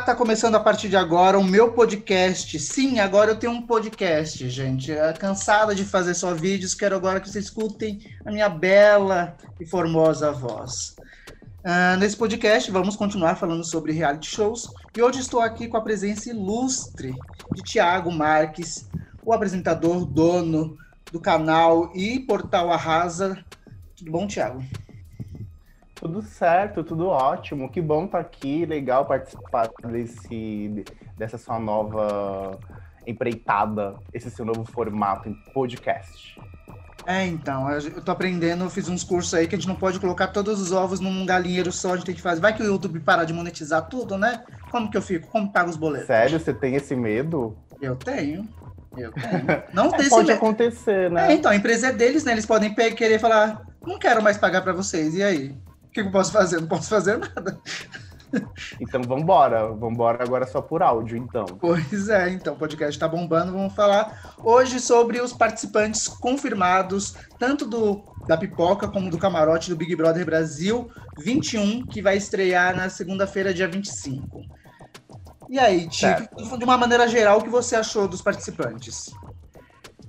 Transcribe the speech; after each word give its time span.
Tá 0.00 0.14
começando 0.14 0.56
a 0.56 0.60
partir 0.60 0.88
de 0.88 0.96
agora 0.96 1.38
o 1.38 1.44
meu 1.44 1.72
podcast. 1.72 2.58
Sim, 2.58 2.98
agora 2.98 3.30
eu 3.30 3.36
tenho 3.36 3.52
um 3.52 3.62
podcast, 3.62 4.50
gente. 4.50 4.92
Cansada 5.18 5.72
de 5.72 5.84
fazer 5.84 6.14
só 6.14 6.34
vídeos, 6.34 6.74
quero 6.74 6.96
agora 6.96 7.20
que 7.20 7.30
vocês 7.30 7.44
escutem 7.44 8.00
a 8.26 8.30
minha 8.30 8.48
bela 8.48 9.36
e 9.58 9.64
formosa 9.64 10.32
voz. 10.32 10.96
Uh, 11.60 11.96
nesse 11.98 12.16
podcast, 12.16 12.70
vamos 12.70 12.96
continuar 12.96 13.36
falando 13.36 13.64
sobre 13.64 13.92
reality 13.92 14.34
shows. 14.34 14.68
E 14.96 15.00
hoje 15.00 15.20
estou 15.20 15.40
aqui 15.40 15.68
com 15.68 15.76
a 15.76 15.82
presença 15.82 16.28
ilustre 16.28 17.14
de 17.54 17.62
Tiago 17.62 18.10
Marques, 18.10 18.88
o 19.24 19.32
apresentador, 19.32 20.04
dono 20.04 20.76
do 21.10 21.20
canal 21.20 21.92
e 21.94 22.18
portal 22.18 22.70
Arrasa. 22.70 23.38
Tudo 23.96 24.10
bom, 24.10 24.26
Tiago? 24.26 24.62
Tudo 26.04 26.20
certo, 26.20 26.84
tudo 26.84 27.06
ótimo. 27.08 27.70
Que 27.70 27.80
bom 27.80 28.04
estar 28.04 28.18
tá 28.18 28.24
aqui, 28.26 28.66
legal 28.66 29.06
participar 29.06 29.70
desse, 29.88 30.84
dessa 31.16 31.38
sua 31.38 31.58
nova 31.58 32.60
empreitada, 33.06 33.96
esse 34.12 34.30
seu 34.30 34.44
novo 34.44 34.66
formato 34.66 35.30
em 35.30 35.34
podcast. 35.54 36.38
É, 37.06 37.24
então, 37.24 37.70
eu 37.70 38.02
tô 38.02 38.12
aprendendo, 38.12 38.64
eu 38.64 38.70
fiz 38.70 38.86
uns 38.86 39.02
cursos 39.02 39.32
aí 39.32 39.48
que 39.48 39.54
a 39.54 39.58
gente 39.58 39.66
não 39.66 39.76
pode 39.76 39.98
colocar 39.98 40.26
todos 40.26 40.60
os 40.60 40.72
ovos 40.72 41.00
num 41.00 41.24
galinheiro 41.24 41.72
só, 41.72 41.94
a 41.94 41.96
gente 41.96 42.04
tem 42.04 42.14
que 42.14 42.20
fazer. 42.20 42.38
Vai 42.38 42.54
que 42.54 42.62
o 42.62 42.66
YouTube 42.66 43.00
parar 43.00 43.24
de 43.24 43.32
monetizar 43.32 43.88
tudo, 43.88 44.18
né? 44.18 44.44
Como 44.70 44.90
que 44.90 44.98
eu 44.98 45.02
fico? 45.02 45.26
Como 45.28 45.50
pago 45.50 45.70
os 45.70 45.76
boletos? 45.76 46.06
Sério, 46.06 46.38
você 46.38 46.52
tem 46.52 46.74
esse 46.74 46.94
medo? 46.94 47.56
Eu 47.80 47.96
tenho. 47.96 48.46
Eu 48.94 49.10
tenho. 49.10 49.62
Não 49.72 49.90
tem 49.90 50.04
é, 50.04 50.10
Pode 50.10 50.26
medo. 50.26 50.36
acontecer, 50.36 51.10
né? 51.10 51.32
É, 51.32 51.34
então, 51.34 51.50
a 51.50 51.56
empresa 51.56 51.86
é 51.86 51.92
deles, 51.92 52.24
né? 52.24 52.32
Eles 52.32 52.44
podem 52.44 52.74
querer 52.74 53.18
falar, 53.18 53.62
não 53.86 53.98
quero 53.98 54.22
mais 54.22 54.36
pagar 54.36 54.60
para 54.60 54.74
vocês, 54.74 55.14
e 55.14 55.22
aí? 55.22 55.56
Que 55.94 56.00
eu 56.00 56.10
posso 56.10 56.32
fazer? 56.32 56.60
Não 56.60 56.66
posso 56.66 56.88
fazer 56.88 57.18
nada. 57.18 57.58
Então 58.80 59.00
vambora, 59.02 59.68
vambora 59.68 60.24
agora 60.24 60.44
só 60.44 60.60
por 60.60 60.82
áudio, 60.82 61.16
então. 61.16 61.44
Pois 61.60 62.08
é, 62.08 62.30
então 62.30 62.54
o 62.54 62.56
podcast 62.56 62.98
tá 62.98 63.06
bombando. 63.06 63.52
Vamos 63.52 63.72
falar 63.74 64.34
hoje 64.42 64.80
sobre 64.80 65.20
os 65.20 65.32
participantes 65.32 66.08
confirmados, 66.08 67.14
tanto 67.38 67.64
do 67.64 68.02
da 68.26 68.36
Pipoca 68.36 68.88
como 68.88 69.08
do 69.08 69.18
Camarote 69.18 69.70
do 69.70 69.76
Big 69.76 69.94
Brother 69.94 70.24
Brasil 70.24 70.90
21, 71.18 71.86
que 71.86 72.02
vai 72.02 72.16
estrear 72.16 72.74
na 72.74 72.88
segunda-feira, 72.88 73.54
dia 73.54 73.68
25. 73.68 74.42
E 75.48 75.58
aí, 75.58 75.86
Tico, 75.86 76.58
de 76.58 76.64
uma 76.64 76.76
maneira 76.76 77.06
geral, 77.06 77.38
o 77.38 77.42
que 77.42 77.50
você 77.50 77.76
achou 77.76 78.08
dos 78.08 78.20
participantes? 78.20 79.14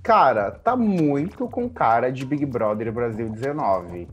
Cara, 0.01 0.49
tá 0.49 0.75
muito 0.75 1.47
com 1.47 1.69
cara 1.69 2.11
de 2.11 2.25
Big 2.25 2.43
Brother 2.45 2.91
Brasil 2.91 3.29
19 3.29 4.07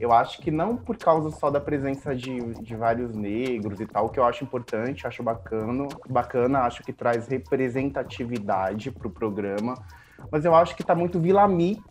eu 0.00 0.12
acho 0.12 0.40
que 0.40 0.50
não 0.50 0.76
por 0.76 0.96
causa 0.96 1.30
só 1.30 1.50
da 1.50 1.60
presença 1.60 2.14
de, 2.14 2.54
de 2.62 2.76
vários 2.76 3.14
negros 3.14 3.80
e 3.80 3.86
tal, 3.86 4.08
que 4.08 4.20
eu 4.20 4.24
acho 4.24 4.44
importante, 4.44 5.06
acho 5.06 5.22
bacana, 5.22 5.88
bacana, 6.08 6.60
acho 6.60 6.82
que 6.82 6.92
traz 6.92 7.26
representatividade 7.26 8.90
pro 8.90 9.10
programa, 9.10 9.74
mas 10.30 10.44
eu 10.44 10.54
acho 10.54 10.76
que 10.76 10.84
tá 10.84 10.94
muito 10.94 11.18
Vila 11.18 11.46
Mix 11.48 11.82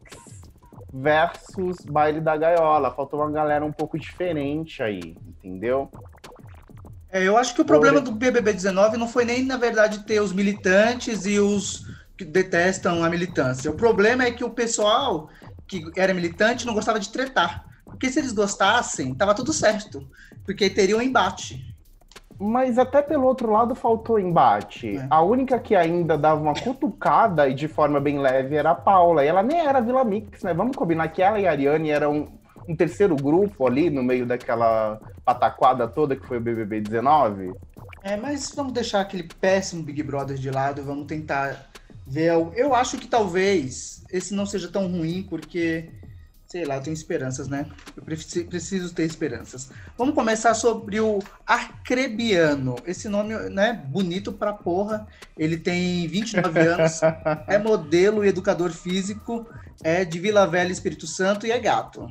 versus 0.94 1.78
Baile 1.86 2.22
da 2.22 2.36
Gaiola. 2.36 2.94
Faltou 2.94 3.20
uma 3.20 3.32
galera 3.32 3.64
um 3.64 3.72
pouco 3.72 3.98
diferente 3.98 4.82
aí, 4.82 5.18
entendeu? 5.28 5.90
É, 7.10 7.24
eu 7.24 7.38
acho 7.38 7.56
que 7.56 7.62
o 7.62 7.66
problema 7.66 8.02
do 8.02 8.12
BBB 8.12 8.54
19 8.54 8.98
não 8.98 9.08
foi 9.08 9.24
nem, 9.24 9.44
na 9.44 9.58
verdade, 9.58 10.06
ter 10.06 10.20
os 10.22 10.34
militantes 10.34 11.26
e 11.26 11.40
os 11.40 11.86
que 12.18 12.26
detestam 12.26 13.04
a 13.04 13.10
militância. 13.10 13.72
O 13.72 13.76
problema 13.76 14.24
é 14.24 14.32
que 14.32 14.44
o 14.44 14.50
pessoal 14.50 15.30
que 15.68 15.84
era 15.96 16.14
militante 16.14 16.66
não 16.66 16.74
gostava 16.74 17.00
de 17.00 17.10
tretar. 17.10 17.66
Porque 17.98 18.12
se 18.12 18.20
eles 18.20 18.32
gostassem, 18.32 19.16
tava 19.16 19.34
tudo 19.34 19.52
certo. 19.52 20.08
Porque 20.46 20.70
teria 20.70 20.96
um 20.96 21.02
embate. 21.02 21.76
Mas 22.40 22.78
até 22.78 23.02
pelo 23.02 23.26
outro 23.26 23.52
lado 23.52 23.74
faltou 23.74 24.20
embate. 24.20 24.98
É. 24.98 25.08
A 25.10 25.24
única 25.24 25.58
que 25.58 25.76
ainda 25.76 26.16
dava 26.16 26.40
uma 26.40 26.54
cutucada 26.54 27.50
e 27.50 27.56
de 27.56 27.68
forma 27.68 28.00
bem 28.00 28.20
leve 28.20 28.56
era 28.56 28.72
a 28.72 28.76
Paula. 28.76 29.26
E 29.26 29.28
ela 29.28 29.42
nem 29.42 29.60
era 29.60 29.82
Vila 29.82 30.04
Mix, 30.04 30.44
né? 30.44 30.54
Vamos 30.54 30.78
combinar 30.78 31.08
que 31.08 31.24
ela 31.24 31.40
e 31.40 31.48
a 31.48 31.52
Ariane 31.52 31.90
eram 31.90 32.14
um, 32.14 32.28
um 32.70 32.76
terceiro 32.76 33.16
grupo 33.16 33.66
ali 33.66 33.90
no 33.90 34.04
meio 34.04 34.28
daquela 34.28 35.02
pataquada 35.26 35.88
toda 35.88 36.16
que 36.16 36.28
foi 36.28 36.38
o 36.38 36.42
BBB 36.42 36.82
19. 36.82 37.56
É, 38.04 38.16
mas 38.16 38.52
vamos 38.56 38.74
deixar 38.74 39.02
aquele 39.02 39.24
péssimo 39.42 39.82
Big 39.82 40.04
Brother 40.04 40.38
de 40.38 40.52
lado, 40.52 40.84
vamos 40.84 41.08
tentar 41.08 41.68
ver. 42.06 42.32
Eu 42.56 42.76
acho 42.76 43.00
que 43.00 43.08
talvez 43.08 44.04
esse 44.12 44.36
não 44.36 44.46
seja 44.46 44.68
tão 44.68 44.88
ruim, 44.88 45.26
porque 45.28 45.90
sei 46.48 46.64
lá, 46.64 46.76
eu 46.76 46.82
tenho 46.82 46.94
esperanças, 46.94 47.50
né? 47.50 47.66
Eu 47.96 48.04
preciso 48.04 48.94
ter 48.94 49.04
esperanças. 49.04 49.70
Vamos 49.98 50.16
começar 50.16 50.54
sobre 50.54 51.00
o 51.00 51.20
Arcrebiano. 51.46 52.78
Esse 52.86 53.10
nome, 53.10 53.36
né, 53.50 53.74
bonito 53.88 54.32
pra 54.32 54.54
porra. 54.54 55.06
Ele 55.38 55.58
tem 55.58 56.08
29 56.08 56.60
anos, 56.60 57.02
é 57.48 57.58
modelo 57.58 58.24
e 58.24 58.30
educador 58.30 58.72
físico, 58.72 59.46
é 59.84 60.06
de 60.06 60.20
Vila 60.20 60.48
Velha, 60.48 60.72
Espírito 60.72 61.06
Santo 61.06 61.46
e 61.46 61.52
é 61.52 61.60
gato 61.60 62.10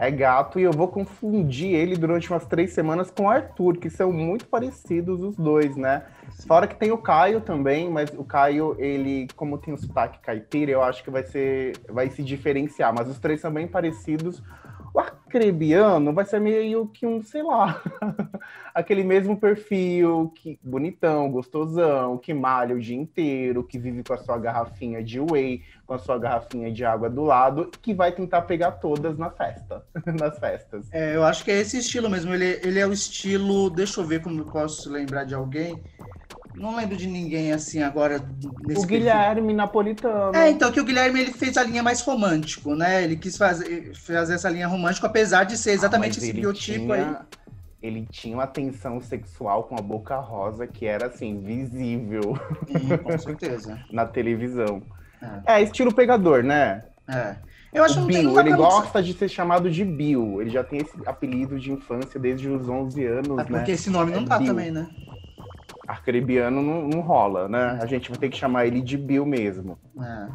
é 0.00 0.10
gato 0.10 0.58
e 0.58 0.62
eu 0.62 0.72
vou 0.72 0.88
confundir 0.88 1.74
ele 1.74 1.94
durante 1.94 2.30
umas 2.30 2.46
três 2.46 2.72
semanas 2.72 3.10
com 3.10 3.24
o 3.24 3.28
Arthur, 3.28 3.76
que 3.76 3.90
são 3.90 4.10
muito 4.10 4.46
parecidos 4.46 5.22
os 5.22 5.36
dois, 5.36 5.76
né? 5.76 6.04
Fora 6.46 6.66
que 6.66 6.76
tem 6.76 6.90
o 6.90 6.98
Caio 6.98 7.40
também, 7.40 7.90
mas 7.90 8.10
o 8.16 8.24
Caio, 8.24 8.76
ele, 8.78 9.28
como 9.36 9.58
tem 9.58 9.72
o 9.74 9.78
sotaque 9.78 10.18
caipira, 10.20 10.70
eu 10.70 10.82
acho 10.82 11.02
que 11.02 11.10
vai 11.10 11.22
ser, 11.22 11.72
vai 11.88 12.10
se 12.10 12.22
diferenciar, 12.22 12.92
mas 12.94 13.08
os 13.08 13.18
três 13.18 13.40
são 13.40 13.52
bem 13.52 13.66
parecidos. 13.66 14.42
O 14.92 14.98
acrebiano 14.98 16.12
vai 16.12 16.24
ser 16.24 16.40
meio 16.40 16.88
que 16.88 17.06
um, 17.06 17.22
sei 17.22 17.44
lá, 17.44 17.80
aquele 18.74 19.04
mesmo 19.04 19.36
perfil, 19.36 20.32
que 20.34 20.58
bonitão, 20.64 21.30
gostosão, 21.30 22.18
que 22.18 22.34
malha 22.34 22.74
o 22.74 22.80
dia 22.80 22.96
inteiro, 22.96 23.62
que 23.62 23.78
vive 23.78 24.02
com 24.02 24.12
a 24.12 24.18
sua 24.18 24.36
garrafinha 24.36 25.00
de 25.02 25.20
whey, 25.20 25.62
com 25.86 25.94
a 25.94 25.98
sua 25.98 26.18
garrafinha 26.18 26.72
de 26.72 26.84
água 26.84 27.08
do 27.08 27.22
lado, 27.22 27.70
que 27.80 27.94
vai 27.94 28.10
tentar 28.10 28.42
pegar 28.42 28.72
todas 28.72 29.16
na 29.16 29.30
festa, 29.30 29.84
nas 30.18 30.36
festas. 30.40 30.88
É, 30.90 31.14
eu 31.14 31.22
acho 31.22 31.44
que 31.44 31.52
é 31.52 31.60
esse 31.60 31.78
estilo 31.78 32.10
mesmo. 32.10 32.34
Ele, 32.34 32.60
ele 32.64 32.80
é 32.80 32.86
o 32.86 32.92
estilo, 32.92 33.70
deixa 33.70 34.00
eu 34.00 34.04
ver 34.04 34.20
como 34.20 34.40
eu 34.40 34.44
posso 34.44 34.90
lembrar 34.90 35.22
de 35.22 35.34
alguém. 35.34 35.80
Não 36.60 36.76
lembro 36.76 36.94
de 36.94 37.06
ninguém 37.06 37.52
assim 37.52 37.82
agora. 37.82 38.22
o 38.76 38.84
Guilherme 38.84 39.34
perfil. 39.40 39.56
Napolitano. 39.56 40.36
É, 40.36 40.50
então, 40.50 40.70
que 40.70 40.78
o 40.78 40.84
Guilherme 40.84 41.18
ele 41.18 41.32
fez 41.32 41.56
a 41.56 41.62
linha 41.62 41.82
mais 41.82 42.02
romântico, 42.02 42.74
né? 42.74 43.02
Ele 43.02 43.16
quis 43.16 43.34
fazer, 43.38 43.94
fazer 43.96 44.34
essa 44.34 44.50
linha 44.50 44.68
romântica, 44.68 45.06
apesar 45.06 45.44
de 45.44 45.56
ser 45.56 45.70
exatamente 45.70 46.20
ah, 46.20 46.22
esse 46.22 46.34
biotipo 46.34 46.84
tinha, 46.84 46.94
aí. 46.94 47.16
Ele 47.82 48.06
tinha 48.10 48.36
uma 48.36 48.46
tensão 48.46 49.00
sexual 49.00 49.64
com 49.64 49.74
a 49.74 49.80
boca 49.80 50.16
rosa 50.16 50.66
que 50.66 50.84
era 50.84 51.06
assim, 51.06 51.40
visível. 51.40 52.38
Sim, 52.68 52.94
com 52.98 53.18
certeza. 53.18 53.78
Na 53.90 54.04
televisão. 54.04 54.82
É. 55.46 55.60
é. 55.60 55.62
estilo 55.62 55.94
pegador, 55.94 56.42
né? 56.42 56.84
É. 57.08 57.36
Eu 57.72 57.84
acho 57.84 58.02
o 58.02 58.06
que 58.06 58.18
Bill, 58.18 58.38
ele 58.38 58.52
gosta 58.54 59.02
de 59.02 59.14
ser 59.14 59.30
chamado 59.30 59.70
de 59.70 59.82
Bill. 59.82 60.42
Ele 60.42 60.50
já 60.50 60.62
tem 60.62 60.80
esse 60.80 60.92
apelido 61.06 61.58
de 61.58 61.72
infância 61.72 62.20
desde 62.20 62.50
os 62.50 62.68
11 62.68 63.06
anos, 63.06 63.28
é 63.28 63.34
porque 63.34 63.52
né? 63.52 63.58
Porque 63.60 63.72
esse 63.72 63.88
nome 63.88 64.12
não 64.12 64.24
é 64.24 64.26
tá 64.26 64.36
Bill. 64.36 64.48
também, 64.48 64.70
né? 64.70 64.86
Arcrebiano 65.90 66.62
não, 66.62 66.88
não 66.88 67.00
rola, 67.00 67.48
né? 67.48 67.78
A 67.80 67.86
gente 67.86 68.08
vai 68.08 68.18
ter 68.18 68.28
que 68.28 68.36
chamar 68.36 68.66
ele 68.66 68.80
de 68.80 68.96
Bill 68.96 69.26
mesmo. 69.26 69.78
É, 70.00 70.28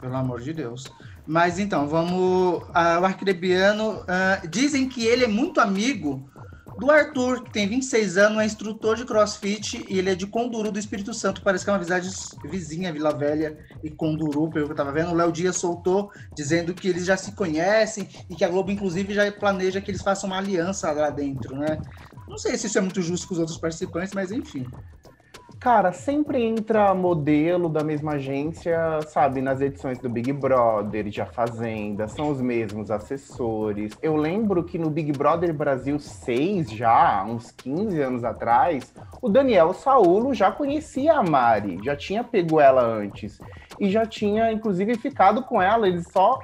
pelo 0.00 0.16
amor 0.16 0.40
de 0.40 0.52
Deus. 0.52 0.92
Mas 1.26 1.58
então, 1.58 1.88
vamos. 1.88 2.62
Uh, 2.62 3.00
o 3.00 3.04
Arcrebiano. 3.04 4.00
Uh, 4.00 4.48
dizem 4.48 4.88
que 4.88 5.04
ele 5.06 5.24
é 5.24 5.28
muito 5.28 5.60
amigo 5.60 6.28
do 6.78 6.90
Arthur, 6.90 7.44
que 7.44 7.52
tem 7.52 7.68
26 7.68 8.16
anos, 8.16 8.38
é 8.40 8.46
instrutor 8.46 8.96
de 8.96 9.04
crossfit 9.04 9.84
e 9.88 9.98
ele 9.98 10.10
é 10.10 10.14
de 10.14 10.26
Conduru 10.26 10.72
do 10.72 10.78
Espírito 10.78 11.14
Santo. 11.14 11.42
Parece 11.42 11.64
que 11.64 11.70
é 11.70 11.72
uma 11.72 11.78
visagem 11.78 12.10
vizinha, 12.44 12.92
Vila 12.92 13.12
Velha 13.12 13.56
e 13.82 13.90
Conduru, 13.90 14.50
pelo 14.50 14.66
que 14.66 14.72
eu 14.72 14.76
tava 14.76 14.92
vendo. 14.92 15.10
O 15.10 15.14
Léo 15.14 15.30
Dias 15.30 15.56
soltou 15.56 16.10
dizendo 16.34 16.74
que 16.74 16.88
eles 16.88 17.04
já 17.04 17.16
se 17.16 17.32
conhecem 17.32 18.08
e 18.28 18.34
que 18.34 18.44
a 18.44 18.48
Globo, 18.48 18.70
inclusive, 18.70 19.14
já 19.14 19.30
planeja 19.30 19.80
que 19.80 19.90
eles 19.90 20.02
façam 20.02 20.28
uma 20.28 20.38
aliança 20.38 20.90
lá 20.90 21.10
dentro, 21.10 21.56
né? 21.56 21.78
Não 22.28 22.38
sei 22.38 22.56
se 22.56 22.66
isso 22.66 22.78
é 22.78 22.80
muito 22.80 23.02
justo 23.02 23.28
com 23.28 23.34
os 23.34 23.40
outros 23.40 23.58
participantes, 23.58 24.12
mas 24.14 24.32
enfim. 24.32 24.66
Cara, 25.64 25.92
sempre 25.92 26.42
entra 26.42 26.94
modelo 26.94 27.70
da 27.70 27.82
mesma 27.82 28.12
agência, 28.12 29.00
sabe, 29.08 29.40
nas 29.40 29.62
edições 29.62 29.98
do 29.98 30.10
Big 30.10 30.30
Brother, 30.30 31.08
de 31.08 31.22
A 31.22 31.26
Fazenda, 31.26 32.06
são 32.06 32.28
os 32.30 32.38
mesmos 32.38 32.90
assessores. 32.90 33.96
Eu 34.02 34.14
lembro 34.14 34.62
que 34.62 34.76
no 34.76 34.90
Big 34.90 35.12
Brother 35.12 35.54
Brasil 35.54 35.98
6, 35.98 36.70
já, 36.70 37.24
uns 37.24 37.50
15 37.50 37.98
anos 37.98 38.24
atrás, 38.24 38.92
o 39.22 39.28
Daniel 39.30 39.72
Saulo 39.72 40.34
já 40.34 40.52
conhecia 40.52 41.14
a 41.14 41.22
Mari, 41.22 41.78
já 41.82 41.96
tinha 41.96 42.22
pego 42.22 42.60
ela 42.60 42.82
antes. 42.82 43.38
E 43.80 43.88
já 43.88 44.04
tinha, 44.04 44.52
inclusive, 44.52 44.96
ficado 44.96 45.42
com 45.44 45.62
ela, 45.62 45.88
eles 45.88 46.06
só 46.12 46.40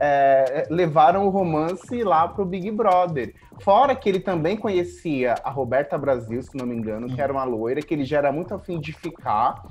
é, 0.00 0.66
levaram 0.70 1.26
o 1.26 1.30
romance 1.30 2.02
lá 2.02 2.26
pro 2.26 2.46
Big 2.46 2.70
Brother. 2.70 3.34
Fora 3.60 3.94
que 3.94 4.08
ele 4.08 4.20
também 4.20 4.56
conhecia 4.56 5.34
a 5.44 5.50
Roberta 5.50 5.96
Brasil, 5.96 6.42
se 6.42 6.56
não 6.56 6.66
me 6.66 6.74
engano, 6.74 7.08
que 7.14 7.20
era 7.20 7.32
uma 7.32 7.44
loira, 7.44 7.80
que 7.80 7.94
ele 7.94 8.04
já 8.04 8.18
era 8.18 8.32
muito 8.32 8.54
afim 8.54 8.80
de 8.80 8.92
ficar 8.92 9.62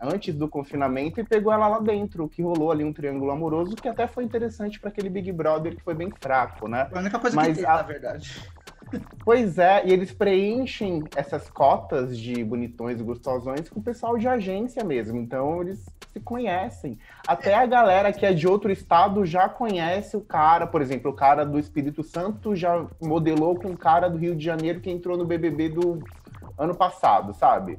antes 0.00 0.34
do 0.34 0.48
confinamento 0.48 1.20
e 1.20 1.24
pegou 1.24 1.52
ela 1.52 1.68
lá 1.68 1.78
dentro, 1.78 2.28
que 2.28 2.42
rolou 2.42 2.70
ali 2.70 2.84
um 2.84 2.92
triângulo 2.92 3.30
amoroso 3.30 3.76
que 3.76 3.88
até 3.88 4.06
foi 4.06 4.24
interessante 4.24 4.78
para 4.78 4.90
aquele 4.90 5.08
Big 5.08 5.32
Brother 5.32 5.74
que 5.74 5.82
foi 5.82 5.94
bem 5.94 6.10
fraco, 6.10 6.68
né? 6.68 6.88
A 6.92 6.98
única 6.98 7.18
coisa 7.18 7.34
Mas 7.34 7.48
que 7.48 7.54
teve, 7.54 7.66
a... 7.66 7.76
na 7.76 7.82
verdade. 7.82 8.42
Pois 9.24 9.58
é, 9.58 9.84
e 9.84 9.92
eles 9.92 10.12
preenchem 10.12 11.02
essas 11.16 11.48
cotas 11.48 12.16
de 12.16 12.44
bonitões 12.44 13.00
e 13.00 13.02
gostosões 13.02 13.68
com 13.68 13.80
o 13.80 13.82
pessoal 13.82 14.16
de 14.16 14.28
agência 14.28 14.84
mesmo. 14.84 15.18
Então 15.18 15.60
eles 15.60 15.84
se 16.12 16.20
conhecem. 16.20 16.98
Até 17.26 17.54
a 17.54 17.66
galera 17.66 18.12
que 18.12 18.24
é 18.24 18.32
de 18.32 18.46
outro 18.46 18.70
estado 18.70 19.26
já 19.26 19.48
conhece 19.48 20.16
o 20.16 20.20
cara. 20.20 20.66
Por 20.66 20.80
exemplo, 20.80 21.10
o 21.10 21.14
cara 21.14 21.44
do 21.44 21.58
Espírito 21.58 22.02
Santo 22.02 22.54
já 22.54 22.86
modelou 23.02 23.56
com 23.56 23.68
o 23.68 23.76
cara 23.76 24.08
do 24.08 24.18
Rio 24.18 24.36
de 24.36 24.44
Janeiro 24.44 24.80
que 24.80 24.90
entrou 24.90 25.16
no 25.16 25.24
BBB 25.24 25.70
do 25.70 26.02
ano 26.56 26.74
passado, 26.74 27.34
sabe? 27.34 27.78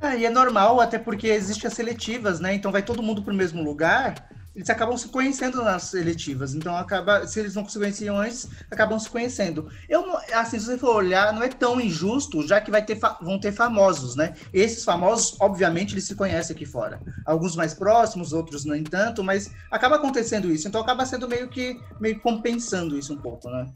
É, 0.00 0.18
e 0.18 0.26
é 0.26 0.30
normal, 0.30 0.80
até 0.80 0.98
porque 0.98 1.28
existem 1.28 1.68
as 1.68 1.74
seletivas, 1.74 2.38
né? 2.40 2.54
Então 2.54 2.70
vai 2.70 2.82
todo 2.82 3.02
mundo 3.02 3.22
para 3.22 3.32
o 3.32 3.36
mesmo 3.36 3.62
lugar 3.62 4.14
eles 4.56 4.70
acabam 4.70 4.96
se 4.96 5.08
conhecendo 5.08 5.62
nas 5.62 5.82
seletivas. 5.84 6.54
Então, 6.54 6.74
acaba, 6.74 7.26
se 7.26 7.38
eles 7.38 7.54
não 7.54 7.68
se 7.68 7.78
conheciam 7.78 8.16
antes, 8.16 8.48
acabam 8.70 8.98
se 8.98 9.08
conhecendo. 9.10 9.68
Eu, 9.86 10.16
assim, 10.32 10.58
se 10.58 10.64
você 10.64 10.78
for 10.78 10.96
olhar, 10.96 11.30
não 11.34 11.42
é 11.42 11.48
tão 11.48 11.78
injusto, 11.78 12.46
já 12.46 12.58
que 12.58 12.70
vai 12.70 12.82
ter 12.82 12.98
vão 13.20 13.38
ter 13.38 13.52
famosos, 13.52 14.16
né? 14.16 14.32
Esses 14.54 14.82
famosos, 14.82 15.36
obviamente, 15.40 15.92
eles 15.92 16.04
se 16.04 16.14
conhecem 16.14 16.56
aqui 16.56 16.64
fora. 16.64 16.98
Alguns 17.26 17.54
mais 17.54 17.74
próximos, 17.74 18.32
outros 18.32 18.64
nem 18.64 18.82
tanto, 18.82 19.22
mas 19.22 19.52
acaba 19.70 19.96
acontecendo 19.96 20.50
isso. 20.50 20.66
Então, 20.66 20.80
acaba 20.80 21.04
sendo 21.04 21.28
meio 21.28 21.48
que 21.48 21.78
meio 22.00 22.18
compensando 22.20 22.98
isso 22.98 23.12
um 23.12 23.18
pouco, 23.18 23.50
né? 23.50 23.66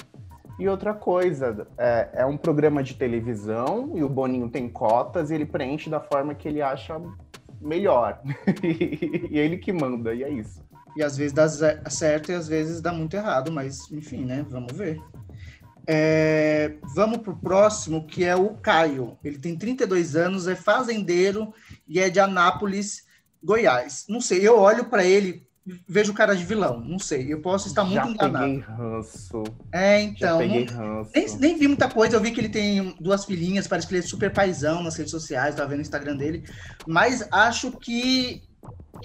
E 0.58 0.66
outra 0.66 0.94
coisa, 0.94 1.66
é, 1.76 2.08
é 2.14 2.26
um 2.26 2.38
programa 2.38 2.82
de 2.82 2.94
televisão 2.94 3.92
e 3.94 4.02
o 4.02 4.08
Boninho 4.08 4.48
tem 4.48 4.68
cotas 4.68 5.30
e 5.30 5.34
ele 5.34 5.46
preenche 5.46 5.90
da 5.90 6.00
forma 6.00 6.34
que 6.34 6.48
ele 6.48 6.62
acha 6.62 7.00
melhor. 7.60 8.22
e 8.64 9.38
ele 9.38 9.58
que 9.58 9.72
manda, 9.72 10.14
e 10.14 10.22
é 10.22 10.30
isso. 10.30 10.69
E 10.96 11.02
às 11.02 11.16
vezes 11.16 11.32
dá 11.32 11.48
certo 11.90 12.32
e 12.32 12.34
às 12.34 12.48
vezes 12.48 12.80
dá 12.80 12.92
muito 12.92 13.14
errado, 13.14 13.52
mas 13.52 13.90
enfim, 13.90 14.24
né? 14.24 14.44
Vamos 14.48 14.76
ver. 14.76 15.00
É, 15.86 16.76
vamos 16.94 17.18
para 17.18 17.32
o 17.32 17.36
próximo, 17.36 18.06
que 18.06 18.24
é 18.24 18.36
o 18.36 18.50
Caio. 18.50 19.18
Ele 19.24 19.38
tem 19.38 19.56
32 19.56 20.14
anos, 20.16 20.46
é 20.46 20.54
fazendeiro 20.54 21.52
e 21.88 21.98
é 21.98 22.08
de 22.08 22.20
Anápolis, 22.20 23.04
Goiás. 23.42 24.04
Não 24.08 24.20
sei, 24.20 24.46
eu 24.46 24.58
olho 24.58 24.84
para 24.84 25.04
ele, 25.04 25.46
vejo 25.88 26.14
cara 26.14 26.34
de 26.34 26.44
vilão. 26.44 26.80
Não 26.80 26.98
sei, 26.98 27.32
eu 27.32 27.40
posso 27.40 27.68
estar 27.68 27.84
muito 27.84 28.04
Já 28.04 28.08
enganado. 28.08 28.44
Peguei 28.44 28.60
ranço. 28.60 29.42
É, 29.72 30.02
então. 30.02 30.38
Já 30.40 30.46
peguei 30.46 30.64
ranço. 30.64 31.10
Nem, 31.14 31.36
nem, 31.38 31.58
vi 31.58 31.68
muita 31.68 31.88
coisa. 31.88 32.16
Eu 32.16 32.20
vi 32.20 32.30
que 32.30 32.40
ele 32.40 32.48
tem 32.48 32.94
duas 33.00 33.24
filhinhas, 33.24 33.66
parece 33.66 33.86
que 33.86 33.94
ele 33.94 34.04
é 34.04 34.06
super 34.06 34.32
paizão 34.32 34.82
nas 34.82 34.96
redes 34.96 35.10
sociais, 35.10 35.54
tava 35.54 35.70
vendo 35.70 35.78
o 35.78 35.82
Instagram 35.82 36.16
dele. 36.16 36.44
Mas 36.86 37.26
acho 37.32 37.72
que 37.72 38.42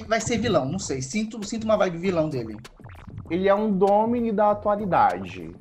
vai 0.03 0.19
ser 0.19 0.37
vilão, 0.37 0.65
não 0.65 0.79
sei. 0.79 1.01
Sinto, 1.01 1.43
sinto 1.45 1.63
uma 1.63 1.77
vibe 1.77 1.97
vilão 1.97 2.29
dele. 2.29 2.57
Ele 3.29 3.47
é 3.47 3.55
um 3.55 3.71
domine 3.71 4.31
da 4.31 4.51
atualidade. 4.51 5.55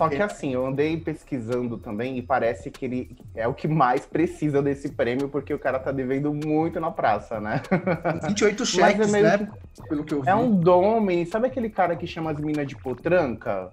Só 0.00 0.08
que 0.08 0.22
assim, 0.22 0.54
eu 0.54 0.66
andei 0.66 0.96
pesquisando 0.96 1.76
também 1.76 2.16
e 2.16 2.22
parece 2.22 2.70
que 2.70 2.86
ele 2.86 3.16
é 3.34 3.46
o 3.46 3.52
que 3.52 3.68
mais 3.68 4.06
precisa 4.06 4.62
desse 4.62 4.88
prêmio, 4.88 5.28
porque 5.28 5.52
o 5.52 5.58
cara 5.58 5.78
tá 5.78 5.92
devendo 5.92 6.32
muito 6.32 6.80
na 6.80 6.90
praça, 6.90 7.38
né? 7.38 7.60
28 8.26 8.64
cheques, 8.64 9.12
é 9.12 9.20
né? 9.20 9.38
Que... 9.38 9.88
Pelo 9.90 10.02
que 10.02 10.14
eu 10.14 10.22
vi. 10.22 10.28
É 10.30 10.34
um 10.34 10.52
domine. 10.58 11.26
Sabe 11.26 11.48
aquele 11.48 11.68
cara 11.68 11.94
que 11.96 12.06
chama 12.06 12.30
as 12.30 12.38
minas 12.38 12.66
de 12.66 12.76
potranca? 12.76 13.70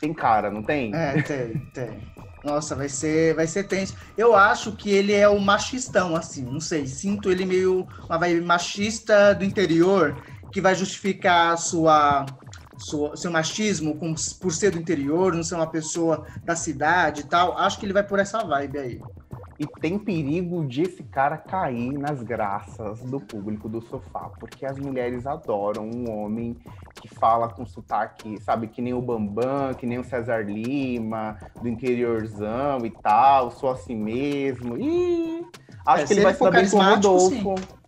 Tem 0.00 0.14
cara, 0.14 0.50
não 0.50 0.62
tem? 0.62 0.94
É, 0.94 1.20
tem, 1.20 1.58
tem. 1.74 2.00
Nossa, 2.44 2.76
vai 2.76 2.90
ser, 2.90 3.34
vai 3.34 3.46
ser 3.46 3.64
tenso. 3.64 3.96
Eu 4.18 4.34
acho 4.34 4.76
que 4.76 4.90
ele 4.90 5.14
é 5.14 5.26
o 5.26 5.40
machistão, 5.40 6.14
assim, 6.14 6.44
não 6.44 6.60
sei. 6.60 6.86
Sinto 6.86 7.30
ele 7.30 7.46
meio 7.46 7.88
uma 8.06 8.18
vibe 8.18 8.42
machista 8.42 9.34
do 9.34 9.44
interior 9.44 10.22
que 10.52 10.60
vai 10.60 10.74
justificar 10.74 11.56
sua, 11.56 12.26
sua 12.76 13.16
seu 13.16 13.30
machismo 13.30 13.98
com, 13.98 14.14
por 14.40 14.52
ser 14.52 14.72
do 14.72 14.78
interior, 14.78 15.34
não 15.34 15.42
ser 15.42 15.54
uma 15.54 15.70
pessoa 15.70 16.26
da 16.44 16.54
cidade 16.54 17.22
e 17.22 17.24
tal. 17.24 17.56
Acho 17.56 17.78
que 17.78 17.86
ele 17.86 17.94
vai 17.94 18.06
por 18.06 18.18
essa 18.18 18.44
vibe 18.44 18.78
aí. 18.78 19.00
E 19.58 19.66
tem 19.80 19.98
perigo 19.98 20.64
de 20.66 20.82
esse 20.82 21.02
cara 21.04 21.36
cair 21.36 21.92
nas 21.96 22.22
graças 22.22 23.00
do 23.04 23.20
público 23.20 23.68
do 23.68 23.80
sofá, 23.80 24.30
porque 24.40 24.66
as 24.66 24.78
mulheres 24.78 25.26
adoram 25.26 25.88
um 25.88 26.10
homem 26.10 26.56
que 26.94 27.08
fala 27.08 27.48
com 27.48 27.64
sotaque, 27.64 28.40
sabe, 28.40 28.66
que 28.66 28.82
nem 28.82 28.94
o 28.94 29.00
Bambam, 29.00 29.74
que 29.74 29.86
nem 29.86 29.98
o 29.98 30.04
César 30.04 30.42
Lima, 30.42 31.38
do 31.60 31.68
interiorzão 31.68 32.84
e 32.84 32.90
tal, 32.90 33.50
sou 33.52 33.70
assim 33.70 33.94
mesmo. 33.94 34.76
E 34.76 35.46
acho 35.86 36.02
é, 36.02 36.06
que 36.06 36.12
ele 36.14 36.22
vai 36.22 36.34
se 36.34 36.40
dar 36.40 36.50
bem 36.50 36.68
com 36.68 36.78
o 36.78 36.82
Rodolfo. 36.82 37.58
Sim. 37.58 37.83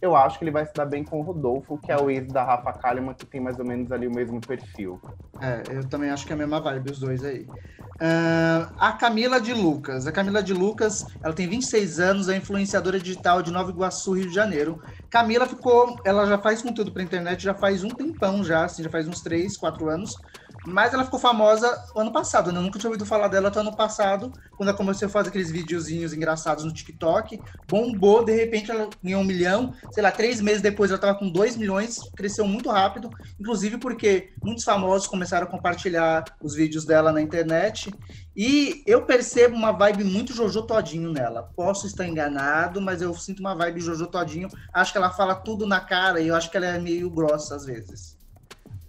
Eu 0.00 0.14
acho 0.14 0.38
que 0.38 0.44
ele 0.44 0.52
vai 0.52 0.64
se 0.64 0.74
dar 0.74 0.86
bem 0.86 1.02
com 1.04 1.20
o 1.20 1.22
Rodolfo, 1.22 1.78
que 1.78 1.90
é 1.90 1.96
o 1.96 2.08
ex 2.08 2.32
da 2.32 2.44
Rafa 2.44 2.72
Kalimann, 2.72 3.14
que 3.14 3.26
tem 3.26 3.40
mais 3.40 3.58
ou 3.58 3.64
menos 3.64 3.90
ali 3.90 4.06
o 4.06 4.14
mesmo 4.14 4.40
perfil. 4.40 5.00
É, 5.40 5.62
eu 5.76 5.88
também 5.88 6.10
acho 6.10 6.24
que 6.24 6.32
é 6.32 6.34
a 6.34 6.38
mesma 6.38 6.60
vibe, 6.60 6.92
os 6.92 7.00
dois 7.00 7.24
aí. 7.24 7.46
Uh, 8.00 8.70
a 8.78 8.92
Camila 8.92 9.40
de 9.40 9.52
Lucas. 9.52 10.06
A 10.06 10.12
Camila 10.12 10.40
de 10.40 10.54
Lucas, 10.54 11.04
ela 11.22 11.34
tem 11.34 11.48
26 11.48 11.98
anos, 11.98 12.28
é 12.28 12.36
influenciadora 12.36 12.98
digital 12.98 13.42
de 13.42 13.50
Nova 13.50 13.70
Iguaçu, 13.70 14.12
Rio 14.12 14.28
de 14.28 14.34
Janeiro. 14.34 14.80
Camila 15.10 15.46
ficou, 15.46 15.96
ela 16.04 16.24
já 16.26 16.38
faz 16.38 16.62
conteúdo 16.62 16.92
para 16.92 17.02
internet 17.02 17.42
já 17.42 17.54
faz 17.54 17.82
um 17.82 17.88
tempão 17.88 18.44
já, 18.44 18.64
assim, 18.64 18.84
já 18.84 18.90
faz 18.90 19.08
uns 19.08 19.20
3, 19.20 19.56
4 19.56 19.88
anos. 19.88 20.14
Mas 20.68 20.92
ela 20.92 21.04
ficou 21.04 21.18
famosa 21.18 21.82
ano 21.96 22.12
passado, 22.12 22.52
né? 22.52 22.58
Eu 22.58 22.62
nunca 22.62 22.78
tinha 22.78 22.90
ouvido 22.90 23.06
falar 23.06 23.28
dela 23.28 23.48
até 23.48 23.58
ano 23.58 23.74
passado, 23.74 24.30
quando 24.54 24.68
ela 24.68 24.76
começou 24.76 25.06
a 25.06 25.08
fazer 25.10 25.30
aqueles 25.30 25.50
videozinhos 25.50 26.12
engraçados 26.12 26.62
no 26.62 26.72
TikTok. 26.72 27.40
Bombou, 27.66 28.22
de 28.22 28.34
repente 28.34 28.70
ela 28.70 28.90
ganhou 29.02 29.22
um 29.22 29.24
milhão. 29.24 29.72
Sei 29.90 30.02
lá, 30.02 30.10
três 30.10 30.42
meses 30.42 30.60
depois 30.60 30.90
ela 30.90 30.98
estava 30.98 31.18
com 31.18 31.30
dois 31.30 31.56
milhões, 31.56 31.98
cresceu 32.14 32.46
muito 32.46 32.68
rápido. 32.68 33.08
Inclusive 33.40 33.78
porque 33.78 34.30
muitos 34.42 34.62
famosos 34.62 35.08
começaram 35.08 35.46
a 35.46 35.50
compartilhar 35.50 36.24
os 36.42 36.54
vídeos 36.54 36.84
dela 36.84 37.12
na 37.12 37.22
internet. 37.22 37.90
E 38.36 38.82
eu 38.86 39.06
percebo 39.06 39.56
uma 39.56 39.72
vibe 39.72 40.04
muito 40.04 40.34
Jojo 40.34 40.62
Todinho 40.62 41.12
nela. 41.12 41.50
Posso 41.56 41.86
estar 41.86 42.06
enganado, 42.06 42.80
mas 42.80 43.00
eu 43.00 43.14
sinto 43.14 43.40
uma 43.40 43.54
vibe 43.54 43.80
Jojo 43.80 44.06
Todinho. 44.06 44.48
Acho 44.72 44.92
que 44.92 44.98
ela 44.98 45.10
fala 45.10 45.34
tudo 45.34 45.66
na 45.66 45.80
cara 45.80 46.20
e 46.20 46.28
eu 46.28 46.36
acho 46.36 46.50
que 46.50 46.58
ela 46.58 46.66
é 46.66 46.78
meio 46.78 47.08
grossa 47.08 47.56
às 47.56 47.64
vezes 47.64 48.17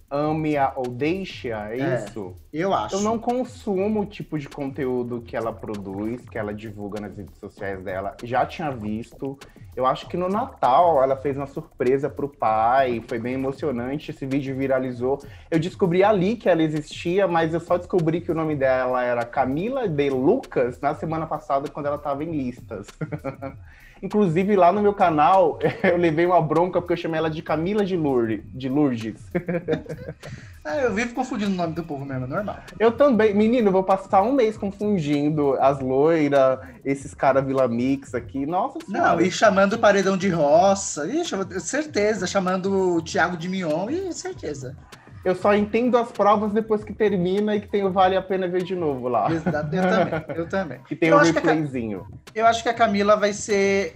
ame-a 0.10 0.74
ou 0.76 0.88
deixe-a, 0.88 1.70
é, 1.74 1.80
é, 1.80 1.96
isso? 1.96 2.36
Eu 2.52 2.74
acho. 2.74 2.96
Eu 2.96 3.02
não 3.02 3.20
consumo 3.20 4.02
o 4.02 4.06
tipo 4.06 4.40
de 4.40 4.50
conteúdo 4.50 5.22
que 5.22 5.36
ela 5.36 5.54
produz, 5.54 6.28
que 6.28 6.38
ela 6.38 6.54
divulga 6.54 7.00
nas 7.00 7.16
redes 7.16 7.38
sociais 7.38 7.84
dela. 7.84 8.16
Já 8.24 8.46
tinha 8.46 8.72
visto. 8.72 9.38
Eu 9.76 9.86
acho 9.86 10.08
que 10.08 10.18
no 10.18 10.28
Natal 10.28 11.02
ela 11.02 11.16
fez 11.16 11.38
uma 11.38 11.48
surpresa 11.48 12.10
pro 12.10 12.28
pai, 12.28 13.04
foi 13.08 13.20
bem 13.20 13.36
emocionante. 13.36 14.12
Esse 14.12 14.26
vídeo 14.26 14.56
viralizou. 14.56 15.22
Eu 15.50 15.60
descobri 15.60 16.04
ali 16.04 16.36
que 16.36 16.50
ela 16.50 16.64
existia, 16.64 17.28
mas 17.28 17.54
eu 17.54 17.60
só 17.60 17.78
descobri 17.78 18.20
que 18.20 18.32
o 18.32 18.36
nome 18.36 18.56
dela 18.56 19.04
era 19.04 19.24
Camila 19.24 19.88
de 19.88 20.10
Lucas 20.10 20.80
na 20.82 20.96
semana 20.96 21.28
passada, 21.28 21.70
quando 21.70 21.86
ela 21.86 21.96
estava 21.98 22.24
em 22.24 22.32
listas. 22.32 22.88
Inclusive, 24.02 24.56
lá 24.56 24.72
no 24.72 24.82
meu 24.82 24.94
canal, 24.94 25.60
eu 25.84 25.98
levei 25.98 26.26
uma 26.26 26.42
bronca 26.42 26.82
porque 26.82 26.94
eu 26.94 26.98
chamei 26.98 27.18
ela 27.18 27.30
de 27.30 27.42
Camila 27.42 27.86
de 27.86 27.96
Lourdes. 27.96 28.42
De 28.54 28.70
Lourdes. 28.70 29.22
É, 30.66 30.86
eu 30.86 30.94
vivo 30.94 31.16
confundindo 31.16 31.52
o 31.52 31.56
nome 31.56 31.74
do 31.74 31.84
povo 31.84 32.06
mesmo, 32.06 32.26
é 32.26 32.28
normal. 32.28 32.58
Eu 32.78 32.92
também. 32.92 33.34
Menino, 33.34 33.72
vou 33.72 33.82
passar 33.82 34.22
um 34.22 34.34
mês 34.34 34.58
confundindo 34.58 35.54
as 35.54 35.80
loiras, 35.80 36.60
esses 36.84 37.14
caras 37.14 37.46
Vila 37.46 37.68
Mix 37.68 38.14
aqui. 38.14 38.46
Nossa 38.46 38.78
senhora. 38.86 39.16
Não, 39.16 39.22
e 39.22 39.32
chamando 39.32 39.74
o 39.74 39.80
Paredão 39.80 40.18
de 40.18 40.30
Roça. 40.30 41.08
Ixi, 41.08 41.60
certeza. 41.62 42.28
Chamando 42.28 42.98
o 42.98 43.02
Thiago 43.02 43.38
de 43.38 43.48
Mion. 43.48 43.90
E 43.90 44.14
certeza. 44.14 44.76
Eu 45.24 45.36
só 45.36 45.54
entendo 45.54 45.98
as 45.98 46.12
provas 46.12 46.54
depois 46.54 46.84
que 46.84 46.94
termina 46.94 47.56
e 47.56 47.62
que 47.62 47.68
tem 47.68 47.84
o 47.84 47.92
Vale 47.92 48.16
a 48.16 48.22
Pena 48.22 48.48
Ver 48.48 48.64
de 48.64 48.76
novo 48.76 49.08
lá. 49.08 49.32
Exato, 49.32 49.76
eu 49.76 49.82
também, 49.82 50.38
eu 50.38 50.50
também. 50.50 50.80
que 50.88 50.96
tem 50.96 51.12
o 51.12 51.18
um 51.18 51.20
replayzinho. 51.20 52.08
Eu 52.34 52.46
acho 52.46 52.64
que 52.64 52.70
a 52.70 52.74
Camila 52.74 53.18
vai 53.18 53.34
ser, 53.34 53.94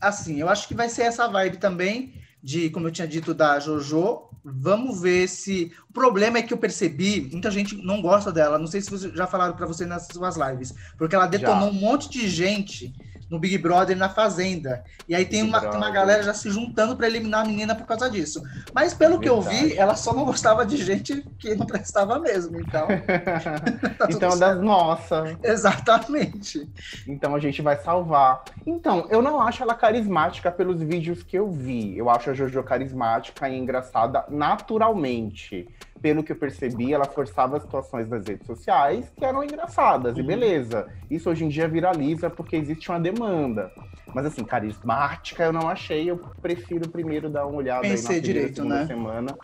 assim, 0.00 0.40
eu 0.40 0.48
acho 0.48 0.68
que 0.68 0.74
vai 0.74 0.88
ser 0.88 1.02
essa 1.02 1.26
vibe 1.26 1.56
também 1.56 2.14
de, 2.42 2.70
como 2.70 2.86
eu 2.86 2.92
tinha 2.92 3.08
dito, 3.08 3.34
da 3.34 3.58
Jojo. 3.58 4.28
Vamos 4.44 5.02
ver 5.02 5.28
se... 5.28 5.72
O 5.90 5.92
problema 5.92 6.38
é 6.38 6.42
que 6.42 6.54
eu 6.54 6.58
percebi, 6.58 7.28
muita 7.32 7.50
gente 7.50 7.76
não 7.76 8.00
gosta 8.00 8.32
dela, 8.32 8.58
não 8.58 8.66
sei 8.66 8.80
se 8.80 9.14
já 9.14 9.26
falaram 9.26 9.54
para 9.54 9.66
você 9.66 9.84
nas 9.84 10.06
suas 10.06 10.36
lives, 10.36 10.72
porque 10.96 11.14
ela 11.14 11.26
detonou 11.26 11.70
já. 11.70 11.76
um 11.76 11.80
monte 11.80 12.08
de 12.08 12.28
gente 12.28 12.94
no 13.30 13.38
Big 13.38 13.56
Brother 13.58 13.96
na 13.96 14.08
Fazenda. 14.08 14.82
E 15.08 15.14
aí 15.14 15.24
tem 15.24 15.42
uma, 15.42 15.60
tem 15.60 15.76
uma 15.76 15.90
galera 15.90 16.22
já 16.22 16.34
se 16.34 16.50
juntando 16.50 16.96
para 16.96 17.06
eliminar 17.06 17.44
a 17.44 17.48
menina 17.48 17.74
por 17.74 17.86
causa 17.86 18.10
disso. 18.10 18.42
Mas 18.74 18.92
pelo 18.92 19.20
que 19.20 19.28
eu 19.28 19.40
vi, 19.40 19.76
ela 19.76 19.94
só 19.94 20.12
não 20.12 20.24
gostava 20.24 20.66
de 20.66 20.76
gente 20.76 21.22
que 21.38 21.54
não 21.54 21.64
prestava 21.64 22.18
mesmo. 22.18 22.60
Então. 22.60 22.88
tá 23.96 24.08
então 24.10 24.32
é 24.32 24.36
das 24.36 24.60
nossas. 24.60 25.36
Exatamente. 25.42 26.68
Então 27.06 27.34
a 27.34 27.38
gente 27.38 27.62
vai 27.62 27.76
salvar. 27.76 28.42
Então, 28.66 29.06
eu 29.10 29.22
não 29.22 29.40
acho 29.40 29.62
ela 29.62 29.74
carismática 29.74 30.50
pelos 30.50 30.82
vídeos 30.82 31.22
que 31.22 31.38
eu 31.38 31.50
vi. 31.50 31.96
Eu 31.96 32.10
acho 32.10 32.30
a 32.30 32.34
Jojo 32.34 32.62
carismática 32.62 33.48
e 33.48 33.56
engraçada 33.56 34.24
naturalmente 34.28 35.68
pelo 36.00 36.22
que 36.22 36.32
eu 36.32 36.36
percebi, 36.36 36.92
ela 36.92 37.04
forçava 37.04 37.60
situações 37.60 38.08
das 38.08 38.26
redes 38.26 38.46
sociais 38.46 39.10
que 39.16 39.24
eram 39.24 39.44
engraçadas, 39.44 40.14
uhum. 40.14 40.20
e 40.20 40.26
beleza. 40.26 40.88
Isso 41.10 41.28
hoje 41.28 41.44
em 41.44 41.48
dia 41.48 41.68
viraliza 41.68 42.30
porque 42.30 42.56
existe 42.56 42.90
uma 42.90 43.00
demanda. 43.00 43.70
Mas 44.14 44.26
assim, 44.26 44.44
carismática 44.44 45.44
eu 45.44 45.52
não 45.52 45.68
achei, 45.68 46.10
eu 46.10 46.18
prefiro 46.40 46.88
primeiro 46.88 47.28
dar 47.28 47.46
uma 47.46 47.58
olhada 47.58 47.82
Pensei 47.82 48.16
aí 48.16 48.20
na 48.20 48.26
direito, 48.26 48.64
né? 48.64 48.86
semana 48.86 49.36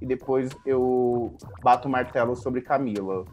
e 0.00 0.06
depois 0.06 0.50
eu 0.64 1.36
bato 1.62 1.86
o 1.86 1.90
martelo 1.90 2.34
sobre 2.34 2.62
Camila. 2.62 3.24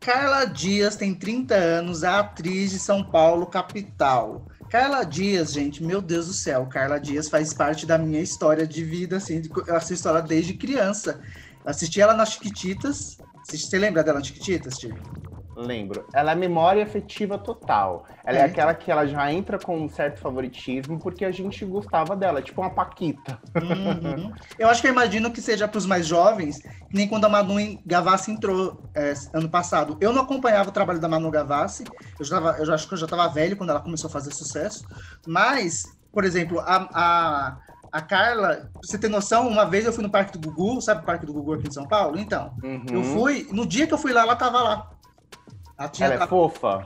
Carla 0.00 0.44
Dias 0.44 0.96
tem 0.96 1.14
30 1.14 1.54
anos, 1.54 2.02
é 2.02 2.08
atriz 2.08 2.70
de 2.70 2.78
São 2.78 3.02
Paulo, 3.02 3.46
capital. 3.46 4.46
Carla 4.70 5.04
Dias, 5.04 5.52
gente, 5.52 5.82
meu 5.82 6.00
Deus 6.02 6.26
do 6.26 6.32
céu, 6.32 6.66
Carla 6.66 6.98
Dias 6.98 7.28
faz 7.28 7.54
parte 7.54 7.86
da 7.86 7.96
minha 7.96 8.20
história 8.20 8.66
de 8.66 8.82
vida, 8.84 9.16
assim, 9.16 9.42
assisto 9.68 10.08
ela 10.08 10.20
desde 10.20 10.54
criança. 10.54 11.20
Assisti 11.64 12.00
ela 12.00 12.14
nas 12.14 12.32
Chiquititas. 12.32 13.18
Você 13.44 13.78
lembra 13.78 14.02
dela 14.02 14.18
nas 14.18 14.28
Chiquititas, 14.28 14.74
Steve? 14.74 14.98
Lembro. 15.56 16.06
Ela 16.12 16.32
é 16.32 16.34
memória 16.34 16.82
afetiva 16.82 17.38
total. 17.38 18.06
Ela 18.24 18.38
é. 18.38 18.40
é. 18.40 18.44
aquela 18.44 18.74
que 18.74 18.90
ela 18.90 19.06
já 19.06 19.32
entra 19.32 19.58
com 19.58 19.80
um 19.80 19.88
certo 19.88 20.18
favoritismo 20.18 20.98
porque 20.98 21.24
a 21.24 21.30
gente 21.30 21.64
gostava 21.64 22.16
dela, 22.16 22.42
tipo 22.42 22.60
uma 22.60 22.70
Paquita. 22.70 23.38
Uhum. 23.54 24.32
Eu 24.58 24.68
acho 24.68 24.80
que 24.80 24.88
eu 24.88 24.92
imagino 24.92 25.30
que 25.30 25.40
seja 25.40 25.68
para 25.68 25.78
os 25.78 25.86
mais 25.86 26.06
jovens, 26.06 26.60
nem 26.92 27.08
quando 27.08 27.24
a 27.24 27.28
Manu 27.28 27.54
Gavassi 27.86 28.30
entrou 28.32 28.82
é, 28.94 29.14
ano 29.32 29.48
passado. 29.48 29.96
Eu 30.00 30.12
não 30.12 30.22
acompanhava 30.22 30.70
o 30.70 30.72
trabalho 30.72 31.00
da 31.00 31.08
Manu 31.08 31.30
Gavassi, 31.30 31.84
eu, 32.18 32.24
já 32.24 32.40
tava, 32.40 32.62
eu 32.62 32.74
acho 32.74 32.88
que 32.88 32.94
eu 32.94 32.98
já 32.98 33.06
estava 33.06 33.28
velho 33.28 33.56
quando 33.56 33.70
ela 33.70 33.80
começou 33.80 34.08
a 34.08 34.12
fazer 34.12 34.32
sucesso, 34.32 34.86
mas, 35.26 35.84
por 36.12 36.24
exemplo, 36.24 36.60
a, 36.60 36.88
a 36.92 37.56
a 37.94 38.00
Carla, 38.00 38.68
pra 38.72 38.80
você 38.82 38.98
ter 38.98 39.08
noção, 39.08 39.46
uma 39.46 39.64
vez 39.64 39.84
eu 39.84 39.92
fui 39.92 40.02
no 40.02 40.10
Parque 40.10 40.36
do 40.36 40.50
Gugu, 40.50 40.82
sabe 40.82 41.02
o 41.02 41.06
Parque 41.06 41.24
do 41.24 41.32
Gugu 41.32 41.52
aqui 41.52 41.68
em 41.68 41.70
São 41.70 41.86
Paulo? 41.86 42.18
Então, 42.18 42.52
uhum. 42.60 42.84
eu 42.90 43.04
fui, 43.04 43.46
no 43.52 43.64
dia 43.64 43.86
que 43.86 43.94
eu 43.94 43.98
fui 43.98 44.12
lá, 44.12 44.22
ela 44.22 44.34
tava 44.34 44.60
lá. 44.60 44.90
Ela, 45.78 45.88
tinha, 45.88 46.08
ela 46.08 46.24
é 46.24 46.26
fofa? 46.26 46.84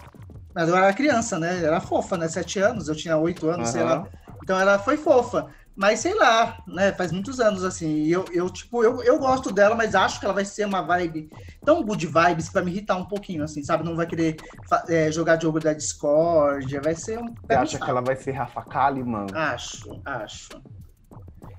Mas 0.54 0.68
eu 0.68 0.76
era 0.76 0.92
criança, 0.92 1.38
né? 1.38 1.64
Era 1.64 1.80
fofa, 1.80 2.18
né? 2.18 2.28
Sete 2.28 2.58
anos, 2.58 2.88
eu 2.88 2.94
tinha 2.94 3.16
oito 3.16 3.48
anos, 3.48 3.68
uhum. 3.68 3.72
sei 3.72 3.84
lá. 3.84 4.06
Então 4.42 4.60
ela 4.60 4.78
foi 4.78 4.98
fofa. 4.98 5.46
Mas 5.74 6.00
sei 6.00 6.12
lá, 6.12 6.58
né? 6.66 6.92
Faz 6.92 7.10
muitos 7.10 7.40
anos 7.40 7.64
assim. 7.64 7.88
E 8.02 8.12
eu, 8.12 8.26
eu 8.30 8.50
tipo, 8.50 8.84
eu, 8.84 9.02
eu 9.02 9.18
gosto 9.18 9.50
dela, 9.50 9.74
mas 9.74 9.94
acho 9.94 10.20
que 10.20 10.26
ela 10.26 10.34
vai 10.34 10.44
ser 10.44 10.66
uma 10.66 10.82
vibe 10.82 11.30
tão 11.64 11.82
good 11.82 12.06
vibes 12.06 12.48
que 12.48 12.54
vai 12.54 12.64
me 12.64 12.70
irritar 12.70 12.96
um 12.98 13.06
pouquinho, 13.06 13.44
assim, 13.44 13.62
sabe? 13.62 13.82
Não 13.82 13.96
vai 13.96 14.06
querer 14.06 14.36
é, 14.88 15.10
jogar 15.10 15.40
jogo 15.40 15.58
da 15.58 15.72
Discord. 15.72 16.80
Vai 16.80 16.94
ser 16.94 17.18
um. 17.18 17.32
Você 17.32 17.54
acha 17.54 17.78
que 17.78 17.88
ela 17.88 18.02
vai 18.02 18.16
ser 18.16 18.32
Rafa 18.32 18.62
Kalimann? 18.62 19.28
Acho, 19.32 20.02
acho. 20.04 20.48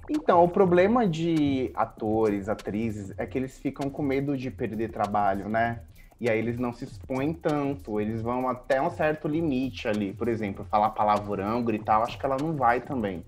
Então, 0.10 0.44
o 0.44 0.50
problema 0.50 1.08
de 1.08 1.70
atores, 1.76 2.50
atrizes, 2.50 3.14
é 3.18 3.28
que 3.28 3.38
eles 3.38 3.60
ficam 3.60 3.90
com 3.92 4.02
medo 4.02 4.36
de 4.36 4.50
perder 4.50 4.90
trabalho, 4.90 5.48
né? 5.48 5.82
E 6.20 6.30
aí 6.30 6.38
eles 6.38 6.58
não 6.58 6.74
se 6.74 6.84
expõem 6.84 7.32
tanto, 7.32 8.02
eles 8.02 8.22
vão 8.22 8.50
até 8.50 8.82
um 8.82 8.90
certo 8.90 9.28
limite 9.28 9.88
ali. 9.88 10.12
Por 10.12 10.28
exemplo, 10.28 10.66
falar 10.66 10.90
palavrão, 10.90 11.64
gritar, 11.64 12.02
acho 12.02 12.18
que 12.18 12.26
ela 12.26 12.38
não 12.42 12.56
vai 12.56 12.82
também. 12.82 13.24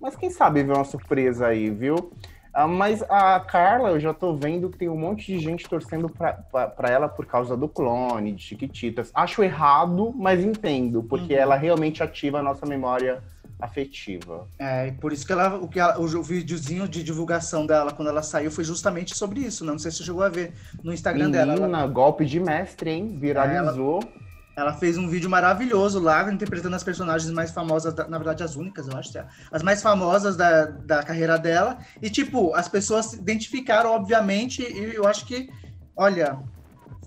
Mas 0.00 0.16
quem 0.16 0.30
sabe 0.30 0.62
ver 0.62 0.72
uma 0.72 0.84
surpresa 0.84 1.48
aí, 1.48 1.70
viu? 1.70 2.10
Ah, 2.52 2.66
mas 2.66 3.02
a 3.02 3.38
Carla, 3.38 3.90
eu 3.90 4.00
já 4.00 4.12
tô 4.12 4.34
vendo 4.34 4.70
que 4.70 4.78
tem 4.78 4.88
um 4.88 4.98
monte 4.98 5.26
de 5.26 5.38
gente 5.38 5.68
torcendo 5.68 6.08
para 6.08 6.90
ela 6.90 7.08
por 7.08 7.26
causa 7.26 7.56
do 7.56 7.68
clone, 7.68 8.32
de 8.32 8.42
Chiquititas. 8.42 9.12
Acho 9.14 9.44
errado, 9.44 10.12
mas 10.16 10.42
entendo, 10.42 11.02
porque 11.04 11.34
uhum. 11.34 11.40
ela 11.40 11.56
realmente 11.56 12.02
ativa 12.02 12.40
a 12.40 12.42
nossa 12.42 12.66
memória 12.66 13.22
afetiva. 13.60 14.46
É, 14.58 14.88
e 14.88 14.92
por 14.92 15.12
isso 15.12 15.26
que 15.26 15.32
ela, 15.32 15.56
o 15.56 15.68
que 15.68 15.78
ela, 15.78 15.98
o 15.98 16.22
videozinho 16.22 16.88
de 16.88 17.02
divulgação 17.02 17.66
dela 17.66 17.92
quando 17.92 18.08
ela 18.08 18.22
saiu 18.22 18.50
foi 18.50 18.64
justamente 18.64 19.16
sobre 19.16 19.40
isso. 19.40 19.64
Né? 19.64 19.72
Não 19.72 19.78
sei 19.78 19.90
se 19.90 19.98
você 19.98 20.04
chegou 20.04 20.22
a 20.22 20.28
ver 20.28 20.52
no 20.82 20.92
Instagram 20.92 21.26
Menina, 21.26 21.54
dela. 21.54 21.66
Ela... 21.66 21.86
golpe 21.86 22.24
de 22.24 22.40
mestre, 22.40 22.90
hein? 22.90 23.16
Viralizou. 23.18 24.00
Ela, 24.02 24.70
ela, 24.70 24.72
fez 24.74 24.96
um 24.98 25.08
vídeo 25.08 25.30
maravilhoso 25.30 26.00
lá, 26.00 26.30
interpretando 26.32 26.74
as 26.74 26.84
personagens 26.84 27.30
mais 27.32 27.50
famosas, 27.50 27.94
da, 27.94 28.06
na 28.08 28.18
verdade 28.18 28.42
as 28.42 28.56
únicas, 28.56 28.88
eu 28.88 28.96
acho, 28.96 29.12
as 29.50 29.62
mais 29.62 29.82
famosas 29.82 30.36
da, 30.36 30.66
da 30.66 31.02
carreira 31.02 31.38
dela. 31.38 31.78
E, 32.00 32.10
tipo, 32.10 32.54
as 32.54 32.68
pessoas 32.68 33.06
se 33.06 33.16
identificaram, 33.16 33.90
obviamente, 33.90 34.62
e 34.62 34.94
eu 34.94 35.06
acho 35.06 35.24
que, 35.26 35.50
olha, 35.96 36.38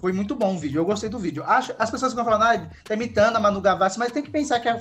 foi 0.04 0.12
muito 0.12 0.36
bom 0.36 0.56
o 0.56 0.60
vídeo. 0.60 0.80
Eu 0.80 0.86
gostei 0.86 1.10
do 1.10 1.18
vídeo. 1.18 1.46
Acho, 1.46 1.74
as 1.80 1.90
pessoas 1.90 2.12
ficam 2.12 2.26
falando, 2.26 2.44
ah, 2.44 2.70
tá 2.84 2.94
imitando 2.94 3.38
a 3.38 3.40
Manu 3.40 3.62
Gavassi, 3.62 3.98
mas 3.98 4.12
tem 4.12 4.22
que 4.22 4.30
pensar 4.30 4.60
que 4.60 4.68
a, 4.68 4.78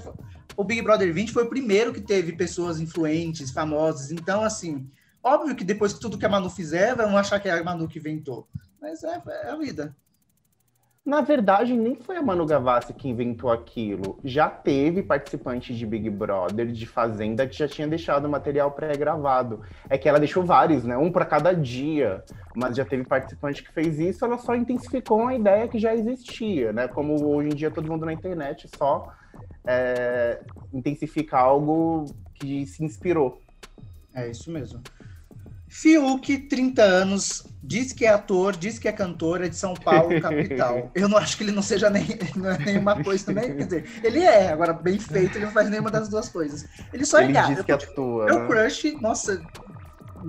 o 0.56 0.64
Big 0.64 0.82
Brother 0.82 1.12
20 1.12 1.32
foi 1.32 1.44
o 1.44 1.49
primeiro 1.49 1.92
que 1.92 2.00
teve 2.00 2.32
pessoas 2.32 2.80
influentes, 2.80 3.50
famosas. 3.50 4.11
Então, 4.11 4.42
assim, 4.42 4.90
óbvio 5.23 5.56
que 5.56 5.64
depois 5.64 5.92
que 5.92 6.00
tudo 6.00 6.18
que 6.18 6.26
a 6.26 6.28
Manu 6.28 6.50
fizer, 6.50 6.94
vão 6.94 7.16
achar 7.16 7.40
que 7.40 7.49
é 7.49 7.52
a 7.52 7.64
Manu 7.64 7.88
que 7.88 7.99
inventou. 7.99 8.49
Mas 8.80 9.02
é, 9.04 9.23
é 9.44 9.50
a 9.50 9.56
vida. 9.56 9.94
Na 11.04 11.21
verdade, 11.21 11.76
nem 11.76 11.97
foi 11.97 12.16
a 12.16 12.23
Manu 12.23 12.47
Gavassi 12.47 12.94
que 12.94 13.09
inventou 13.09 13.50
aquilo. 13.50 14.21
Já 14.23 14.49
teve 14.49 15.02
participante 15.02 15.75
de 15.75 15.85
Big 15.85 16.09
Brother, 16.09 16.68
de 16.68 16.87
Fazenda, 16.87 17.44
que 17.44 17.59
já 17.59 17.66
tinha 17.66 17.88
deixado 17.88 18.28
material 18.28 18.71
pré-gravado. 18.71 19.62
É 19.90 19.99
que 19.99 20.09
ela 20.09 20.21
deixou 20.21 20.44
vários, 20.44 20.85
né? 20.85 20.97
Um 20.97 21.11
para 21.11 21.25
cada 21.25 21.52
dia. 21.52 22.23
Mas 22.54 22.76
já 22.76 22.85
teve 22.85 23.02
participante 23.02 23.64
que 23.64 23.73
fez 23.73 23.99
isso, 23.99 24.25
ela 24.25 24.38
só 24.38 24.54
intensificou 24.54 25.23
uma 25.23 25.35
ideia 25.35 25.66
que 25.66 25.76
já 25.76 25.92
existia, 25.92 26.73
né? 26.73 26.87
Como 26.87 27.26
hoje 27.26 27.49
em 27.49 27.54
dia 27.54 27.71
todo 27.71 27.90
mundo 27.90 28.06
na 28.06 28.12
internet 28.12 28.71
só 28.76 29.12
é, 29.66 30.40
intensifica 30.73 31.38
algo 31.38 32.07
que 32.35 32.66
se 32.66 32.85
inspirou. 32.85 33.40
É 34.14 34.31
isso 34.31 34.50
mesmo. 34.50 34.81
Fiuk, 35.69 36.37
30 36.37 36.83
anos, 36.83 37.47
diz 37.62 37.95
que 37.95 38.04
é 38.04 38.11
ator, 38.11 38.54
diz 38.54 38.78
que 38.78 38.88
é 38.88 38.92
cantor, 38.92 39.42
é 39.42 39.49
de 39.49 39.57
São 39.57 39.73
Paulo, 39.73 40.21
capital. 40.21 40.90
Eu 40.95 41.09
não 41.09 41.16
acho 41.16 41.35
que 41.37 41.45
ele 41.45 41.52
não 41.52 41.62
seja 41.62 41.88
nem, 41.88 42.07
não 42.37 42.50
é 42.50 42.59
nenhuma 42.59 43.02
coisa 43.02 43.25
também. 43.25 43.57
Quer 43.57 43.64
dizer, 43.64 44.00
ele 44.04 44.21
é, 44.21 44.52
agora 44.52 44.75
bem 44.75 44.99
feito, 44.99 45.38
ele 45.38 45.47
não 45.47 45.52
faz 45.52 45.71
nenhuma 45.71 45.90
das 45.90 46.11
duas 46.11 46.28
coisas. 46.28 46.69
Ele 46.92 47.07
só 47.07 47.21
é 47.21 47.25
ele 47.25 47.33
gato. 47.33 47.54
Diz 47.54 47.64
que 47.64 47.73
atua, 47.73 48.28
é 48.28 48.35
o 48.35 48.47
crush, 48.47 48.92
nossa, 49.00 49.42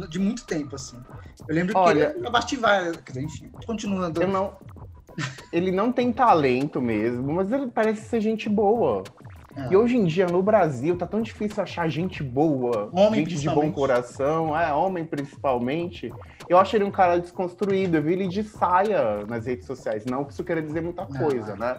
de 0.10 0.18
muito 0.18 0.46
tempo, 0.46 0.76
assim. 0.76 0.98
Eu 1.46 1.56
lembro 1.56 1.78
Olha, 1.78 2.12
que 2.12 2.18
ele 2.20 2.28
abativar, 2.28 2.98
quer 3.04 3.12
dizer, 3.12 3.24
enfim, 3.24 3.52
continuando. 3.66 4.22
Eu 4.22 4.30
não, 4.30 4.56
ele 5.52 5.72
não 5.72 5.92
tem 5.92 6.12
talento 6.14 6.82
mesmo, 6.82 7.34
mas 7.34 7.52
ele 7.52 7.68
parece 7.68 8.08
ser 8.08 8.22
gente 8.22 8.48
boa. 8.48 9.04
É. 9.56 9.72
E 9.72 9.78
hoje 9.78 9.98
em 9.98 10.06
dia, 10.06 10.26
no 10.28 10.42
Brasil, 10.42 10.98
tá 10.98 11.06
tão 11.06 11.22
difícil 11.22 11.62
achar 11.62 11.88
gente 11.88 12.24
boa, 12.24 12.90
homem 12.92 13.26
gente 13.26 13.40
de 13.40 13.50
bom 13.50 13.72
coração, 13.72 14.58
é, 14.58 14.74
homem 14.74 15.06
principalmente. 15.06 16.12
Eu 16.50 16.58
acho 16.58 16.76
ele 16.76 16.84
um 16.84 16.92
cara 16.92 17.20
desconstruído, 17.20 17.98
eu 17.98 18.04
vi 18.04 18.14
ele 18.14 18.28
de 18.28 18.44
saia 18.44 19.26
nas 19.28 19.46
redes 19.46 19.66
sociais. 19.66 20.06
Não 20.06 20.26
que 20.26 20.34
isso 20.34 20.44
queira 20.44 20.62
dizer 20.62 20.82
muita 20.82 21.06
coisa, 21.06 21.56
né? 21.56 21.78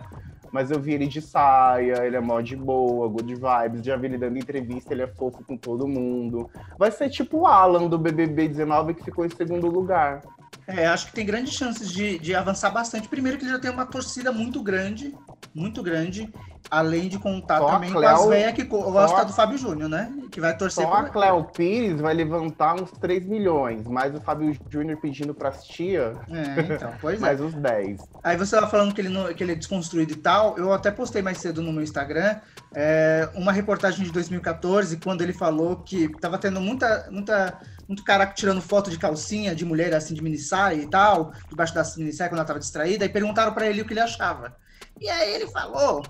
Mas 0.53 0.71
eu 0.71 0.79
vi 0.79 0.93
ele 0.93 1.09
de 1.09 1.21
saia, 1.21 2.07
ele 2.07 2.15
é 2.15 2.21
mó 2.21 2.41
de 2.41 2.55
boa, 2.55 3.09
good 3.09 3.35
vibes, 3.35 3.85
já 3.85 3.97
vi 3.97 4.07
ele 4.07 4.19
dando 4.19 4.39
entrevista, 4.39 4.95
ele 4.95 5.03
é 5.03 5.09
fofo 5.09 5.43
com 5.43 5.57
todo 5.57 5.89
mundo. 5.89 6.49
Vai 6.79 6.93
ser 6.93 7.11
tipo 7.11 7.39
o 7.39 7.47
Alan 7.47 7.89
do 7.89 7.99
BBB 7.99 8.49
19 8.49 8.95
que 8.95 9.03
ficou 9.03 9.27
em 9.27 9.31
segundo 9.31 9.67
lugar. 9.67 10.23
É, 10.67 10.87
acho 10.87 11.07
que 11.07 11.13
tem 11.13 11.27
grandes 11.27 11.55
chances 11.55 11.91
de, 11.91 12.19
de 12.21 12.35
avançar 12.35 12.71
bastante. 12.71 13.09
Primeiro 13.09 13.37
que 13.37 13.45
ele 13.45 13.53
já 13.53 13.59
tem 13.59 13.71
uma 13.71 13.85
torcida 13.85 14.31
muito 14.31 14.63
grande, 14.63 15.13
muito 15.55 15.83
grande, 15.83 16.33
além 16.71 17.09
de 17.09 17.19
contar 17.19 17.59
só 17.59 17.71
também 17.71 17.93
Cleo, 17.93 18.03
com 18.03 18.23
as 18.23 18.27
velhas 18.27 18.53
que 18.55 18.65
gostam 18.65 19.25
do 19.25 19.33
Fábio 19.33 19.57
Júnior, 19.57 19.89
né? 19.89 20.13
Que 20.31 20.41
vai 20.41 20.57
torcer 20.57 20.85
Só 20.85 20.91
por... 20.91 21.07
a 21.07 21.09
Cléo 21.09 21.45
Pires 21.45 22.01
vai 22.01 22.13
levantar 22.13 22.75
uns 22.75 22.91
3 22.93 23.25
milhões, 23.27 23.87
mais 23.87 24.15
o 24.15 24.21
Fábio 24.21 24.57
Júnior 24.69 24.99
pedindo 25.01 25.35
para 25.35 25.51
as 25.51 25.65
tia. 25.65 26.17
É, 26.29 26.75
então, 26.75 26.93
pois 27.01 27.21
mais 27.21 27.41
é. 27.41 27.43
uns 27.43 27.55
10. 27.55 28.01
Aí 28.23 28.37
você 28.37 28.57
tava 28.57 28.69
falando 28.69 28.95
que 28.95 29.01
ele, 29.01 29.11
não, 29.11 29.33
que 29.33 29.45
ele 29.45 29.53
é 29.53 29.57
desconstruído 29.57 30.13
e 30.13 30.17
tal. 30.17 30.59
Eu 30.59 30.73
até 30.73 30.91
postei 30.91 31.23
mais 31.23 31.39
cedo 31.39 31.63
no 31.63 31.73
meu 31.73 31.83
Instagram 31.83 32.37
é, 32.75 33.29
uma 33.35 33.53
reportagem 33.53 34.05
de 34.05 34.11
2014, 34.11 34.97
quando 34.97 35.23
ele 35.23 35.33
falou 35.33 35.77
que 35.77 36.09
tava 36.21 36.37
tendo 36.39 36.61
muita, 36.61 37.09
muita 37.11 37.61
muito 37.87 38.03
cara 38.03 38.27
tirando 38.27 38.61
foto 38.61 38.91
de 38.91 38.99
calcinha 38.99 39.55
de 39.55 39.65
mulher 39.65 39.95
assim 39.95 40.15
de 40.15 40.23
mini 40.23 40.39
saia 40.39 40.83
e 40.83 40.87
tal, 40.89 41.33
debaixo 41.49 41.75
da 41.75 41.85
mini 41.97 42.13
saia 42.13 42.29
quando 42.29 42.39
ela 42.39 42.45
estava 42.45 42.59
distraída, 42.59 43.05
e 43.05 43.09
perguntaram 43.09 43.53
para 43.53 43.67
ele 43.67 43.83
o 43.83 43.85
que 43.85 43.93
ele 43.93 44.01
achava. 44.01 44.57
E 45.01 45.09
aí 45.09 45.35
ele 45.35 45.47
falou 45.49 46.03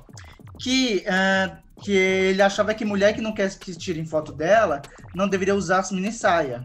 que, 0.60 1.04
uh, 1.06 1.56
que 1.82 1.92
ele 1.92 2.42
achava 2.42 2.74
que 2.74 2.84
mulher 2.84 3.14
que 3.14 3.20
não 3.20 3.32
quer 3.32 3.52
que 3.58 3.74
tirem 3.76 4.06
foto 4.06 4.32
dela 4.32 4.82
não 5.14 5.28
deveria 5.28 5.54
usar 5.54 5.80
as 5.80 5.90
mini 5.90 6.12
saia. 6.12 6.64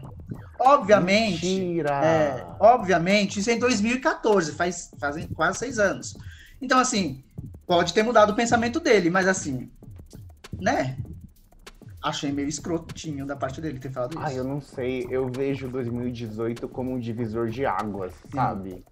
Obviamente, 0.58 1.46
Mentira. 1.46 2.04
É, 2.04 2.46
obviamente, 2.60 3.40
isso 3.40 3.48
é 3.48 3.54
em 3.54 3.58
2014, 3.58 4.52
faz 4.52 4.90
fazem 5.00 5.26
quase 5.28 5.58
seis 5.58 5.78
anos. 5.78 6.14
Então 6.60 6.78
assim, 6.78 7.24
pode 7.66 7.94
ter 7.94 8.02
mudado 8.02 8.30
o 8.30 8.36
pensamento 8.36 8.78
dele, 8.78 9.08
mas 9.08 9.26
assim, 9.26 9.70
né? 10.60 10.98
achei 12.02 12.32
meio 12.32 12.48
escrotinho 12.48 13.26
da 13.26 13.36
parte 13.36 13.60
dele 13.60 13.78
ter 13.78 13.90
falado 13.90 14.12
isso. 14.14 14.22
Ah, 14.24 14.32
eu 14.32 14.44
não 14.44 14.60
sei. 14.60 15.06
Eu 15.10 15.28
vejo 15.28 15.68
2018 15.68 16.68
como 16.68 16.92
um 16.92 16.98
divisor 16.98 17.48
de 17.48 17.66
águas, 17.66 18.12
sabe? 18.32 18.82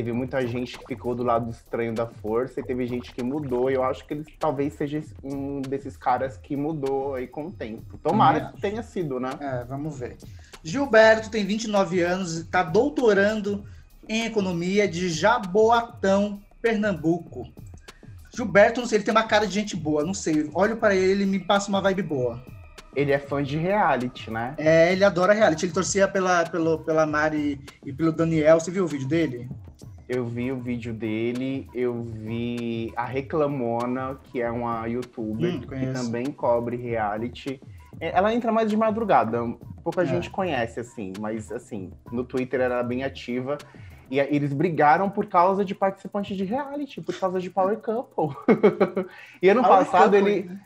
Teve 0.00 0.14
muita 0.14 0.46
gente 0.46 0.78
que 0.78 0.86
ficou 0.86 1.14
do 1.14 1.22
lado 1.22 1.50
estranho 1.50 1.92
da 1.92 2.06
força 2.06 2.58
e 2.58 2.62
teve 2.62 2.86
gente 2.86 3.12
que 3.12 3.22
mudou. 3.22 3.70
E 3.70 3.74
eu 3.74 3.84
acho 3.84 4.06
que 4.06 4.14
ele 4.14 4.24
talvez 4.38 4.72
seja 4.72 5.04
um 5.22 5.60
desses 5.60 5.94
caras 5.94 6.38
que 6.38 6.56
mudou 6.56 7.16
aí 7.16 7.26
com 7.26 7.48
o 7.48 7.52
tempo. 7.52 7.98
Tomara 7.98 8.46
que 8.46 8.62
tenha 8.62 8.82
sido, 8.82 9.20
né? 9.20 9.28
É, 9.38 9.62
vamos 9.64 9.98
ver. 9.98 10.16
Gilberto 10.64 11.30
tem 11.30 11.44
29 11.44 12.00
anos 12.00 12.38
e 12.38 12.40
está 12.40 12.62
doutorando 12.62 13.62
em 14.08 14.24
economia 14.24 14.88
de 14.88 15.10
Jaboatão, 15.10 16.40
Pernambuco. 16.62 17.46
Gilberto, 18.34 18.80
não 18.80 18.88
sei, 18.88 18.96
ele 18.96 19.04
tem 19.04 19.12
uma 19.12 19.24
cara 19.24 19.46
de 19.46 19.52
gente 19.52 19.76
boa, 19.76 20.02
não 20.02 20.14
sei. 20.14 20.50
Olho 20.54 20.78
para 20.78 20.94
ele, 20.94 21.12
ele 21.12 21.26
me 21.26 21.40
passa 21.40 21.68
uma 21.68 21.82
vibe 21.82 22.04
boa. 22.04 22.42
Ele 22.96 23.12
é 23.12 23.18
fã 23.18 23.42
de 23.42 23.58
reality, 23.58 24.30
né? 24.30 24.54
É, 24.56 24.92
ele 24.92 25.04
adora 25.04 25.34
reality. 25.34 25.66
Ele 25.66 25.74
torcia 25.74 26.08
pela, 26.08 26.46
pelo, 26.46 26.78
pela 26.78 27.04
Mari 27.04 27.60
e 27.84 27.92
pelo 27.92 28.10
Daniel. 28.10 28.58
Você 28.58 28.70
viu 28.70 28.84
o 28.84 28.88
vídeo 28.88 29.06
dele? 29.06 29.46
Eu 30.10 30.26
vi 30.26 30.50
o 30.50 30.56
vídeo 30.56 30.92
dele, 30.92 31.68
eu 31.72 32.02
vi 32.02 32.92
a 32.96 33.04
Reclamona, 33.04 34.18
que 34.24 34.42
é 34.42 34.50
uma 34.50 34.84
youtuber 34.88 35.54
Hum, 35.54 35.60
que 35.60 35.86
também 35.92 36.32
cobre 36.32 36.76
reality. 36.76 37.60
É, 38.00 38.10
Ela 38.18 38.34
entra 38.34 38.50
mais 38.50 38.68
de 38.68 38.76
madrugada, 38.76 39.38
pouca 39.84 40.02
É. 40.02 40.06
gente 40.06 40.28
conhece, 40.28 40.80
assim, 40.80 41.12
mas 41.20 41.52
assim, 41.52 41.92
no 42.10 42.24
Twitter 42.24 42.60
ela 42.60 42.80
é 42.80 42.82
bem 42.82 43.04
ativa. 43.04 43.56
E 44.10 44.18
eles 44.18 44.52
brigaram 44.52 45.08
por 45.08 45.26
causa 45.26 45.64
de 45.64 45.76
participantes 45.76 46.36
de 46.36 46.42
reality, 46.42 47.00
por 47.00 47.14
causa 47.14 47.38
de 47.38 47.48
Power 47.48 47.78
Couple. 47.78 48.36
e 49.40 49.48
ano 49.48 49.62
Power 49.62 49.78
passado 49.78 50.16
Couple, 50.16 50.28
ele? 50.32 50.58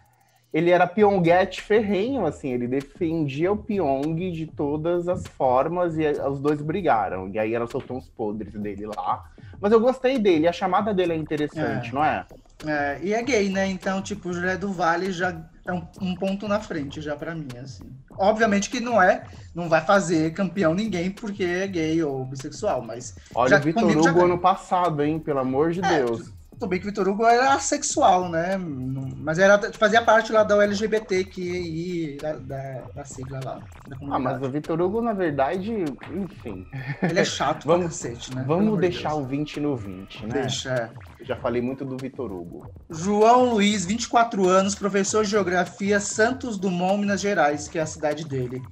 Ele 0.55 0.71
era 0.71 0.87
Pyongyet 0.87 1.61
ferrenho, 1.61 2.25
assim, 2.25 2.51
ele 2.53 2.69
defendia 2.69 3.51
o 3.51 3.57
Pyong 3.57 4.15
de 4.31 4.47
todas 4.47 5.09
as 5.09 5.27
formas 5.27 5.99
e 5.99 6.07
os 6.07 6.39
dois 6.39 6.63
brigaram. 6.63 7.29
E 7.29 7.41
aí 7.41 7.53
ela 7.53 7.67
soltou 7.67 7.97
uns 7.97 8.09
podres 8.09 8.53
dele 8.55 8.87
lá. 8.87 9.25
Mas 9.61 9.73
eu 9.73 9.81
gostei 9.81 10.17
dele, 10.17 10.47
a 10.47 10.53
chamada 10.53 10.95
dele 10.95 11.13
é 11.13 11.17
interessante, 11.17 11.91
É. 11.91 11.93
não 11.93 12.05
é? 12.05 12.25
É, 12.65 12.99
e 13.03 13.13
é 13.13 13.21
gay, 13.23 13.49
né? 13.49 13.67
Então, 13.67 14.01
tipo, 14.01 14.29
o 14.29 14.33
José 14.33 14.57
do 14.57 14.73
Vale 14.73 15.11
já 15.11 15.37
é 15.67 15.73
um, 15.73 15.83
um 16.01 16.15
ponto 16.15 16.47
na 16.47 16.61
frente, 16.61 17.01
já 17.01 17.17
pra 17.17 17.35
mim, 17.35 17.49
assim. 17.61 17.85
Obviamente 18.17 18.71
que 18.71 18.79
não 18.79 19.03
é, 19.03 19.25
não 19.55 19.69
vai 19.69 19.81
fazer 19.81 20.33
campeão 20.35 20.73
ninguém 20.73 21.11
porque 21.11 21.43
é 21.43 21.67
gay 21.67 22.01
ou 22.03 22.25
bissexual, 22.25 22.81
mas 22.81 23.17
Olha 23.35 23.51
Já- 23.51 23.59
o 23.59 23.61
Vitor 23.61 23.91
já 23.91 23.99
Hugo 23.99 24.13
ganha. 24.13 24.25
ano 24.27 24.39
passado, 24.39 25.03
hein? 25.03 25.19
Pelo 25.19 25.41
amor 25.41 25.73
de 25.73 25.85
É, 25.85 25.97
Deus. 26.05 26.33
Tudo 26.59 26.69
bem 26.69 26.79
que 26.81 26.87
o 26.87 26.89
Vitor 26.91 27.09
Hugo 27.09 27.25
era 27.27 27.59
sexual, 27.61 28.29
né? 28.29 28.57
Mas 28.59 29.39
era, 29.39 29.59
fazia 29.73 30.03
parte 30.03 30.33
lá 30.33 30.43
da 30.43 30.63
LGBT 30.63 31.25
que 31.25 32.17
da, 32.21 32.33
da, 32.35 32.81
da 32.95 33.05
sigla 33.05 33.41
lá. 33.45 33.61
Da 33.89 33.97
Ah, 34.11 34.19
mas 34.19 34.41
o 34.43 34.51
Vitor 34.51 34.81
Hugo, 34.81 35.01
na 35.01 35.13
verdade, 35.13 35.73
enfim. 36.13 36.67
Ele 37.03 37.19
é 37.21 37.25
chato 37.25 37.65
Vamos- 37.67 37.87
cacete, 37.87 38.35
né? 38.35 38.45
Vamos 38.47 38.79
deixar 38.79 39.11
Deus. 39.11 39.23
o 39.23 39.27
20 39.27 39.61
no 39.61 39.77
20, 39.77 40.23
né? 40.27 40.29
Deixa. 40.43 40.71
é. 40.73 40.91
Eu 41.21 41.27
já 41.27 41.37
falei 41.37 41.61
muito 41.63 41.85
do 41.85 41.97
Vitor 41.97 42.31
Hugo. 42.33 42.67
João 42.91 43.51
Luiz, 43.55 43.85
24 43.85 44.47
anos, 44.49 44.75
professor 44.75 45.25
de 45.25 45.31
geografia, 45.31 45.99
Santos 46.01 46.59
Dumont, 46.59 46.99
Minas 47.01 47.21
Gerais, 47.21 47.69
que 47.69 47.79
é 47.79 47.83
a 47.83 47.87
cidade 47.87 48.27
dele. 48.27 48.63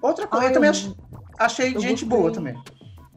Outra 0.00 0.26
coisa, 0.26 0.46
Ah, 0.46 0.48
eu 0.50 0.52
também 0.54 0.68
eu- 0.70 0.74
ach- 0.74 0.94
achei 1.38 1.74
eu 1.76 1.80
gente 1.80 2.04
gostei. 2.04 2.08
boa 2.08 2.32
também. 2.32 2.54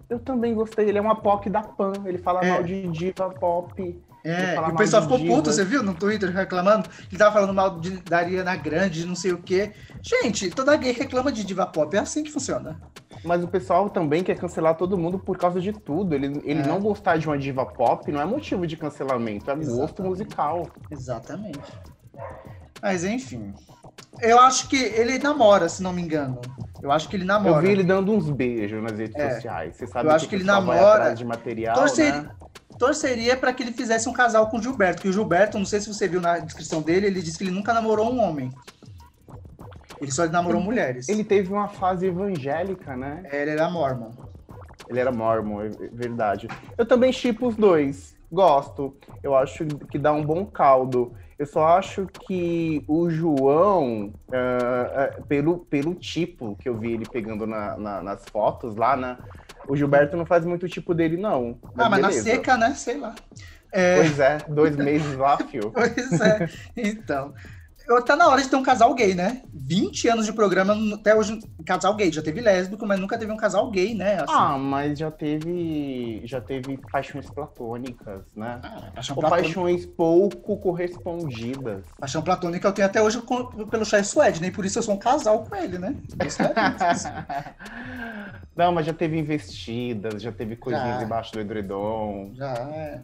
Eu 0.08 0.20
também 0.20 0.53
gostei, 0.53 0.88
ele 0.88 1.00
é 1.00 1.01
uma 1.01 1.15
POC 1.15 1.50
da 1.50 1.62
PAN, 1.63 1.94
ele 2.05 2.20
fala 2.20 2.41
É. 2.46 2.51
mal 2.51 2.62
de 2.63 2.88
diva 2.89 3.27
pop. 3.32 4.00
É, 4.25 4.55
e 4.55 4.60
o 4.60 4.75
pessoal 4.75 5.03
ficou 5.03 5.20
puto, 5.20 5.51
você 5.53 5.63
viu 5.63 5.84
no 5.84 5.94
Twitter 5.94 6.32
reclamando? 6.32 6.89
Que 7.10 7.15
tava 7.15 7.32
falando 7.34 7.53
mal 7.53 7.79
de, 7.79 7.91
da 7.98 8.17
Ariana 8.17 8.55
Grande, 8.55 9.01
de 9.01 9.05
não 9.08 9.13
sei 9.15 9.32
o 9.34 9.38
quê. 9.38 9.72
Gente, 10.01 10.50
toda 10.50 10.75
gay 10.75 10.91
reclama 10.94 11.32
de 11.32 11.44
diva 11.44 11.65
pop, 11.67 11.96
é 11.96 12.00
assim 12.00 12.24
que 12.24 12.32
funciona. 12.32 12.82
Mas 13.24 13.44
o 13.44 13.48
pessoal 13.48 13.88
também 13.89 14.24
quer 14.24 14.36
cancelar 14.38 14.75
todo 14.75 14.98
mundo 14.98 15.20
por 15.20 15.38
causa 15.38 15.62
de 15.62 15.72
tudo. 15.72 16.13
Ele, 16.15 16.41
ele 16.44 16.62
É. 16.62 16.67
não 16.67 16.79
gostar 16.79 17.17
de 17.17 17.27
uma 17.27 17.38
diva 17.38 17.65
pop 17.65 18.12
não 18.12 18.20
é 18.20 18.25
motivo 18.25 18.65
de 18.65 18.75
cancelamento, 18.75 19.50
é 19.50 19.55
gosto 19.55 19.70
Exatamente. 19.72 20.10
musical. 20.10 20.67
Exatamente. 20.91 21.60
Mas 22.82 23.03
enfim. 23.03 23.53
Eu 24.22 24.39
acho 24.39 24.67
que 24.70 24.77
ele 24.77 25.20
namora, 25.20 25.67
se 25.70 25.84
não 25.84 25.91
me 25.94 26.01
engano. 26.01 26.39
Eu 26.82 26.91
acho 26.91 27.10
que 27.10 27.15
ele 27.15 27.25
namora. 27.25 27.58
Eu 27.58 27.62
vi 27.62 27.70
ele 27.70 27.84
dando 27.84 28.12
uns 28.12 28.29
beijos 28.29 28.82
nas 28.82 28.98
redes 28.98 29.15
É. 29.15 29.36
sociais. 29.36 29.75
Você 29.75 29.88
sabe 29.88 30.10
Eu 30.10 30.13
acho 30.13 30.25
o 30.25 30.29
que 30.29 30.36
ele 30.36 30.44
namora. 30.44 31.13
de 31.13 31.25
material, 31.25 31.75
Torcer- 31.75 32.13
né? 32.24 32.29
Torceria 32.77 33.38
para 33.38 33.53
que 33.53 33.63
ele 33.63 33.72
fizesse 33.72 34.08
um 34.10 34.13
casal 34.13 34.48
com 34.50 34.58
o 34.58 34.62
Gilberto. 34.62 35.01
Que 35.01 35.08
o 35.10 35.13
Gilberto, 35.13 35.58
não 35.58 35.65
sei 35.65 35.79
se 35.79 35.88
você 35.94 36.08
viu 36.08 36.20
na 36.22 36.39
descrição 36.39 36.82
dele, 36.82 37.08
ele 37.08 37.22
disse 37.22 37.38
que 37.38 37.44
ele 37.44 37.51
nunca 37.51 37.74
namorou 37.74 38.12
um 38.12 38.20
homem. 38.22 38.51
Ele 40.01 40.12
só 40.12 40.27
namorou 40.27 40.62
mulheres. 40.62 41.08
Ele 41.08 41.24
teve 41.24 41.51
uma 41.51 41.67
fase 41.70 42.08
evangélica, 42.08 42.96
né? 42.98 43.24
É, 43.32 43.41
ele 43.41 43.51
era 43.51 43.70
mormon. 43.70 44.12
Ele 44.89 45.00
era 45.00 45.12
mormon, 45.12 45.62
é 45.62 45.70
verdade. 45.91 46.48
Eu 46.77 46.86
também 46.86 47.12
chipo 47.13 47.48
os 47.48 47.55
dois. 47.55 48.13
Gosto. 48.32 48.96
Eu 49.24 49.35
acho 49.35 49.66
que 49.90 49.98
dá 49.98 50.11
um 50.11 50.24
bom 50.24 50.46
caldo. 50.46 51.14
Eu 51.40 51.46
só 51.46 51.66
acho 51.68 52.07
que 52.27 52.83
o 52.88 53.09
João, 53.09 54.14
ah, 54.31 55.11
ah, 55.18 55.22
pelo, 55.27 55.59
pelo 55.59 55.94
tipo 55.96 56.55
que 56.57 56.68
eu 56.68 56.75
vi 56.75 56.94
ele 56.94 57.05
pegando 57.09 57.46
na- 57.48 57.77
na- 57.77 58.01
nas 58.03 58.24
fotos 58.31 58.75
lá, 58.75 58.96
né? 58.98 59.18
O 59.68 59.75
Gilberto 59.75 60.16
não 60.16 60.25
faz 60.25 60.46
muito 60.46 60.68
tipo 60.68 60.94
dele, 60.94 61.18
não. 61.18 61.58
ah, 61.78 61.90
mas 61.90 62.01
na 62.01 62.12
seca, 62.12 62.58
né? 62.58 62.74
Sei 62.74 62.98
lá. 62.98 63.16
É, 63.72 63.98
Pois 63.98 64.20
é, 64.20 64.38
dois 64.48 64.75
meses 64.75 65.16
lá, 65.18 65.38
fio. 65.38 65.72
Pois 65.75 66.22
é. 66.22 66.50
Então. 66.78 67.34
Tá 68.05 68.15
na 68.15 68.27
hora 68.27 68.41
de 68.41 68.50
ter 68.50 68.55
um 68.55 68.63
casal 68.63 68.93
gay, 68.95 69.13
né? 69.13 69.41
20 69.53 70.07
anos 70.09 70.25
de 70.25 70.33
programa, 70.33 70.75
até 70.95 71.15
hoje, 71.15 71.39
casal 71.65 71.93
gay. 71.95 72.11
Já 72.11 72.21
teve 72.21 72.41
lésbico, 72.41 72.85
mas 72.85 73.00
nunca 73.00 73.17
teve 73.17 73.31
um 73.31 73.37
casal 73.37 73.69
gay, 73.69 73.93
né? 73.93 74.15
Assim. 74.15 74.25
Ah, 74.33 74.57
mas 74.57 74.98
já 74.98 75.11
teve. 75.11 76.21
Já 76.25 76.41
teve 76.41 76.77
paixões 76.91 77.29
platônicas, 77.29 78.21
né? 78.35 78.59
Ah, 78.63 78.91
paixão, 78.95 79.15
Ou 79.15 79.21
platônica, 79.21 79.48
paixões 79.48 79.85
pouco 79.85 80.57
correspondidas. 80.57 81.83
paixão 82.00 82.21
platônica 82.21 82.67
eu 82.67 82.71
tenho 82.74 82.87
até 82.87 83.01
hoje 83.01 83.21
com- 83.21 83.45
pelo 83.67 83.85
Chai 83.85 84.03
Suede, 84.03 84.41
nem 84.41 84.51
por 84.51 84.65
isso 84.65 84.79
eu 84.79 84.83
sou 84.83 84.95
um 84.95 85.00
casal 85.00 85.43
com 85.43 85.55
ele, 85.55 85.77
né? 85.77 85.95
Isso 86.25 86.41
é 86.41 86.91
isso. 86.93 87.07
Não, 88.55 88.71
mas 88.71 88.85
já 88.85 88.93
teve 88.93 89.17
investidas, 89.19 90.21
já 90.21 90.31
teve 90.31 90.55
coisinhas 90.55 90.93
Já. 90.95 90.98
debaixo 91.00 91.33
do 91.33 91.41
edredom. 91.41 92.31
Já 92.35 92.53
é. 92.53 93.01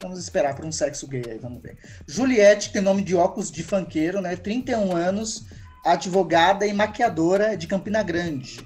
Vamos 0.00 0.18
esperar 0.20 0.54
por 0.54 0.64
um 0.64 0.70
sexo 0.72 1.06
gay 1.08 1.24
aí, 1.28 1.38
vamos 1.38 1.60
ver. 1.62 1.76
Juliette, 2.06 2.68
que 2.68 2.74
tem 2.74 2.82
nome 2.82 3.02
de 3.02 3.16
óculos 3.16 3.50
de 3.50 3.62
fanqueiro, 3.64 4.20
né? 4.20 4.36
31 4.36 4.94
anos, 4.94 5.44
advogada 5.84 6.64
e 6.66 6.72
maquiadora 6.72 7.56
de 7.56 7.66
Campina 7.66 8.02
Grande. 8.02 8.60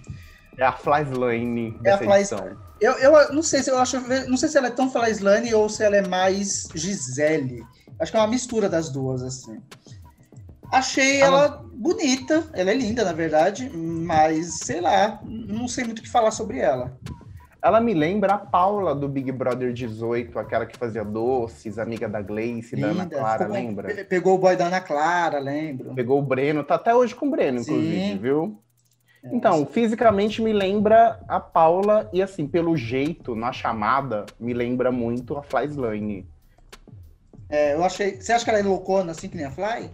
É 0.58 0.64
a 0.64 0.72
Flyslane 0.72 1.74
É 1.84 1.90
a 1.90 1.96
dessa 1.96 2.04
Fly- 2.04 2.18
edição. 2.20 2.56
Eu, 2.80 2.92
eu 2.98 3.32
não 3.32 3.42
sei 3.42 3.62
se 3.62 3.70
eu 3.70 3.78
acho, 3.78 3.98
não 4.28 4.36
sei 4.36 4.48
se 4.48 4.58
ela 4.58 4.66
é 4.66 4.70
tão 4.70 4.90
Flaislane 4.90 5.54
ou 5.54 5.68
se 5.68 5.82
ela 5.82 5.96
é 5.96 6.06
mais 6.06 6.68
Gisele. 6.74 7.64
Acho 7.98 8.10
que 8.10 8.18
é 8.18 8.20
uma 8.20 8.26
mistura 8.26 8.68
das 8.68 8.90
duas, 8.90 9.22
assim. 9.22 9.58
Achei 10.70 11.20
Ela- 11.20 11.44
ela 11.44 11.64
bonita, 11.72 12.44
ela 12.52 12.70
é 12.70 12.74
linda, 12.74 13.04
na 13.04 13.12
verdade, 13.12 13.70
mas 13.74 14.58
sei 14.58 14.80
lá, 14.80 15.20
não 15.24 15.68
sei 15.68 15.84
muito 15.84 16.00
o 16.00 16.02
que 16.02 16.08
falar 16.10 16.30
sobre 16.30 16.58
ela. 16.58 16.98
Ela 17.62 17.80
me 17.80 17.94
lembra 17.94 18.34
a 18.34 18.38
Paula 18.38 18.92
do 18.92 19.08
Big 19.08 19.30
Brother 19.30 19.72
18, 19.72 20.36
aquela 20.36 20.66
que 20.66 20.76
fazia 20.76 21.04
doces, 21.04 21.78
amiga 21.78 22.08
da 22.08 22.20
Gleice, 22.20 22.74
da 22.74 22.88
Ana 22.88 23.06
Clara, 23.06 23.46
com- 23.46 23.52
lembra? 23.52 23.94
pe- 23.94 24.04
Pegou 24.04 24.34
o 24.34 24.38
boy 24.38 24.56
da 24.56 24.66
Ana 24.66 24.80
Clara, 24.80 25.38
lembro. 25.38 25.94
Pegou 25.94 26.18
o 26.18 26.22
Breno, 26.22 26.64
tá 26.64 26.74
até 26.74 26.92
hoje 26.92 27.14
com 27.14 27.28
o 27.28 27.30
Breno, 27.30 27.58
Sim. 27.62 27.70
inclusive, 27.72 28.18
viu? 28.18 28.60
É, 29.22 29.28
Então, 29.36 29.64
fisicamente 29.64 30.42
me 30.42 30.52
lembra 30.52 31.20
a 31.28 31.38
Paula 31.38 32.10
e 32.12 32.20
assim, 32.20 32.48
pelo 32.48 32.76
jeito, 32.76 33.36
na 33.36 33.52
chamada, 33.52 34.26
me 34.40 34.52
lembra 34.52 34.90
muito 34.90 35.36
a 35.36 35.42
Flyslane. 35.44 36.28
é, 37.48 37.74
eu 37.74 37.84
achei. 37.84 38.20
Você 38.20 38.32
acha 38.32 38.42
que 38.44 38.50
ela 38.50 38.58
é 38.58 38.62
loucona 38.64 39.12
assim 39.12 39.28
que 39.28 39.36
nem 39.36 39.46
a 39.46 39.50
Fly? 39.52 39.88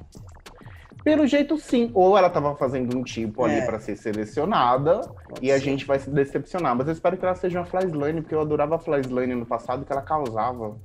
Pelo 1.08 1.26
jeito, 1.26 1.56
sim. 1.58 1.90
Ou 1.94 2.18
ela 2.18 2.28
tava 2.28 2.54
fazendo 2.56 2.96
um 2.96 3.02
tipo 3.02 3.44
ali 3.44 3.54
É. 3.56 3.64
pra 3.66 3.80
ser 3.80 3.96
selecionada 3.96 5.00
Pode 5.28 5.40
e 5.46 5.50
a 5.50 5.54
ser. 5.54 5.60
gente 5.64 5.86
vai 5.86 5.98
se 5.98 6.10
decepcionar. 6.10 6.76
Mas 6.76 6.86
eu 6.86 6.92
espero 6.92 7.16
que 7.16 7.24
ela 7.24 7.34
seja 7.34 7.60
uma 7.60 7.64
Flyslane, 7.66 8.20
porque 8.20 8.34
eu 8.34 8.40
adorava 8.42 8.76
a 8.76 8.78
Flyslane 8.78 9.34
no 9.34 9.46
passado, 9.46 9.84
que 9.86 9.92
ela 9.92 10.02
causava. 10.02 10.76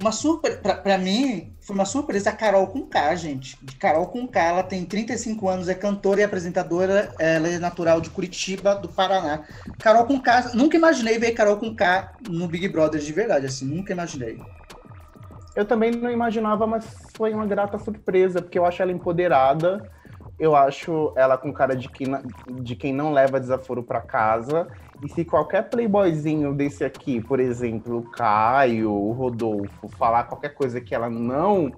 Uma 0.00 0.12
super, 0.12 0.60
pra, 0.60 0.76
pra 0.76 0.96
mim, 0.96 1.52
foi 1.60 1.74
uma 1.74 1.84
surpresa 1.84 2.30
a 2.30 2.32
Carol 2.32 2.68
com 2.68 2.82
K, 2.86 3.16
gente. 3.16 3.58
Carol 3.80 4.06
com 4.06 4.28
K, 4.28 4.40
ela 4.40 4.62
tem 4.62 4.84
35 4.84 5.48
anos, 5.48 5.68
é 5.68 5.74
cantora 5.74 6.20
e 6.20 6.22
apresentadora, 6.22 7.12
ela 7.18 7.48
é 7.48 7.58
natural 7.58 8.00
de 8.00 8.08
Curitiba, 8.08 8.76
do 8.76 8.88
Paraná. 8.88 9.42
Carol 9.80 10.04
com 10.06 10.20
K, 10.20 10.52
nunca 10.54 10.76
imaginei 10.76 11.18
ver 11.18 11.32
Carol 11.32 11.56
com 11.56 11.74
K 11.74 12.12
no 12.28 12.46
Big 12.46 12.68
Brother 12.68 13.00
de 13.00 13.12
verdade, 13.12 13.46
assim, 13.46 13.64
nunca 13.64 13.92
imaginei. 13.92 14.38
Eu 15.58 15.64
também 15.64 15.90
não 15.90 16.08
imaginava, 16.08 16.68
mas 16.68 16.86
foi 17.16 17.34
uma 17.34 17.44
grata 17.44 17.80
surpresa, 17.80 18.40
porque 18.40 18.56
eu 18.56 18.64
acho 18.64 18.80
ela 18.80 18.92
empoderada. 18.92 19.90
Eu 20.38 20.54
acho 20.54 21.12
ela 21.16 21.36
com 21.36 21.52
cara 21.52 21.74
de, 21.74 21.88
que, 21.88 22.04
de 22.62 22.76
quem 22.76 22.92
não 22.92 23.12
leva 23.12 23.40
desaforo 23.40 23.82
pra 23.82 24.00
casa. 24.00 24.68
E 25.04 25.08
se 25.08 25.24
qualquer 25.24 25.68
playboyzinho 25.68 26.54
desse 26.54 26.84
aqui, 26.84 27.20
por 27.20 27.40
exemplo, 27.40 27.98
o 27.98 28.02
Caio, 28.08 28.92
o 28.92 29.10
Rodolfo, 29.10 29.88
falar 29.88 30.28
qualquer 30.28 30.54
coisa 30.54 30.80
que 30.80 30.94
ela 30.94 31.10
não 31.10 31.72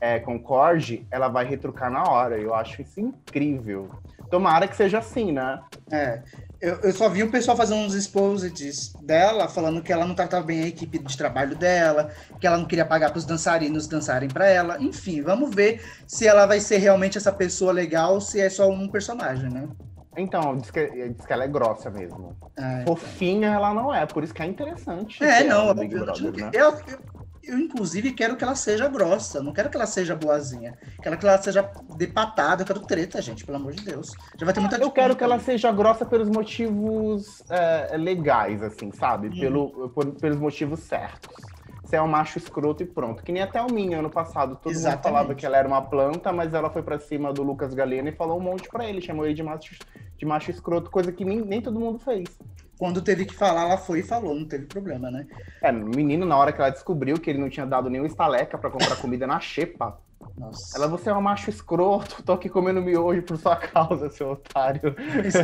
é, 0.00 0.20
concorde, 0.20 1.04
ela 1.10 1.26
vai 1.26 1.44
retrucar 1.44 1.90
na 1.90 2.04
hora. 2.04 2.38
Eu 2.38 2.54
acho 2.54 2.82
isso 2.82 3.00
incrível. 3.00 3.90
Tomara 4.30 4.68
que 4.68 4.76
seja 4.76 4.98
assim, 4.98 5.32
né? 5.32 5.60
É, 5.90 6.22
eu, 6.64 6.80
eu 6.82 6.92
só 6.92 7.10
vi 7.10 7.22
o 7.22 7.30
pessoal 7.30 7.54
fazendo 7.54 7.80
uns 7.80 7.94
exposits 7.94 8.94
dela, 9.02 9.46
falando 9.48 9.82
que 9.82 9.92
ela 9.92 10.06
não 10.06 10.14
tratava 10.14 10.46
bem 10.46 10.62
a 10.62 10.66
equipe 10.66 10.98
de 10.98 11.16
trabalho 11.16 11.54
dela, 11.54 12.10
que 12.40 12.46
ela 12.46 12.56
não 12.56 12.64
queria 12.64 12.86
pagar 12.86 13.10
para 13.10 13.18
os 13.18 13.26
dançarinos 13.26 13.86
dançarem 13.86 14.30
para 14.30 14.46
ela. 14.48 14.80
Enfim, 14.80 15.20
vamos 15.20 15.54
ver 15.54 15.82
se 16.06 16.26
ela 16.26 16.46
vai 16.46 16.60
ser 16.60 16.78
realmente 16.78 17.18
essa 17.18 17.30
pessoa 17.30 17.70
legal 17.70 18.18
se 18.18 18.40
é 18.40 18.48
só 18.48 18.70
um 18.70 18.88
personagem, 18.88 19.50
né? 19.50 19.68
Então, 20.16 20.56
diz 20.56 20.70
que, 20.70 20.86
diz 21.10 21.26
que 21.26 21.32
ela 21.32 21.44
é 21.44 21.48
grossa 21.48 21.90
mesmo. 21.90 22.34
É, 22.56 22.84
Fofinha 22.86 23.48
ela 23.48 23.74
não 23.74 23.92
é, 23.92 24.06
por 24.06 24.24
isso 24.24 24.32
que 24.32 24.42
é 24.42 24.46
interessante. 24.46 25.22
É, 25.22 25.46
ela 25.46 25.66
não, 25.66 25.74
Big 25.74 25.94
obviamente 25.98 26.22
Brother, 26.22 26.44
não 26.44 26.50
né? 26.50 26.50
eu, 26.54 27.23
eu, 27.46 27.58
inclusive, 27.58 28.12
quero 28.12 28.36
que 28.36 28.44
ela 28.44 28.54
seja 28.54 28.88
grossa. 28.88 29.42
Não 29.42 29.52
quero 29.52 29.70
que 29.70 29.76
ela 29.76 29.86
seja 29.86 30.14
boazinha. 30.14 30.76
Quero 31.02 31.18
que 31.18 31.26
ela 31.26 31.40
seja 31.40 31.70
depatada. 31.96 32.62
Eu 32.62 32.66
quero 32.66 32.80
treta, 32.80 33.20
gente, 33.22 33.44
pelo 33.44 33.56
amor 33.56 33.72
de 33.72 33.84
Deus. 33.84 34.12
Já 34.36 34.44
vai 34.44 34.54
ter 34.54 34.60
muita 34.60 34.76
Eu 34.76 34.90
quero 34.90 35.16
que 35.16 35.24
ela 35.24 35.38
seja 35.38 35.70
grossa 35.72 36.04
pelos 36.04 36.28
motivos 36.28 37.42
é, 37.50 37.96
legais, 37.96 38.62
assim, 38.62 38.90
sabe? 38.92 39.28
Hum. 39.28 39.40
Pelo, 39.40 39.88
por, 39.90 40.12
pelos 40.12 40.38
motivos 40.38 40.80
certos. 40.80 41.53
Você 41.94 41.98
é 41.98 42.02
um 42.02 42.08
macho 42.08 42.38
escroto 42.38 42.82
e 42.82 42.86
pronto. 42.86 43.22
Que 43.22 43.30
nem 43.30 43.40
até 43.40 43.62
o 43.62 43.72
Minha 43.72 44.00
ano 44.00 44.10
passado. 44.10 44.56
Todo 44.56 44.72
Exatamente. 44.72 44.96
mundo 44.96 45.02
falava 45.04 45.34
que 45.34 45.46
ela 45.46 45.56
era 45.56 45.68
uma 45.68 45.80
planta, 45.80 46.32
mas 46.32 46.52
ela 46.52 46.68
foi 46.68 46.82
para 46.82 46.98
cima 46.98 47.32
do 47.32 47.44
Lucas 47.44 47.72
Galeno 47.72 48.08
e 48.08 48.12
falou 48.12 48.36
um 48.36 48.42
monte 48.42 48.68
para 48.68 48.84
ele. 48.84 49.00
Chamou 49.00 49.24
ele 49.24 49.34
de 49.34 49.44
macho, 49.44 49.78
de 50.16 50.26
macho 50.26 50.50
escroto, 50.50 50.90
coisa 50.90 51.12
que 51.12 51.24
nem, 51.24 51.40
nem 51.40 51.62
todo 51.62 51.78
mundo 51.78 52.00
fez 52.00 52.28
quando 52.76 53.00
teve 53.00 53.24
que 53.24 53.34
falar, 53.34 53.62
ela 53.62 53.78
foi 53.78 54.00
e 54.00 54.02
falou, 54.02 54.34
não 54.34 54.44
teve 54.46 54.66
problema, 54.66 55.08
né? 55.08 55.28
É, 55.62 55.70
menino, 55.70 56.26
na 56.26 56.36
hora 56.36 56.52
que 56.52 56.60
ela 56.60 56.70
descobriu 56.70 57.20
que 57.20 57.30
ele 57.30 57.38
não 57.38 57.48
tinha 57.48 57.64
dado 57.64 57.88
nenhum 57.88 58.04
estaleca 58.04 58.58
para 58.58 58.68
comprar 58.68 58.96
comida 58.96 59.28
na 59.28 59.38
xepa. 59.38 59.96
Nossa. 60.36 60.76
Ela, 60.76 60.88
você 60.88 61.08
é 61.08 61.14
um 61.14 61.20
macho 61.20 61.48
escroto, 61.48 62.20
tô 62.24 62.32
aqui 62.32 62.48
comendo 62.48 62.82
miojo 62.82 63.22
por 63.22 63.36
sua 63.36 63.54
causa, 63.54 64.10
seu 64.10 64.32
otário. 64.32 64.92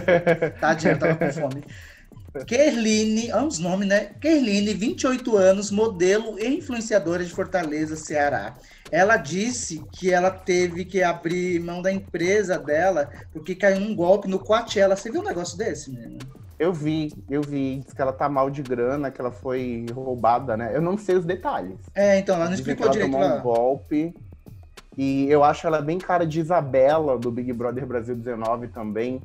Tadinha, 0.61 0.99
tava 0.99 1.15
com 1.15 1.33
fome. 1.33 1.65
Kerline, 2.47 3.33
olha 3.33 3.47
os 3.47 3.59
nomes, 3.59 3.89
né? 3.89 4.11
Kerline, 4.21 4.73
28 4.73 5.37
anos, 5.37 5.71
modelo 5.71 6.39
e 6.39 6.47
influenciadora 6.47 7.25
de 7.25 7.31
Fortaleza, 7.31 7.97
Ceará. 7.97 8.57
Ela 8.91 9.17
disse 9.17 9.85
que 9.93 10.13
ela 10.13 10.31
teve 10.31 10.85
que 10.85 11.03
abrir 11.03 11.61
mão 11.61 11.81
da 11.81 11.93
empresa 11.93 12.59
dela 12.59 13.11
porque 13.33 13.55
caiu 13.55 13.79
um 13.79 13.95
golpe 13.95 14.29
no 14.29 14.39
Coachella. 14.39 14.97
Você 14.97 15.11
viu 15.11 15.21
um 15.21 15.25
negócio 15.25 15.57
desse, 15.57 15.91
menino? 15.91 16.19
Eu 16.59 16.73
vi, 16.73 17.13
eu 17.31 17.41
vi. 17.41 17.81
Diz 17.85 17.95
que 17.95 18.03
ela 18.03 18.13
tá 18.13 18.29
mal 18.29 18.51
de 18.51 18.63
grana, 18.63 19.11
que 19.11 19.21
ela 19.21 19.31
foi 19.31 19.87
roubada, 19.95 20.57
né? 20.57 20.73
Eu 20.75 20.83
não 20.83 20.99
sei 20.99 21.17
os 21.17 21.25
detalhes. 21.25 21.79
É, 21.95 22.19
então, 22.19 22.35
ela 22.35 22.45
não 22.45 22.51
Dizem 22.51 22.73
explicou 22.73 22.91
que 22.91 22.99
ela 22.99 23.09
direito. 23.09 23.13
Tomou 23.13 23.27
lá. 23.27 23.37
um 23.37 23.43
golpe. 23.43 24.15
E 24.99 25.31
eu 25.31 25.43
acho 25.43 25.67
ela 25.67 25.81
bem 25.81 25.99
cara 25.99 26.27
de 26.27 26.41
Isabela, 26.41 27.17
do 27.17 27.31
Big 27.31 27.51
Brother 27.53 27.87
Brasil 27.87 28.15
19 28.15 28.69
também. 28.69 29.23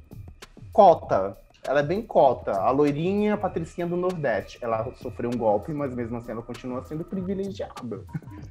Cota. 0.72 1.36
Ela 1.68 1.80
é 1.80 1.84
bem 1.84 2.02
cota. 2.02 2.52
A 2.52 2.72
loirinha 2.72 3.38
patricinha 3.38 3.88
do 3.88 3.96
Nordeste. 3.96 4.58
Ela 4.62 4.92
sofreu 5.02 5.30
um 5.30 5.38
golpe, 5.38 5.74
mas 5.74 5.94
mesmo 5.94 6.18
assim 6.18 6.32
ela 6.32 6.42
continua 6.42 6.84
sendo 6.86 7.04
privilegiada. 7.04 8.02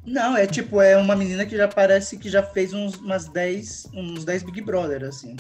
Não, 0.05 0.37
é 0.37 0.47
tipo, 0.47 0.81
é 0.81 0.97
uma 0.97 1.15
menina 1.17 1.47
que 1.47 1.57
já 1.57 1.69
parece 1.69 2.17
que 2.17 2.29
já 2.29 2.43
fez 2.43 2.73
uns, 2.73 2.97
umas 2.97 3.29
10, 3.29 3.91
uns 3.95 4.25
10 4.25 4.43
Big 4.43 4.61
Brother, 4.63 5.05
assim. 5.05 5.37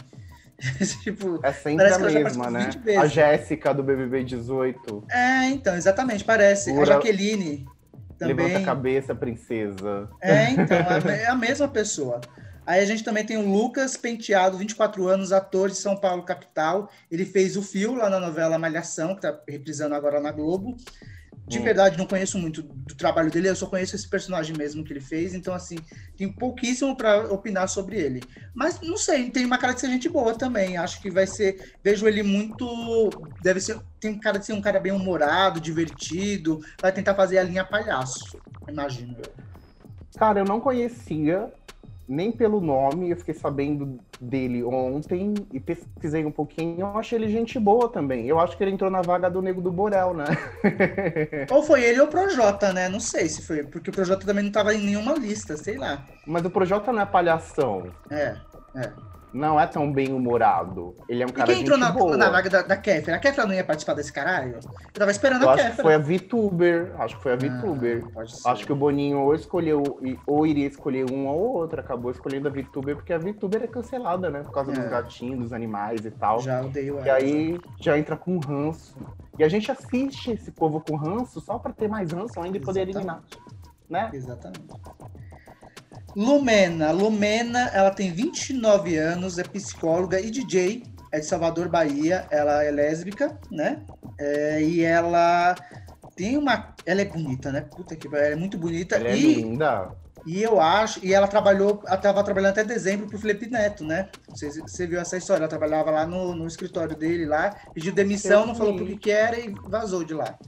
tipo, 1.02 1.40
é 1.42 1.52
sempre 1.52 1.86
a 1.86 1.98
mesma, 1.98 2.50
né? 2.50 2.70
A 2.98 3.06
Jéssica 3.06 3.74
do 3.74 3.82
BBB 3.82 4.24
18. 4.24 5.04
É, 5.10 5.46
então, 5.46 5.74
exatamente, 5.74 6.24
parece. 6.24 6.70
A 6.70 6.84
Jaqueline 6.84 7.66
também. 8.18 8.36
Levanta 8.36 8.58
a 8.58 8.64
cabeça, 8.64 9.14
princesa. 9.14 10.08
É, 10.20 10.50
então, 10.50 10.76
é, 11.10 11.22
é 11.22 11.26
a 11.26 11.34
mesma 11.34 11.68
pessoa. 11.68 12.20
Aí 12.66 12.80
a 12.80 12.86
gente 12.86 13.04
também 13.04 13.24
tem 13.24 13.36
o 13.36 13.46
Lucas 13.46 13.96
Penteado, 13.96 14.56
24 14.56 15.06
anos, 15.06 15.32
ator 15.32 15.68
de 15.68 15.76
São 15.76 15.96
Paulo, 15.96 16.22
capital. 16.22 16.90
Ele 17.10 17.26
fez 17.26 17.56
o 17.56 17.62
Fio 17.62 17.94
lá 17.94 18.08
na 18.08 18.18
novela 18.18 18.58
Malhação, 18.58 19.14
que 19.14 19.26
está 19.26 19.38
reprisando 19.46 19.94
agora 19.94 20.20
na 20.20 20.32
Globo. 20.32 20.76
De 21.46 21.58
hum. 21.58 21.62
verdade, 21.62 21.98
não 21.98 22.06
conheço 22.06 22.38
muito 22.38 22.62
do 22.62 22.94
trabalho 22.94 23.30
dele, 23.30 23.50
eu 23.50 23.56
só 23.56 23.66
conheço 23.66 23.94
esse 23.94 24.08
personagem 24.08 24.56
mesmo 24.56 24.82
que 24.82 24.94
ele 24.94 25.00
fez, 25.00 25.34
então, 25.34 25.52
assim, 25.52 25.76
tem 26.16 26.32
pouquíssimo 26.32 26.96
para 26.96 27.30
opinar 27.30 27.68
sobre 27.68 27.98
ele. 27.98 28.22
Mas, 28.54 28.80
não 28.80 28.96
sei, 28.96 29.30
tem 29.30 29.44
uma 29.44 29.58
cara 29.58 29.74
de 29.74 29.80
ser 29.80 29.88
gente 29.88 30.08
boa 30.08 30.34
também. 30.34 30.78
Acho 30.78 31.02
que 31.02 31.10
vai 31.10 31.26
ser. 31.26 31.74
Vejo 31.82 32.08
ele 32.08 32.22
muito. 32.22 33.10
Deve 33.42 33.60
ser. 33.60 33.78
Tem 34.00 34.18
cara 34.18 34.38
de 34.38 34.46
ser 34.46 34.54
um 34.54 34.62
cara 34.62 34.80
bem 34.80 34.92
humorado, 34.92 35.60
divertido, 35.60 36.64
vai 36.80 36.92
tentar 36.92 37.14
fazer 37.14 37.36
a 37.36 37.42
linha 37.42 37.64
palhaço, 37.64 38.38
imagino 38.66 39.16
eu. 39.18 39.32
Cara, 40.16 40.40
eu 40.40 40.44
não 40.44 40.60
conhecia 40.60 41.52
nem 42.08 42.30
pelo 42.30 42.60
nome, 42.60 43.10
eu 43.10 43.16
fiquei 43.16 43.34
sabendo 43.34 43.98
dele 44.20 44.62
ontem 44.62 45.34
e 45.52 45.58
pesquisei 45.58 46.24
um 46.24 46.30
pouquinho. 46.30 46.80
Eu 46.80 46.98
achei 46.98 47.18
ele 47.18 47.28
gente 47.28 47.58
boa 47.58 47.88
também. 47.88 48.26
Eu 48.26 48.38
acho 48.38 48.56
que 48.56 48.64
ele 48.64 48.72
entrou 48.72 48.90
na 48.90 49.02
vaga 49.02 49.30
do 49.30 49.42
Nego 49.42 49.60
do 49.60 49.72
Borel, 49.72 50.14
né? 50.14 50.24
ou 51.50 51.62
foi 51.62 51.82
ele 51.82 52.00
ou 52.00 52.06
o 52.06 52.10
Projota, 52.10 52.72
né? 52.72 52.88
Não 52.88 53.00
sei 53.00 53.28
se 53.28 53.42
foi, 53.42 53.64
porque 53.64 53.90
o 53.90 53.92
Projota 53.92 54.26
também 54.26 54.42
não 54.42 54.50
estava 54.50 54.74
em 54.74 54.84
nenhuma 54.84 55.14
lista, 55.14 55.56
sei 55.56 55.76
lá. 55.76 56.04
Mas 56.26 56.44
o 56.44 56.50
Projota 56.50 56.92
não 56.92 57.02
é 57.02 57.06
palhação. 57.06 57.90
É, 58.10 58.36
é 58.76 59.13
não 59.34 59.60
é 59.60 59.66
tão 59.66 59.92
bem 59.92 60.12
humorado. 60.12 60.94
Ele 61.08 61.24
é 61.24 61.26
um 61.26 61.30
cara 61.30 61.50
e 61.50 61.56
quem 61.56 61.62
entrou 61.64 61.76
na, 61.76 61.92
na, 62.16 62.30
vaga 62.30 62.48
da, 62.48 62.62
da 62.62 62.76
Kéfera? 62.76 63.16
A 63.16 63.20
Kéfera 63.20 63.46
não 63.48 63.54
ia 63.54 63.64
participar 63.64 63.94
desse 63.94 64.12
caralho? 64.12 64.60
Eu 64.62 64.92
tava 64.92 65.10
esperando 65.10 65.42
eu 65.42 65.50
a 65.50 65.56
Kéfera. 65.56 65.68
Acho 65.68 65.76
que 65.76 65.82
foi 65.82 65.94
a 65.94 65.98
VTuber. 65.98 66.92
Acho 67.00 67.16
que 67.16 67.22
foi 67.22 67.32
a 67.32 67.34
ah, 67.34 67.38
VTuber. 67.38 68.04
Ah, 68.16 68.52
acho 68.52 68.64
que 68.64 68.72
o 68.72 68.76
Boninho 68.76 69.18
ou 69.18 69.34
escolheu, 69.34 69.82
ou 70.24 70.46
iria 70.46 70.68
escolher 70.68 71.10
um 71.10 71.26
ou 71.26 71.56
outro. 71.56 71.80
Acabou 71.80 72.12
escolhendo 72.12 72.46
a 72.46 72.50
VTuber, 72.50 72.94
porque 72.94 73.12
a 73.12 73.18
VTuber 73.18 73.64
é 73.64 73.66
cancelada, 73.66 74.30
né? 74.30 74.40
Por 74.44 74.52
causa 74.52 74.70
é. 74.70 74.74
dos 74.74 74.88
gatinhos, 74.88 75.40
dos 75.40 75.52
animais 75.52 76.04
e 76.04 76.12
tal. 76.12 76.40
Já 76.40 76.62
odeio 76.62 76.98
ela. 76.98 77.06
E 77.06 77.10
aí 77.10 77.60
já 77.80 77.98
entra 77.98 78.16
com 78.16 78.38
ranço. 78.38 78.96
E 79.36 79.42
a 79.42 79.48
gente 79.48 79.68
assiste 79.68 80.30
esse 80.30 80.52
povo 80.52 80.80
com 80.80 80.94
ranço 80.94 81.40
só 81.40 81.58
pra 81.58 81.72
ter 81.72 81.88
mais 81.88 82.12
ranço 82.12 82.40
ainda 82.40 82.56
e 82.56 82.60
poder 82.60 82.82
eliminar. 82.82 83.20
Né? 83.90 84.10
Exatamente. 84.12 84.62
Lumena. 86.16 86.92
Lumena, 86.92 87.70
ela 87.72 87.90
tem 87.90 88.12
29 88.12 88.96
anos, 88.96 89.38
é 89.38 89.42
psicóloga 89.42 90.20
e 90.20 90.30
DJ, 90.30 90.84
é 91.12 91.20
de 91.20 91.26
Salvador, 91.26 91.68
Bahia. 91.68 92.26
Ela 92.30 92.62
é 92.64 92.70
lésbica, 92.70 93.38
né? 93.50 93.82
É, 94.18 94.62
e 94.62 94.82
ela 94.82 95.54
tem 96.14 96.36
uma. 96.36 96.74
Ela 96.86 97.02
é 97.02 97.04
bonita, 97.04 97.50
né? 97.50 97.60
Puta 97.62 97.96
que 97.96 98.06
ela 98.06 98.18
é 98.18 98.36
muito 98.36 98.56
bonita. 98.56 98.96
Ela 98.96 99.08
é 99.08 99.16
e... 99.16 99.32
é 99.32 99.36
linda. 99.36 99.92
E 100.26 100.42
eu 100.42 100.58
acho, 100.58 101.04
e 101.04 101.12
ela 101.12 101.28
trabalhou, 101.28 101.82
ela 101.86 101.96
estava 101.96 102.24
trabalhando 102.24 102.52
até 102.52 102.64
dezembro 102.64 103.06
pro 103.06 103.18
Felipe 103.18 103.46
Neto, 103.46 103.84
né? 103.84 104.08
Você, 104.28 104.48
você 104.62 104.86
viu 104.86 104.98
essa 104.98 105.18
história? 105.18 105.42
Ela 105.42 105.48
trabalhava 105.48 105.90
lá 105.90 106.06
no, 106.06 106.34
no 106.34 106.46
escritório 106.46 106.96
dele 106.96 107.26
lá, 107.26 107.54
pediu 107.74 107.92
demissão, 107.92 108.40
eu 108.40 108.46
não 108.46 108.54
vi. 108.54 108.58
falou 108.58 108.76
por 108.78 108.86
que 108.98 109.10
era 109.10 109.38
e 109.38 109.54
vazou 109.68 110.02
de 110.02 110.14
lá. 110.14 110.38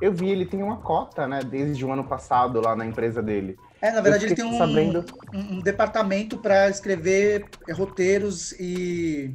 Eu 0.00 0.12
vi, 0.12 0.28
ele 0.28 0.46
tem 0.46 0.62
uma 0.62 0.76
cota, 0.76 1.26
né, 1.26 1.40
desde 1.42 1.84
o 1.84 1.90
ano 1.90 2.04
passado 2.04 2.60
lá 2.60 2.76
na 2.76 2.86
empresa 2.86 3.20
dele. 3.20 3.56
É, 3.84 3.90
na 3.90 4.00
verdade, 4.00 4.24
ele 4.24 4.34
tem 4.34 4.46
um, 4.46 4.56
sabendo... 4.56 5.04
um, 5.34 5.56
um 5.56 5.60
departamento 5.60 6.38
para 6.38 6.70
escrever 6.70 7.44
roteiros 7.70 8.52
e, 8.52 9.34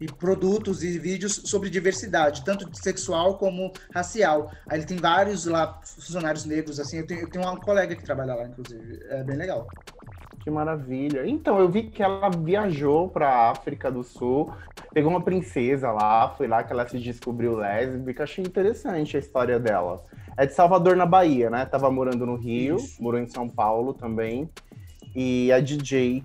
e, 0.00 0.06
produtos 0.18 0.82
e 0.82 0.98
vídeos 0.98 1.42
sobre 1.44 1.70
diversidade, 1.70 2.44
tanto 2.44 2.68
sexual 2.76 3.38
como 3.38 3.72
racial. 3.94 4.50
Aí 4.66 4.80
ele 4.80 4.86
tem 4.86 4.96
vários 4.96 5.46
lá 5.46 5.80
funcionários 5.84 6.44
negros, 6.44 6.80
assim. 6.80 6.98
Eu 6.98 7.06
tenho, 7.06 7.20
eu 7.20 7.30
tenho 7.30 7.44
uma 7.44 7.56
colega 7.60 7.94
que 7.94 8.02
trabalha 8.02 8.34
lá, 8.34 8.48
inclusive. 8.48 8.98
É 9.10 9.22
bem 9.22 9.36
legal. 9.36 9.68
Que 10.44 10.50
maravilha. 10.50 11.26
Então, 11.26 11.58
eu 11.58 11.66
vi 11.70 11.84
que 11.84 12.02
ela 12.02 12.28
viajou 12.28 13.08
para 13.08 13.26
a 13.26 13.50
África 13.50 13.90
do 13.90 14.04
Sul, 14.04 14.52
pegou 14.92 15.10
uma 15.10 15.22
princesa 15.22 15.90
lá, 15.90 16.28
foi 16.36 16.46
lá 16.46 16.62
que 16.62 16.70
ela 16.70 16.86
se 16.86 16.98
descobriu 16.98 17.56
lésbica. 17.56 18.24
Achei 18.24 18.44
interessante 18.44 19.16
a 19.16 19.20
história 19.20 19.58
dela. 19.58 20.04
É 20.36 20.44
de 20.44 20.52
Salvador, 20.52 20.96
na 20.96 21.06
Bahia, 21.06 21.48
né? 21.48 21.64
Tava 21.64 21.90
morando 21.90 22.26
no 22.26 22.36
Rio, 22.36 22.76
Isso. 22.76 23.02
morou 23.02 23.18
em 23.18 23.26
São 23.26 23.48
Paulo 23.48 23.94
também. 23.94 24.50
E 25.16 25.50
é 25.50 25.58
DJ 25.62 26.22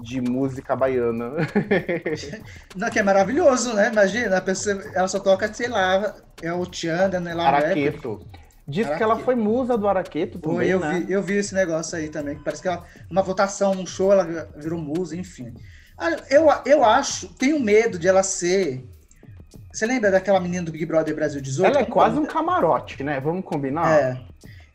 de 0.00 0.18
música 0.22 0.74
baiana. 0.74 1.32
Não, 2.74 2.88
que 2.88 2.98
é 2.98 3.02
maravilhoso, 3.02 3.74
né? 3.74 3.90
Imagina, 3.92 4.38
a 4.38 4.40
pessoa, 4.40 4.82
ela 4.94 5.08
só 5.08 5.20
toca, 5.20 5.52
sei 5.52 5.68
lá, 5.68 6.14
é 6.40 6.50
o 6.54 6.64
Tianda, 6.64 7.20
né? 7.20 7.32
Araqueto. 7.32 8.20
Diz 8.68 8.86
Araqueto. 8.86 8.98
que 8.98 9.02
ela 9.02 9.18
foi 9.24 9.34
musa 9.34 9.78
do 9.78 9.88
Araqueto 9.88 10.38
também, 10.38 10.56
Pô, 10.58 10.62
eu 10.62 10.78
né? 10.78 11.04
Vi, 11.06 11.12
eu 11.12 11.22
vi 11.22 11.36
esse 11.36 11.54
negócio 11.54 11.96
aí 11.96 12.08
também, 12.08 12.36
que 12.36 12.44
parece 12.44 12.60
que 12.60 12.68
ela, 12.68 12.84
uma 13.10 13.22
votação, 13.22 13.72
um 13.72 13.86
show, 13.86 14.12
ela 14.12 14.48
virou 14.56 14.78
musa, 14.78 15.16
enfim. 15.16 15.54
Eu, 16.30 16.46
eu 16.66 16.84
acho, 16.84 17.28
tenho 17.34 17.58
medo 17.58 17.98
de 17.98 18.06
ela 18.06 18.22
ser 18.22 18.84
você 19.72 19.86
lembra 19.86 20.10
daquela 20.10 20.40
menina 20.40 20.64
do 20.64 20.72
Big 20.72 20.84
Brother 20.86 21.14
Brasil 21.14 21.40
18? 21.40 21.70
Ela 21.70 21.82
é 21.82 21.84
quase 21.84 22.18
um 22.18 22.26
camarote, 22.26 23.02
né? 23.04 23.20
Vamos 23.20 23.44
combinar? 23.44 23.92
É. 23.92 24.20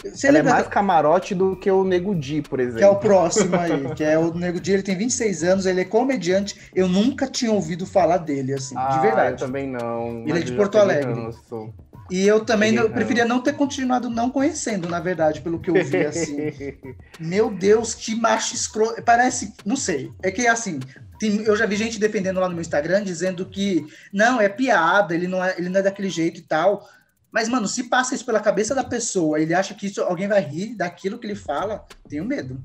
Você 0.04 0.28
ela 0.28 0.40
é 0.40 0.44
mais 0.44 0.64
da... 0.66 0.70
camarote 0.70 1.34
do 1.34 1.56
que 1.56 1.70
o 1.72 1.84
Nego 1.84 2.14
Di, 2.14 2.42
por 2.42 2.60
exemplo. 2.60 2.80
Que 2.80 2.84
é 2.86 2.90
o 2.90 2.96
próximo 2.96 3.56
aí, 3.56 3.94
que 3.96 4.04
é 4.04 4.18
o 4.18 4.34
Nego 4.34 4.60
Di, 4.60 4.74
ele 4.74 4.84
tem 4.84 4.96
26 4.96 5.44
anos, 5.44 5.66
ele 5.66 5.82
é 5.82 5.86
comediante. 5.86 6.72
Eu 6.76 6.88
nunca 6.88 7.28
tinha 7.28 7.52
ouvido 7.52 7.86
falar 7.86 8.18
dele, 8.18 8.54
assim, 8.54 8.76
ah, 8.78 8.90
de 8.90 9.00
verdade. 9.00 9.42
Eu 9.42 9.48
também 9.48 9.68
não. 9.68 10.24
Ele 10.28 10.40
é 10.40 10.42
de 10.42 10.54
Porto 10.54 10.78
Alegre. 10.78 11.12
Ranço. 11.12 11.74
E 12.12 12.28
eu 12.28 12.44
também 12.44 12.72
não, 12.72 12.90
preferia 12.90 13.26
não 13.26 13.42
ter 13.42 13.54
continuado 13.54 14.10
não 14.10 14.30
conhecendo, 14.30 14.90
na 14.90 15.00
verdade, 15.00 15.42
pelo 15.42 15.60
que 15.60 15.70
eu 15.70 15.86
vi, 15.86 16.06
assim. 16.06 16.36
Meu 17.20 17.50
Deus, 17.50 17.96
que 17.96 18.14
macho 18.16 18.56
escroto. 18.56 19.02
Parece, 19.04 19.54
não 19.66 19.76
sei. 19.76 20.12
É 20.22 20.30
que, 20.30 20.46
assim, 20.48 20.80
tem, 21.20 21.44
eu 21.44 21.56
já 21.56 21.66
vi 21.66 21.76
gente 21.76 22.00
defendendo 22.00 22.40
lá 22.40 22.48
no 22.48 22.56
meu 22.56 22.62
Instagram, 22.62 23.04
dizendo 23.04 23.46
que 23.46 23.88
não, 24.12 24.42
é 24.42 24.50
piada, 24.50 25.16
ele 25.16 25.28
não 25.28 25.44
é, 25.44 25.56
ele 25.58 25.70
não 25.70 25.80
é 25.80 25.84
daquele 25.84 26.10
jeito 26.10 26.40
e 26.40 26.44
tal. 26.44 26.88
Mas, 27.32 27.50
mano, 27.50 27.68
se 27.68 27.86
passa 27.86 28.14
isso 28.14 28.26
pela 28.26 28.40
cabeça 28.40 28.76
da 28.76 28.84
pessoa, 28.84 29.40
ele 29.40 29.54
acha 29.54 29.74
que 29.74 29.88
isso, 29.88 30.02
alguém 30.02 30.28
vai 30.28 30.42
rir 30.42 30.76
daquilo 30.76 31.18
que 31.18 31.26
ele 31.26 31.36
fala, 31.36 31.86
tenho 32.08 32.26
medo. 32.26 32.62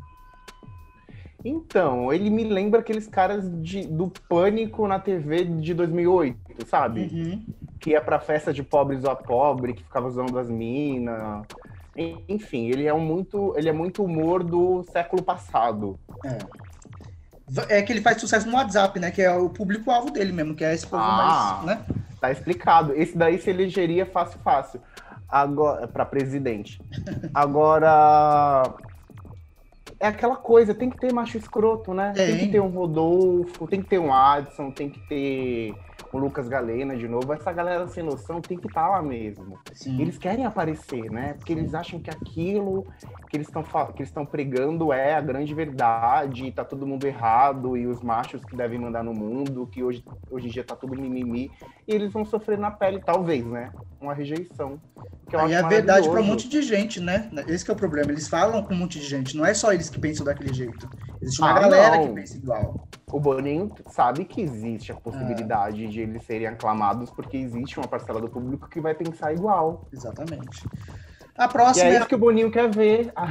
Então, 1.48 2.12
ele 2.12 2.28
me 2.28 2.44
lembra 2.44 2.80
aqueles 2.80 3.06
caras 3.06 3.50
de, 3.62 3.87
do 3.87 4.12
Pânico 4.28 4.87
na 4.87 4.98
TV 4.98 5.44
de 5.44 5.72
2008, 5.72 6.66
sabe? 6.66 7.08
Uhum. 7.12 7.42
Que 7.80 7.90
ia 7.90 8.00
pra 8.00 8.18
festa 8.20 8.52
de 8.52 8.62
pobres 8.62 9.04
a 9.04 9.14
pobre, 9.16 9.72
que 9.72 9.82
ficava 9.82 10.06
usando 10.08 10.38
as 10.38 10.48
minas. 10.48 11.46
Enfim, 12.28 12.66
ele 12.68 12.87
é 12.87 12.94
um 12.94 13.00
muito, 13.00 13.54
ele 13.56 13.68
é 13.68 13.72
muito 13.72 14.04
humor 14.04 14.44
do 14.44 14.84
século 14.92 15.22
passado. 15.22 15.98
É. 16.24 17.78
É 17.78 17.82
que 17.82 17.92
ele 17.92 18.02
faz 18.02 18.20
sucesso 18.20 18.46
no 18.46 18.56
WhatsApp, 18.56 19.00
né? 19.00 19.11
Que 19.11 19.22
é 19.22 19.34
o 19.34 19.48
público-alvo 19.48 20.11
dele 20.11 20.32
mesmo, 20.32 20.54
que 20.54 20.64
é 20.64 20.74
esse 20.74 20.87
povo 20.87 21.02
Ah. 21.02 21.61
mais, 21.64 21.78
né? 21.78 21.84
Tá 22.20 22.30
explicado. 22.30 22.92
Esse 22.94 23.16
daí 23.16 23.38
se 23.38 23.48
elegeria 23.48 24.04
fácil, 24.04 24.38
fácil. 24.40 24.80
Agora, 25.28 25.88
para 25.88 26.04
presidente. 26.04 26.80
Agora, 27.32 28.64
é 30.00 30.06
aquela 30.06 30.37
coisa, 30.37 30.74
tem 30.74 30.88
que 30.90 30.98
ter 30.98 31.12
macho 31.12 31.37
escroto, 31.37 31.92
né? 31.92 32.12
Tem, 32.14 32.26
Tem. 32.26 32.38
que 32.46 32.52
ter 32.52 32.61
um 32.61 32.68
Rodolfo, 32.68 33.66
tem 33.66 33.82
que 33.82 33.88
ter 33.88 33.98
um 33.98 34.12
Adson, 34.12 34.70
tem 34.70 34.88
que 34.88 35.00
ter 35.00 35.74
o 36.12 36.18
Lucas 36.18 36.48
Galena 36.48 36.96
de 36.96 37.06
novo. 37.06 37.32
Essa 37.32 37.52
galera 37.52 37.86
sem 37.88 38.02
noção 38.02 38.40
tem 38.40 38.58
que 38.58 38.66
estar 38.66 38.88
lá 38.88 39.02
mesmo. 39.02 39.58
Sim. 39.72 40.00
Eles 40.00 40.18
querem 40.18 40.46
aparecer, 40.46 41.10
né? 41.10 41.34
Porque 41.34 41.52
eles 41.52 41.74
acham 41.74 42.00
que 42.00 42.10
aquilo 42.10 42.86
que 43.28 43.36
eles 43.36 43.46
estão 43.46 43.62
que 43.62 44.00
eles 44.00 44.08
estão 44.08 44.24
pregando 44.24 44.92
é 44.92 45.14
a 45.14 45.20
grande 45.20 45.54
verdade, 45.54 46.50
tá 46.52 46.64
todo 46.64 46.86
mundo 46.86 47.06
errado 47.06 47.76
e 47.76 47.86
os 47.86 48.02
machos 48.02 48.44
que 48.44 48.56
devem 48.56 48.78
mandar 48.78 49.02
no 49.02 49.12
mundo, 49.12 49.68
que 49.70 49.82
hoje, 49.82 50.02
hoje 50.30 50.48
em 50.48 50.50
dia 50.50 50.64
tá 50.64 50.74
tudo 50.74 50.98
mimimi, 50.98 51.50
e 51.86 51.94
eles 51.94 52.12
vão 52.12 52.24
sofrer 52.24 52.58
na 52.58 52.70
pele, 52.70 53.00
talvez, 53.04 53.44
né? 53.44 53.70
Uma 54.00 54.14
rejeição. 54.14 54.80
Que 55.28 55.36
eu 55.36 55.40
acho 55.40 55.54
é 55.54 55.62
verdade 55.62 56.08
para 56.08 56.20
um 56.20 56.24
monte 56.24 56.48
de 56.48 56.62
gente, 56.62 57.00
né? 57.00 57.30
Esse 57.46 57.64
que 57.64 57.70
é 57.70 57.74
o 57.74 57.76
problema. 57.76 58.10
Eles 58.10 58.28
falam 58.28 58.62
com 58.62 58.72
um 58.72 58.78
monte 58.78 58.98
de 58.98 59.06
gente. 59.06 59.36
Não 59.36 59.44
é 59.44 59.52
só 59.52 59.72
eles 59.72 59.90
que 59.90 60.00
pensam 60.00 60.24
daquele 60.24 60.54
jeito. 60.54 60.88
Existe 61.20 61.40
uma 61.40 61.50
Ah, 61.50 61.61
galera 61.61 61.96
não. 61.96 62.09
que 62.09 62.12
pensa 62.14 62.37
igual. 62.37 62.88
O 63.11 63.18
Boninho 63.20 63.70
sabe 63.90 64.24
que 64.24 64.40
existe 64.42 64.92
a 64.92 64.94
possibilidade 64.94 65.88
de 65.88 66.00
eles 66.00 66.22
serem 66.24 66.46
aclamados, 66.46 67.11
porque 67.11 67.37
existe 67.37 67.78
uma 67.78 67.88
parcela 67.88 68.20
do 68.20 68.28
público 68.28 68.68
que 68.68 68.81
vai 68.81 68.94
pensar 68.94 69.33
igual. 69.33 69.87
Exatamente. 69.92 70.66
A 71.38 71.44
E 71.44 71.48
próxima 71.48 71.87
é 71.87 71.94
é, 71.94 71.98
isso 71.98 72.09
que 72.09 72.14
o 72.14 72.18
Boninho 72.18 72.51
quer 72.51 72.68
ver. 72.68 73.12
A 73.14 73.29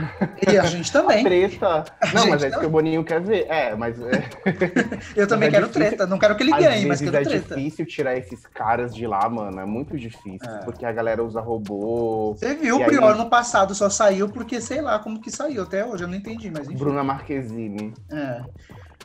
e 0.49 0.57
a 0.57 0.63
gente 0.65 0.91
também. 0.91 1.23
treta. 1.25 1.83
Não, 2.13 2.27
mas 2.29 2.41
é 2.43 2.47
isso 2.49 2.59
que 2.59 2.65
o 2.65 2.69
Boninho 2.69 3.03
quer 3.03 3.19
ver. 3.21 3.45
É, 3.49 3.75
mas. 3.75 3.99
é- 4.01 4.23
Eu 5.15 5.27
também 5.27 5.49
é 5.49 5.51
quero 5.51 5.67
difícil. 5.67 5.87
treta. 5.89 6.07
Não 6.07 6.17
quero 6.17 6.35
que 6.37 6.43
ele 6.43 6.53
Às 6.53 6.59
ganhe, 6.63 6.85
mas 6.85 7.01
quero 7.01 7.17
é 7.17 7.21
treta. 7.23 7.55
difícil 7.55 7.85
tirar 7.85 8.15
esses 8.17 8.45
caras 8.47 8.95
de 8.95 9.05
lá, 9.05 9.27
mano. 9.29 9.59
É 9.59 9.65
muito 9.65 9.97
difícil. 9.97 10.49
É. 10.49 10.63
Porque 10.63 10.85
a 10.85 10.91
galera 10.91 11.21
usa 11.23 11.41
robô. 11.41 12.33
Você 12.37 12.55
viu 12.55 12.79
E 12.79 12.83
o 12.83 12.85
Prior 12.85 13.11
aí- 13.11 13.17
no 13.17 13.29
passado, 13.29 13.75
só 13.75 13.89
saiu 13.89 14.29
porque 14.29 14.61
sei 14.61 14.79
lá 14.81 14.99
como 14.99 15.19
que 15.21 15.29
saiu 15.29 15.63
até 15.63 15.85
hoje, 15.85 16.03
eu 16.03 16.07
não 16.07 16.15
entendi, 16.15 16.49
mas 16.49 16.67
enfim. 16.67 16.77
Bruna 16.77 17.03
Marquezine. 17.03 17.93
É. 18.11 18.41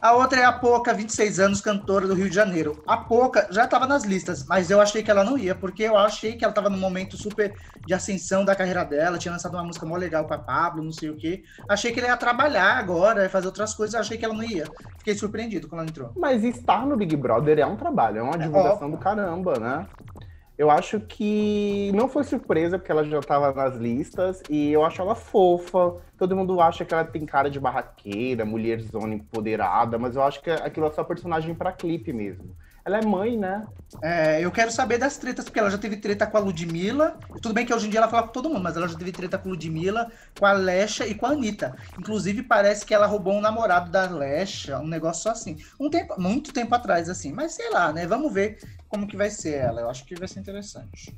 A 0.03 0.15
outra 0.15 0.41
é 0.41 0.45
a 0.45 0.51
Poca, 0.51 0.93
26 0.93 1.38
anos, 1.38 1.61
cantora 1.61 2.09
do 2.09 2.15
Rio 2.15 2.29
de 2.29 2.35
Janeiro. 2.35 2.83
A 2.85 2.97
Poca 2.97 3.47
já 3.53 3.67
estava 3.67 3.87
nas 3.87 4.03
listas, 4.03 4.45
mas 4.49 4.69
eu 4.69 4.81
achei 4.81 5.01
que 5.01 5.09
ela 5.09 5.23
não 5.23 5.38
ia, 5.38 5.55
porque 5.55 5.85
eu 5.85 5.97
achei 5.97 6.33
que 6.33 6.45
ela 6.45 6.51
estava 6.51 6.69
num 6.69 6.77
momento 6.77 7.17
super 7.17 7.55
de 7.87 7.95
ascensão 7.95 8.45
da 8.45 8.57
carreira 8.57 8.85
dela, 8.85 9.17
tinha 9.17 9.31
lançado 9.31 9.55
uma 9.55 9.62
música 9.62 9.87
mó 9.87 9.97
legal 9.97 10.25
com 10.25 10.35
a 10.35 10.38
Pablo, 10.38 10.83
não 10.83 10.91
sei 10.91 11.09
o 11.09 11.17
quê. 11.17 11.45
Achei 11.69 11.93
que 11.93 12.01
ela 12.01 12.09
ia 12.09 12.17
trabalhar 12.17 12.79
agora, 12.79 13.23
ia 13.23 13.31
fazer 13.31 13.47
outras 13.47 13.75
coisas, 13.75 13.95
achei 13.95 14.19
que 14.19 14.25
ela 14.25 14.35
não 14.35 14.43
ia. 14.43 14.65
Fiquei 14.99 15.15
surpreendido 15.15 15.69
quando 15.69 15.83
ela 15.83 15.91
entrou. 15.91 16.11
Mas 16.17 16.43
estar 16.43 16.85
no 16.85 16.97
Big 16.97 17.15
Brother 17.15 17.61
é 17.61 17.67
um 17.67 17.77
trabalho, 17.77 18.19
é 18.19 18.23
uma 18.23 18.37
divulgação 18.37 18.88
óbvio. 18.88 18.91
do 18.91 18.99
caramba, 18.99 19.55
né? 19.61 19.87
Eu 20.57 20.71
acho 20.71 21.01
que 21.01 21.91
não 21.95 22.09
foi 22.09 22.25
surpresa, 22.25 22.79
porque 22.79 22.93
ela 22.93 23.05
já 23.05 23.19
estava 23.19 23.53
nas 23.53 23.77
listas, 23.77 24.43
e 24.51 24.71
eu 24.71 24.85
acho 24.85 25.01
ela 25.01 25.15
fofa. 25.15 25.97
Todo 26.19 26.37
mundo 26.37 26.61
acha 26.61 26.85
que 26.85 26.93
ela 26.93 27.05
tem 27.05 27.25
cara 27.25 27.51
de 27.51 27.59
barraqueira, 27.59 28.45
mulherzona 28.45 29.15
empoderada, 29.15 29.99
mas 29.99 30.15
eu 30.15 30.23
acho 30.23 30.43
que 30.43 30.51
aquilo 30.51 30.87
é 30.87 30.91
só 30.91 31.03
personagem 31.05 31.55
pra 31.55 31.73
clipe 31.73 32.12
mesmo. 32.12 32.55
Ela 32.85 32.99
é 32.99 33.05
mãe, 33.05 33.38
né? 33.38 33.64
É, 34.03 34.40
eu 34.40 34.51
quero 34.51 34.71
saber 34.73 34.99
das 34.99 35.16
tretas, 35.16 35.45
porque 35.45 35.61
ela 35.61 35.71
já 35.71 35.79
teve 35.79 35.97
treta 35.97 36.27
com 36.27 36.37
a 36.37 36.40
Ludmilla. 36.40 37.16
Tudo 37.40 37.53
bem 37.53 37.64
que 37.64 37.73
hoje 37.73 37.87
em 37.87 37.90
dia 37.90 38.01
ela 38.01 38.09
fala 38.09 38.27
com 38.27 38.33
todo 38.33 38.49
mundo, 38.49 38.62
mas 38.62 38.77
ela 38.77 38.88
já 38.88 38.99
teve 38.99 39.12
treta 39.12 39.38
com 39.38 39.49
a 39.49 39.53
Ludmilla, 39.53 40.11
com 40.38 40.47
a 40.47 40.53
Lesha 40.53 41.07
e 41.07 41.14
com 41.14 41.27
a 41.27 41.31
Anitta. 41.31 41.77
Inclusive, 41.97 42.42
parece 42.42 42.85
que 42.85 42.92
ela 42.92 43.07
roubou 43.07 43.35
um 43.35 43.40
namorado 43.40 43.90
da 43.90 44.09
Lesha, 44.11 44.81
um 44.81 44.87
negócio 44.88 45.31
assim. 45.31 45.57
Um 45.79 45.88
tempo, 45.88 46.21
muito 46.21 46.53
tempo 46.53 46.75
atrás, 46.75 47.09
assim. 47.09 47.33
Mas 47.33 47.53
sei 47.53 47.71
lá, 47.71 47.92
né? 47.92 48.05
Vamos 48.05 48.33
ver 48.33 48.59
como 48.88 49.07
que 49.07 49.16
vai 49.16 49.31
ser 49.31 49.59
ela. 49.59 49.81
Eu 49.83 49.88
acho 49.88 50.05
que 50.05 50.16
vai 50.16 50.27
ser 50.27 50.40
interessante. 50.40 51.14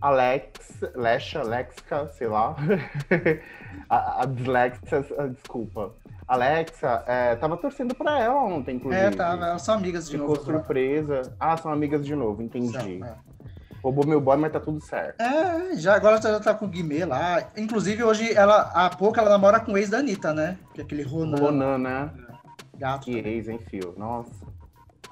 Alex, 0.00 0.52
Lesha, 0.94 1.42
Lexica, 1.42 2.06
sei 2.08 2.28
lá. 2.28 2.54
a, 3.88 4.22
a 4.22 4.26
dislexia, 4.26 5.04
desculpa. 5.30 5.94
Alexa, 6.26 7.04
é, 7.06 7.36
tava 7.36 7.56
torcendo 7.56 7.94
pra 7.94 8.18
ela 8.18 8.42
ontem, 8.42 8.76
inclusive. 8.76 9.00
É, 9.04 9.10
tá. 9.10 9.32
Elas 9.32 9.62
são 9.62 9.74
amigas 9.74 10.06
de 10.06 10.12
Ficou 10.12 10.28
novo. 10.28 10.40
agora. 10.40 10.58
surpresa. 10.58 11.36
Ah, 11.38 11.56
são 11.56 11.70
amigas 11.72 12.04
de 12.04 12.14
novo, 12.16 12.42
entendi. 12.42 12.72
São, 12.72 13.06
é. 13.06 13.14
Roubou 13.82 14.04
meu 14.04 14.20
boy, 14.20 14.36
mas 14.36 14.52
tá 14.52 14.58
tudo 14.58 14.80
certo. 14.80 15.20
É, 15.20 15.76
já 15.76 15.94
agora 15.94 16.16
ela 16.16 16.22
já 16.38 16.40
tá 16.40 16.52
com 16.54 16.64
o 16.66 16.68
Guimê 16.68 17.04
lá. 17.04 17.46
Inclusive, 17.56 18.02
hoje, 18.02 18.32
ela, 18.34 18.72
há 18.74 18.90
pouco, 18.90 19.20
ela 19.20 19.30
namora 19.30 19.60
com 19.60 19.72
o 19.72 19.78
ex 19.78 19.88
da 19.90 19.98
Anitta, 19.98 20.34
né? 20.34 20.58
Que 20.74 20.80
é 20.80 20.84
aquele 20.84 21.02
Ronan, 21.04 21.36
Ronan, 21.38 21.78
né? 21.78 22.10
gato. 22.76 23.04
Que 23.04 23.16
ex, 23.18 23.48
hein, 23.48 23.60
fio? 23.70 23.94
Nossa. 23.96 24.44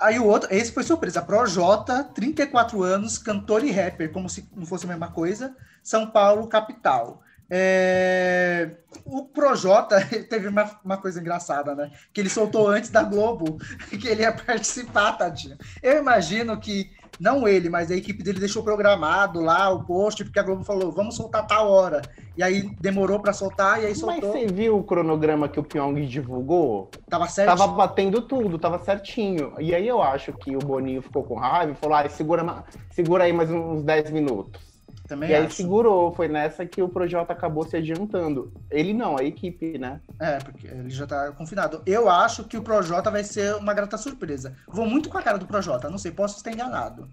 Aí 0.01 0.19
o 0.19 0.27
outro, 0.27 0.53
esse 0.53 0.73
foi 0.73 0.83
surpresa. 0.83 1.23
Projota, 1.23 2.03
34 2.03 2.83
anos, 2.83 3.17
cantor 3.17 3.63
e 3.63 3.71
rapper, 3.71 4.13
como 4.13 4.29
se 4.29 4.49
não 4.57 4.67
fosse 4.67 4.85
a 4.87 4.89
mesma 4.89 5.09
coisa. 5.13 5.55
São 5.81 6.11
Paulo, 6.11 6.49
capital. 6.49 7.23
É, 7.51 8.71
O 9.05 9.25
Projota 9.25 10.01
teve 10.29 10.49
uma, 10.49 10.71
uma 10.85 10.97
coisa 10.97 11.21
engraçada, 11.21 11.75
né? 11.75 11.91
Que 12.13 12.21
ele 12.21 12.31
soltou 12.31 12.69
antes 12.69 12.91
da 12.91 13.03
Globo, 13.03 13.59
que 13.91 14.09
ele 14.09 14.23
ia 14.23 14.33
participar, 14.33 15.13
tadinho. 15.13 15.57
Eu 15.83 15.99
imagino 15.99 16.59
que, 16.59 16.91
não 17.21 17.47
ele, 17.47 17.69
mas 17.69 17.91
a 17.91 17.97
equipe 17.97 18.23
dele 18.23 18.41
deixou 18.41 18.63
programado 18.63 19.41
lá 19.41 19.71
o 19.71 19.85
post, 19.85 20.25
porque 20.25 20.39
a 20.39 20.43
Globo 20.43 20.65
falou, 20.65 20.91
vamos 20.91 21.17
soltar 21.17 21.47
tal 21.47 21.71
hora. 21.71 22.03
E 22.37 22.43
aí 22.43 22.63
demorou 22.81 23.21
para 23.21 23.33
soltar, 23.33 23.81
e 23.81 23.87
aí 23.87 23.91
Mas 23.91 23.99
soltou. 24.01 24.33
você 24.33 24.47
viu 24.47 24.79
o 24.79 24.83
cronograma 24.83 25.49
que 25.49 25.61
o 25.61 25.63
Pyong 25.63 25.95
divulgou? 26.07 26.91
Tava 27.09 27.29
certo? 27.29 27.49
Tava 27.57 27.69
batendo 27.69 28.23
tudo, 28.23 28.59
tava 28.59 28.79
certinho. 28.81 29.53
E 29.61 29.73
aí 29.75 29.87
eu 29.87 30.03
acho 30.03 30.33
que 30.33 30.57
o 30.57 30.59
Boninho 30.59 31.01
ficou 31.01 31.23
com 31.23 31.37
raiva 31.37 31.73
e 31.73 31.77
falou: 31.77 31.97
ah, 31.97 32.09
segura, 32.09 32.65
segura 32.91 33.25
aí 33.25 33.33
mais 33.33 33.51
uns 33.51 33.85
10 33.85 34.11
minutos. 34.11 34.74
Também 35.07 35.31
e 35.31 35.35
aí 35.35 35.45
acho. 35.45 35.57
segurou, 35.57 36.13
foi 36.15 36.29
nessa 36.29 36.65
que 36.65 36.81
o 36.83 36.89
Projota 36.89 37.33
acabou 37.33 37.65
se 37.65 37.77
adiantando. 37.77 38.51
Ele 38.71 38.95
não, 38.95 39.19
a 39.19 39.23
equipe, 39.23 39.77
né? 39.79 40.01
É, 40.19 40.39
porque 40.39 40.67
ele 40.67 40.89
já 40.89 41.07
tá 41.07 41.31
confinado. 41.33 41.83
Eu 41.85 42.09
acho 42.09 42.45
que 42.45 42.57
o 42.57 42.63
Projota 42.63 43.11
vai 43.11 43.23
ser 43.23 43.55
uma 43.57 43.75
grata 43.75 43.99
surpresa. 43.99 44.55
Vou 44.67 44.87
muito 44.87 45.11
com 45.11 45.19
a 45.19 45.23
cara 45.23 45.39
do 45.39 45.47
Projota, 45.47 45.91
não 45.91 45.99
sei, 45.99 46.11
posso 46.11 46.39
estar 46.39 46.51
enganado. 46.53 47.07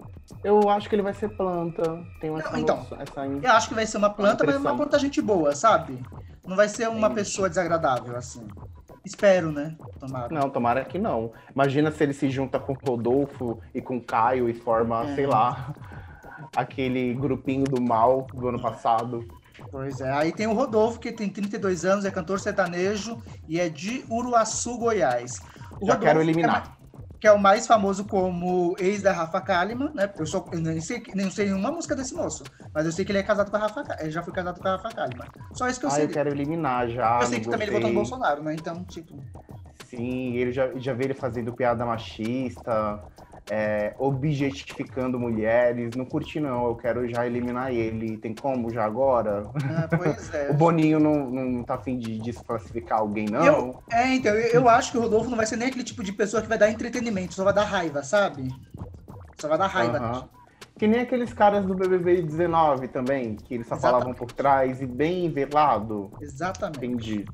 Eu 0.43 0.69
acho 0.69 0.87
que 0.87 0.95
ele 0.95 1.01
vai 1.01 1.13
ser 1.13 1.29
planta. 1.35 1.83
Tem 2.21 2.33
essa, 2.37 2.51
Não, 2.51 2.59
então, 2.59 2.87
essa 2.97 3.25
Eu 3.25 3.51
acho 3.51 3.67
que 3.67 3.75
vai 3.75 3.85
ser 3.85 3.97
uma 3.97 4.09
planta, 4.09 4.45
mas 4.45 4.55
uma 4.55 4.75
planta 4.77 4.97
gente 4.97 5.21
boa, 5.21 5.53
sabe? 5.53 6.01
Não 6.47 6.55
vai 6.55 6.69
ser 6.69 6.87
uma 6.87 6.97
Entendi. 7.07 7.15
pessoa 7.15 7.49
desagradável, 7.49 8.15
assim. 8.15 8.47
Espero, 9.03 9.51
né? 9.51 9.75
Tomara. 9.99 10.29
Não, 10.33 10.49
tomara 10.49 10.85
que 10.85 10.99
não. 10.99 11.31
Imagina 11.53 11.91
se 11.91 12.03
ele 12.03 12.13
se 12.13 12.29
junta 12.29 12.59
com 12.59 12.73
o 12.73 12.77
Rodolfo 12.87 13.59
e 13.73 13.81
com 13.81 13.97
o 13.97 14.01
Caio 14.01 14.47
e 14.47 14.53
forma, 14.53 15.03
É. 15.05 15.15
sei 15.15 15.25
lá, 15.25 15.73
aquele 16.55 17.13
grupinho 17.13 17.63
do 17.63 17.81
mal 17.81 18.27
do 18.33 18.47
ano 18.47 18.61
passado. 18.61 19.25
Pois 19.71 20.01
é. 20.01 20.11
Aí 20.11 20.31
tem 20.33 20.47
o 20.47 20.53
Rodolfo, 20.53 20.99
que 20.99 21.11
tem 21.11 21.29
32 21.29 21.85
anos, 21.85 22.03
é 22.05 22.11
cantor 22.11 22.39
sertanejo 22.39 23.21
e 23.47 23.59
é 23.59 23.69
de 23.69 24.03
Uruaçu, 24.09 24.77
Goiás. 24.77 25.39
O 25.79 25.85
Já 25.85 25.93
Rodolfo 25.93 25.99
quero 25.99 26.19
é 26.19 26.23
eliminar. 26.23 26.63
ma- 26.67 26.81
Que 27.19 27.27
é 27.27 27.31
o 27.31 27.39
mais 27.39 27.67
famoso 27.67 28.03
como 28.05 28.75
ex 28.79 29.01
da 29.01 29.13
Rafa 29.13 29.39
Kalimann, 29.39 29.91
né? 29.93 30.11
Eu, 30.17 30.25
só, 30.25 30.43
eu 30.51 30.59
nem, 30.59 30.81
sei, 30.81 31.03
nem 31.13 31.29
sei 31.29 31.45
nenhuma 31.45 31.71
música 31.71 31.95
desse 31.95 32.13
moço, 32.15 32.43
mas 32.73 32.85
eu 32.85 32.91
sei 32.91 33.05
que 33.05 33.11
ele 33.11 33.19
é 33.19 33.23
casado 33.23 33.49
com 33.51 33.57
a 33.57 33.59
Rafa 33.59 33.85
Ele 33.99 34.09
já 34.11 34.23
foi 34.23 34.33
casado 34.33 34.59
com 34.59 34.67
a 34.67 34.71
Rafa 34.71 34.89
Kalimann. 34.89 35.27
Só 35.53 35.67
isso 35.67 35.79
que 35.79 35.85
eu 35.85 35.89
Ah, 35.89 35.93
sei. 35.93 36.05
eu 36.05 36.09
quero 36.09 36.29
eliminar 36.29 36.89
já. 36.89 37.19
eu 37.21 37.27
sei 37.27 37.39
que 37.39 37.49
também 37.49 37.67
ele 37.67 37.75
votou 37.77 37.89
no 37.89 37.95
gostei. 37.95 38.17
Bolsonaro, 38.19 38.43
né? 38.43 38.53
Então, 38.55 38.83
tipo. 38.85 39.13
Sim, 39.85 40.35
ele 40.35 40.51
já, 40.51 40.71
já 40.77 40.93
vê 40.93 41.03
ele 41.05 41.13
fazendo 41.13 41.53
piada 41.53 41.85
machista, 41.85 43.03
é, 43.49 43.93
objetificando 43.97 45.19
mulheres. 45.19 45.91
Não 45.95 46.05
curti, 46.05 46.39
não. 46.39 46.67
Eu 46.67 46.75
quero 46.75 47.07
já 47.09 47.25
eliminar 47.25 47.71
ele. 47.73 48.17
Tem 48.17 48.33
como 48.33 48.69
já 48.71 48.85
agora? 48.85 49.49
é, 49.91 49.97
pois 49.97 50.31
é. 50.33 50.49
O 50.51 50.53
Boninho 50.53 50.99
não, 50.99 51.29
não 51.29 51.63
tá 51.63 51.75
afim 51.75 51.97
de 51.97 52.19
desclassificar 52.19 52.99
alguém, 52.99 53.25
não? 53.25 53.45
Eu- 53.45 53.83
É, 53.91 54.13
então, 54.15 54.33
eu, 54.33 54.61
eu 54.61 54.69
acho 54.69 54.91
que 54.91 54.97
o 54.97 55.01
Rodolfo 55.01 55.29
não 55.29 55.37
vai 55.37 55.45
ser 55.45 55.55
nem 55.57 55.67
aquele 55.67 55.83
tipo 55.83 56.03
de 56.03 56.13
pessoa 56.13 56.41
que 56.41 56.47
vai 56.49 56.57
dar 56.57 56.69
entretenimento, 56.69 57.33
só 57.33 57.43
vai 57.43 57.53
dar 57.53 57.63
raiva, 57.65 58.03
sabe? 58.03 58.49
Só 59.39 59.47
vai 59.47 59.57
dar 59.57 59.67
raiva. 59.67 60.29
Que 60.77 60.87
nem 60.87 61.01
aqueles 61.01 61.31
caras 61.33 61.65
do 61.65 61.75
BBB 61.75 62.23
19 62.23 62.87
também, 62.87 63.35
que 63.35 63.53
eles 63.55 63.67
só 63.67 63.75
Exatamente. 63.75 64.01
falavam 64.03 64.13
por 64.15 64.31
trás 64.31 64.81
e 64.81 64.85
bem 64.87 65.29
velado. 65.29 66.09
Exatamente. 66.19 66.77
Entendi. 66.85 67.25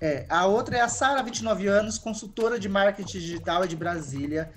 É, 0.00 0.24
a 0.30 0.46
outra 0.46 0.78
é 0.78 0.80
a 0.80 0.88
Sara, 0.88 1.22
29 1.22 1.66
anos, 1.66 1.98
consultora 1.98 2.58
de 2.58 2.68
marketing 2.70 3.18
digital 3.18 3.66
de 3.66 3.76
Brasília. 3.76 4.50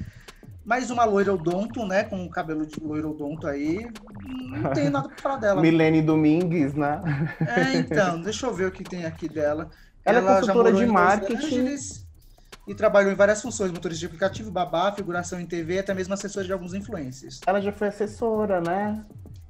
Mais 0.65 0.89
uma 0.89 1.04
loira 1.04 1.34
odonto, 1.34 1.86
né? 1.86 2.04
Com 2.04 2.23
o 2.23 2.30
cabelo 2.30 2.65
de 2.65 2.80
loira 2.80 3.08
odonto 3.08 3.47
aí. 3.47 3.86
Não 4.23 4.71
tem 4.71 4.89
nada 4.89 5.10
pra 5.10 5.17
falar 5.17 5.38
dela. 5.38 5.62
Milene 5.62 6.02
Domingues, 6.02 6.73
né? 6.73 7.02
É, 7.41 7.78
então, 7.78 8.21
deixa 8.21 8.45
eu 8.45 8.54
ver 8.54 8.67
o 8.67 8.71
que 8.71 8.84
tem 8.84 9.06
aqui 9.06 9.28
dela. 9.28 9.69
Ela 10.06 10.19
é 10.19 10.21
já 10.21 10.39
consultora 10.39 10.71
morou 10.71 10.86
de 10.86 10.91
marketing. 10.91 11.76
E 12.65 12.73
trabalhou 12.73 13.12
em 13.12 13.15
várias 13.15 13.41
funções, 13.41 13.71
motorista 13.71 13.99
de 13.99 14.06
aplicativo, 14.06 14.49
babá, 14.49 14.89
figuração 14.93 15.38
em 15.38 15.45
TV, 15.45 15.80
até 15.80 15.93
mesmo 15.93 16.13
assessora 16.13 16.45
de 16.45 16.54
alguns 16.54 16.73
influencers. 16.73 17.41
Ela 17.45 17.60
já 17.60 17.73
foi 17.73 17.89
assessora, 17.89 18.62
né? 18.62 19.04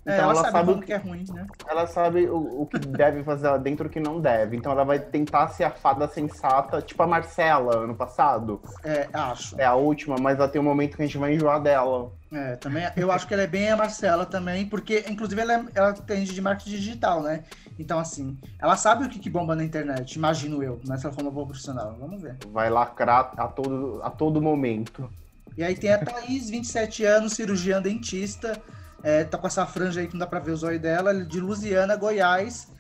É, 0.06 0.16
então 0.16 0.32
ela, 0.32 0.40
ela 0.40 0.52
sabe, 0.52 0.72
o 0.72 0.82
que 0.82 0.94
é 0.94 0.98
ruim, 0.98 1.26
né? 1.34 1.48
Ela 1.66 1.88
sabe 1.88 2.28
o, 2.28 2.62
o 2.62 2.66
que 2.66 2.78
deve 2.78 3.24
fazer 3.24 3.48
lá 3.48 3.58
dentro 3.58 3.86
e 3.86 3.88
o 3.88 3.90
que 3.90 4.00
não 4.00 4.20
deve. 4.20 4.58
Então 4.58 4.72
ela 4.72 4.84
vai 4.84 5.00
tentar 5.00 5.48
ser 5.48 5.64
a 5.64 5.72
fada 5.72 6.08
sensata, 6.08 6.82
tipo 6.82 7.02
a 7.02 7.08
Marcela, 7.08 7.78
ano 7.78 7.96
passado. 7.96 8.62
É, 8.84 9.08
acho. 9.14 9.60
É 9.60 9.66
a 9.66 9.76
última, 9.76 10.18
mas 10.20 10.38
ela 10.38 10.50
tem 10.50 10.60
um 10.60 10.66
momento 10.66 10.98
que 10.98 11.04
a 11.04 11.06
gente 11.06 11.18
vai 11.18 11.34
enjoar 11.34 11.62
dela. 11.62 12.12
É, 12.34 12.56
também. 12.58 12.84
Eu 12.98 13.12
acho 13.12 13.28
que 13.28 13.34
ela 13.34 13.44
é 13.44 13.48
bem 13.48 13.70
a 13.70 13.78
Marcela 13.78 14.26
também, 14.26 14.66
porque, 14.66 15.06
inclusive, 15.08 15.40
ela, 15.40 15.54
é, 15.54 15.66
ela 15.74 15.94
de 15.94 16.42
marketing 16.42 16.72
digital, 16.72 17.22
né? 17.22 17.44
Então, 17.80 17.98
assim, 17.98 18.38
ela 18.60 18.76
sabe 18.76 19.06
o 19.06 19.10
que, 19.10 19.20
que 19.20 19.30
bomba 19.30 19.56
na 19.56 19.64
internet, 19.64 20.16
imagino 20.16 20.62
eu, 20.62 20.82
né? 20.86 20.98
Se 20.98 21.06
ela 21.06 21.14
for 21.14 21.22
uma 21.22 21.32
boa 21.32 21.46
profissional. 21.46 21.96
Vamos 21.98 22.22
ver. 22.22 22.36
Vai 22.52 22.70
lacrar 22.70 23.32
a 23.38 23.48
todo, 23.48 24.02
a 24.04 24.10
todo 24.10 24.42
momento. 24.42 25.10
E 25.56 25.64
aí 25.64 25.76
tem 25.76 25.92
a 25.92 26.04
Thaís, 26.04 26.50
27 26.50 27.06
anos, 27.06 27.34
cirurgiã 27.34 27.82
dentista. 27.82 28.60
É, 29.04 29.26
tá 29.26 29.38
com 29.38 29.46
essa 29.46 29.66
franja 29.66 30.00
aí 30.00 30.08
que 30.08 30.14
não 30.14 30.20
dá 30.20 30.28
pra 30.28 30.40
ver 30.40 30.52
o 30.52 30.58
zóio 30.58 30.80
dela, 30.80 31.14
de 31.14 31.40
Lusiana, 31.40 31.96
Goiás. 31.98 32.72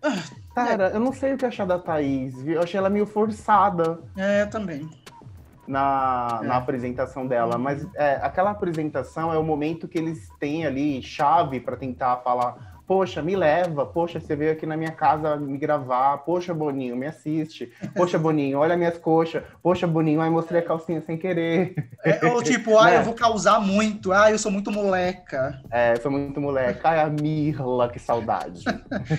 Ah, 0.00 0.22
Cara, 0.54 0.90
é. 0.90 0.94
eu 0.94 1.00
não 1.00 1.12
sei 1.12 1.34
o 1.34 1.36
que 1.36 1.44
achar 1.44 1.66
da 1.66 1.78
Thaís. 1.78 2.34
Eu 2.46 2.62
achei 2.62 2.78
ela 2.78 2.88
meio 2.88 3.06
forçada. 3.06 3.98
É, 4.16 4.46
também. 4.46 4.88
Na, 5.66 6.40
é. 6.42 6.46
na 6.46 6.56
apresentação 6.56 7.26
dela. 7.26 7.58
Mas 7.58 7.84
é, 7.96 8.20
aquela 8.22 8.50
apresentação 8.50 9.32
é 9.32 9.38
o 9.38 9.42
momento 9.42 9.88
que 9.88 9.98
eles 9.98 10.28
têm 10.38 10.64
ali 10.64 11.02
chave 11.02 11.58
para 11.58 11.76
tentar 11.76 12.18
falar 12.18 12.73
Poxa, 12.86 13.22
me 13.22 13.34
leva. 13.34 13.86
Poxa, 13.86 14.20
você 14.20 14.36
veio 14.36 14.52
aqui 14.52 14.66
na 14.66 14.76
minha 14.76 14.92
casa 14.92 15.36
me 15.36 15.56
gravar. 15.56 16.18
Poxa, 16.18 16.52
Boninho, 16.52 16.96
me 16.96 17.06
assiste. 17.06 17.72
Poxa, 17.94 18.18
Boninho, 18.18 18.58
olha 18.58 18.76
minhas 18.76 18.98
coxas. 18.98 19.42
Poxa, 19.62 19.86
Boninho, 19.86 20.20
aí 20.20 20.28
mostrei 20.28 20.60
a 20.60 20.64
calcinha 20.64 21.00
sem 21.00 21.16
querer. 21.16 21.74
É, 22.04 22.26
ou 22.26 22.42
tipo, 22.44 22.78
ah, 22.78 22.90
né? 22.90 22.98
eu 22.98 23.02
vou 23.02 23.14
causar 23.14 23.58
muito. 23.60 24.12
Ah, 24.12 24.30
eu 24.30 24.38
sou 24.38 24.52
muito 24.52 24.70
moleca. 24.70 25.60
É, 25.70 25.96
sou 25.96 26.10
muito 26.10 26.38
moleca. 26.40 26.90
Ai, 26.90 27.00
a 27.00 27.06
Mirla, 27.06 27.88
que 27.88 27.98
saudade. 27.98 28.64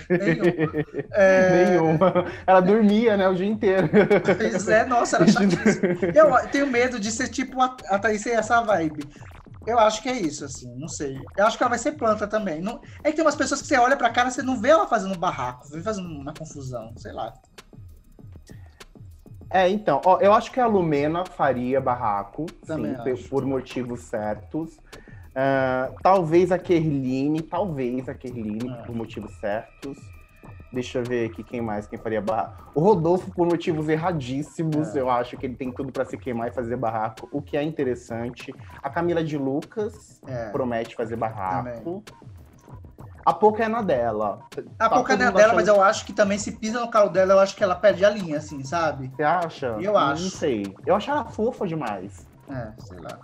Nenhuma. 0.09 0.85
É... 1.17 1.65
Nenhuma. 1.69 2.25
Ela 2.45 2.59
dormia, 2.59 3.15
né, 3.15 3.27
o 3.27 3.33
dia 3.33 3.45
inteiro. 3.45 3.89
Pois 4.37 4.67
é, 4.67 4.85
nossa, 4.85 5.17
era 5.17 5.27
chatíssimo. 5.31 5.87
Eu 6.13 6.47
tenho 6.49 6.67
medo 6.67 6.99
de 6.99 7.09
ser 7.09 7.29
tipo 7.29 7.61
a, 7.61 7.75
a 7.87 7.97
Thaís 7.97 8.25
essa 8.25 8.61
vibe. 8.61 9.03
Eu 9.67 9.79
acho 9.79 10.01
que 10.01 10.09
é 10.09 10.13
isso, 10.13 10.45
assim, 10.45 10.73
não 10.75 10.87
sei. 10.87 11.19
Eu 11.37 11.45
acho 11.45 11.57
que 11.57 11.63
ela 11.63 11.69
vai 11.69 11.79
ser 11.79 11.93
planta 11.93 12.27
também. 12.27 12.61
Não... 12.61 12.81
É 13.03 13.09
que 13.09 13.15
tem 13.15 13.25
umas 13.25 13.35
pessoas 13.35 13.61
que 13.61 13.67
você 13.67 13.77
olha 13.77 13.97
pra 13.97 14.09
cara 14.09 14.29
e 14.29 14.31
você 14.31 14.41
não 14.41 14.59
vê 14.59 14.69
ela 14.69 14.87
fazendo 14.87 15.17
barraco, 15.17 15.67
vê 15.69 15.81
fazendo 15.81 16.07
uma 16.07 16.33
confusão, 16.33 16.93
sei 16.97 17.11
lá. 17.11 17.33
É, 19.49 19.69
então, 19.69 20.01
ó, 20.05 20.19
eu 20.19 20.33
acho 20.33 20.51
que 20.51 20.59
a 20.59 20.67
Lumena 20.67 21.23
faria 21.25 21.79
barraco, 21.79 22.45
também 22.65 22.95
sim, 22.95 23.27
por 23.29 23.45
motivos 23.45 24.01
certos. 24.01 24.77
Uh, 25.35 25.93
talvez 26.01 26.51
a 26.51 26.57
Kerline, 26.57 27.41
talvez 27.41 28.07
a 28.07 28.13
Kerline, 28.13 28.69
é. 28.69 28.83
por 28.83 28.95
motivos 28.95 29.33
certos. 29.39 29.97
Deixa 30.75 30.99
eu 30.99 31.03
ver 31.05 31.29
aqui 31.31 31.41
quem 31.41 31.61
mais, 31.61 31.87
quem 31.87 31.97
faria 31.97 32.19
barraco. 32.19 32.69
O 32.75 32.81
Rodolfo, 32.81 33.31
por 33.31 33.47
motivos 33.47 33.87
erradíssimos, 33.87 34.93
é. 34.93 34.99
eu 34.99 35.09
acho 35.09 35.37
que 35.37 35.45
ele 35.45 35.55
tem 35.55 35.71
tudo 35.71 35.89
para 35.89 36.03
se 36.03 36.17
queimar 36.17 36.49
e 36.49 36.51
fazer 36.51 36.75
barraco, 36.75 37.29
o 37.31 37.41
que 37.41 37.55
é 37.55 37.63
interessante. 37.63 38.53
A 38.83 38.89
Camila 38.89 39.23
de 39.23 39.37
Lucas 39.37 40.21
é. 40.27 40.49
promete 40.49 40.93
fazer 40.93 41.15
barraco. 41.15 42.03
Também. 42.03 42.03
A 43.25 43.33
pouca 43.33 43.63
é 43.63 43.69
na 43.69 43.81
dela. 43.81 44.41
A 44.77 44.89
tá 44.89 44.95
pouca 44.97 45.13
é 45.13 45.15
na 45.15 45.31
dela, 45.31 45.53
achando... 45.53 45.55
mas 45.55 45.67
eu 45.69 45.81
acho 45.81 46.05
que 46.05 46.11
também 46.11 46.37
se 46.37 46.51
pisa 46.51 46.81
no 46.81 46.89
carro 46.89 47.09
dela, 47.09 47.35
eu 47.35 47.39
acho 47.39 47.55
que 47.55 47.63
ela 47.63 47.75
perde 47.75 48.03
a 48.03 48.09
linha, 48.09 48.37
assim, 48.37 48.61
sabe? 48.65 49.09
Você 49.15 49.23
acha? 49.23 49.77
Eu 49.79 49.97
acho. 49.97 50.23
Não 50.23 50.29
sei. 50.29 50.75
Eu 50.85 50.93
acho 50.93 51.09
ela 51.09 51.23
fofa 51.23 51.65
demais. 51.65 52.27
É, 52.49 52.73
sei 52.81 52.99
lá. 52.99 53.17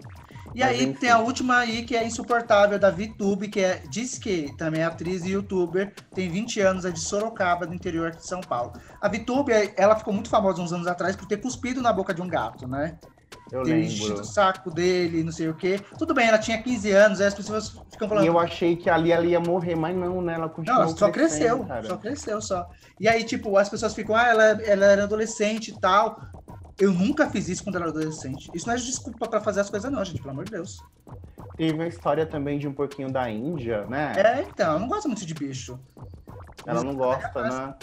E 0.54 0.62
aí 0.62 0.84
enfim. 0.84 0.94
tem 0.94 1.10
a 1.10 1.20
última 1.20 1.58
aí 1.58 1.84
que 1.84 1.96
é 1.96 2.06
insuportável, 2.06 2.78
da 2.78 2.90
VTube, 2.90 3.48
que 3.48 3.62
é, 3.62 3.82
diz 3.90 4.18
que 4.18 4.54
também 4.58 4.82
é 4.82 4.86
atriz 4.86 5.24
e 5.24 5.32
youtuber, 5.32 5.94
tem 6.14 6.30
20 6.30 6.60
anos, 6.60 6.86
é 6.86 6.92
de 6.92 7.00
Sorocaba, 7.00 7.66
do 7.66 7.74
interior 7.74 8.12
de 8.12 8.26
São 8.26 8.42
Paulo. 8.42 8.74
A 9.02 9.08
VTube, 9.08 9.52
ela 9.78 9.96
ficou 9.96 10.14
muito 10.14 10.30
famosa 10.30 10.62
uns 10.62 10.74
anos 10.74 10.88
atrás 10.88 11.16
por 11.16 11.26
ter 11.26 11.38
cuspido 11.38 11.82
na 11.82 11.94
boca 11.94 12.14
de 12.14 12.22
um 12.22 12.28
gato, 12.28 12.68
né? 12.68 12.98
Eu 13.52 13.64
ter 13.64 13.74
lembro. 13.74 14.22
o 14.22 14.24
saco 14.24 14.72
dele, 14.72 15.24
não 15.24 15.32
sei 15.32 15.50
o 15.50 15.54
quê. 15.54 15.80
Tudo 15.98 16.14
bem, 16.14 16.28
ela 16.28 16.38
tinha 16.38 16.62
15 16.62 16.92
anos, 16.92 17.20
aí 17.20 17.28
as 17.28 17.34
pessoas 17.34 17.76
ficam 17.92 18.08
falando. 18.08 18.24
E 18.24 18.28
eu 18.28 18.40
achei 18.40 18.78
que 18.78 18.90
ali 18.90 19.12
ela 19.12 19.26
ia 19.26 19.42
morrer, 19.42 19.76
mas 19.76 19.96
não, 19.96 20.22
né? 20.22 20.36
Ela 20.36 20.48
continuou. 20.48 20.86
Não, 20.86 20.98
só 20.98 21.12
cresceu, 21.12 21.66
cara. 21.66 21.84
só 21.84 21.98
cresceu 21.98 22.42
só. 22.42 22.70
E 22.98 23.10
aí, 23.10 23.26
tipo, 23.26 23.58
as 23.58 23.68
pessoas 23.68 23.94
ficam, 23.94 24.16
ah, 24.16 24.28
ela, 24.28 24.44
ela 24.44 24.86
era 24.86 25.04
adolescente 25.04 25.70
e 25.72 25.80
tal. 25.80 26.18
Eu 26.82 26.91
nunca 26.91 27.30
fiz 27.30 27.48
isso 27.48 27.63
quando 27.63 27.76
era 27.76 27.89
adolescente. 27.89 28.50
Isso 28.56 28.65
não 28.65 28.74
é 28.74 28.78
desculpa 28.78 29.28
para 29.28 29.39
fazer 29.39 29.60
as 29.60 29.70
coisas, 29.70 29.91
não, 29.91 30.04
gente, 30.04 30.20
pelo 30.20 30.32
amor 30.32 30.46
de 30.46 30.52
Deus. 30.52 30.84
Teve 31.56 31.74
uma 31.74 31.88
história 31.88 32.26
também 32.26 32.58
de 32.58 32.67
um 32.67 32.74
porquinho 32.74 33.12
da 33.12 33.30
Índia, 33.30 33.86
né? 33.86 34.13
É, 34.17 34.41
então, 34.41 34.74
eu 34.74 34.80
não 34.80 34.88
gosto 34.88 35.08
muito 35.08 35.24
de 35.24 35.34
bicho. 35.36 35.80
Ela 36.65 36.84
não 36.84 36.96
gosta, 36.96 37.39
é 37.39 37.44
né? 37.44 37.76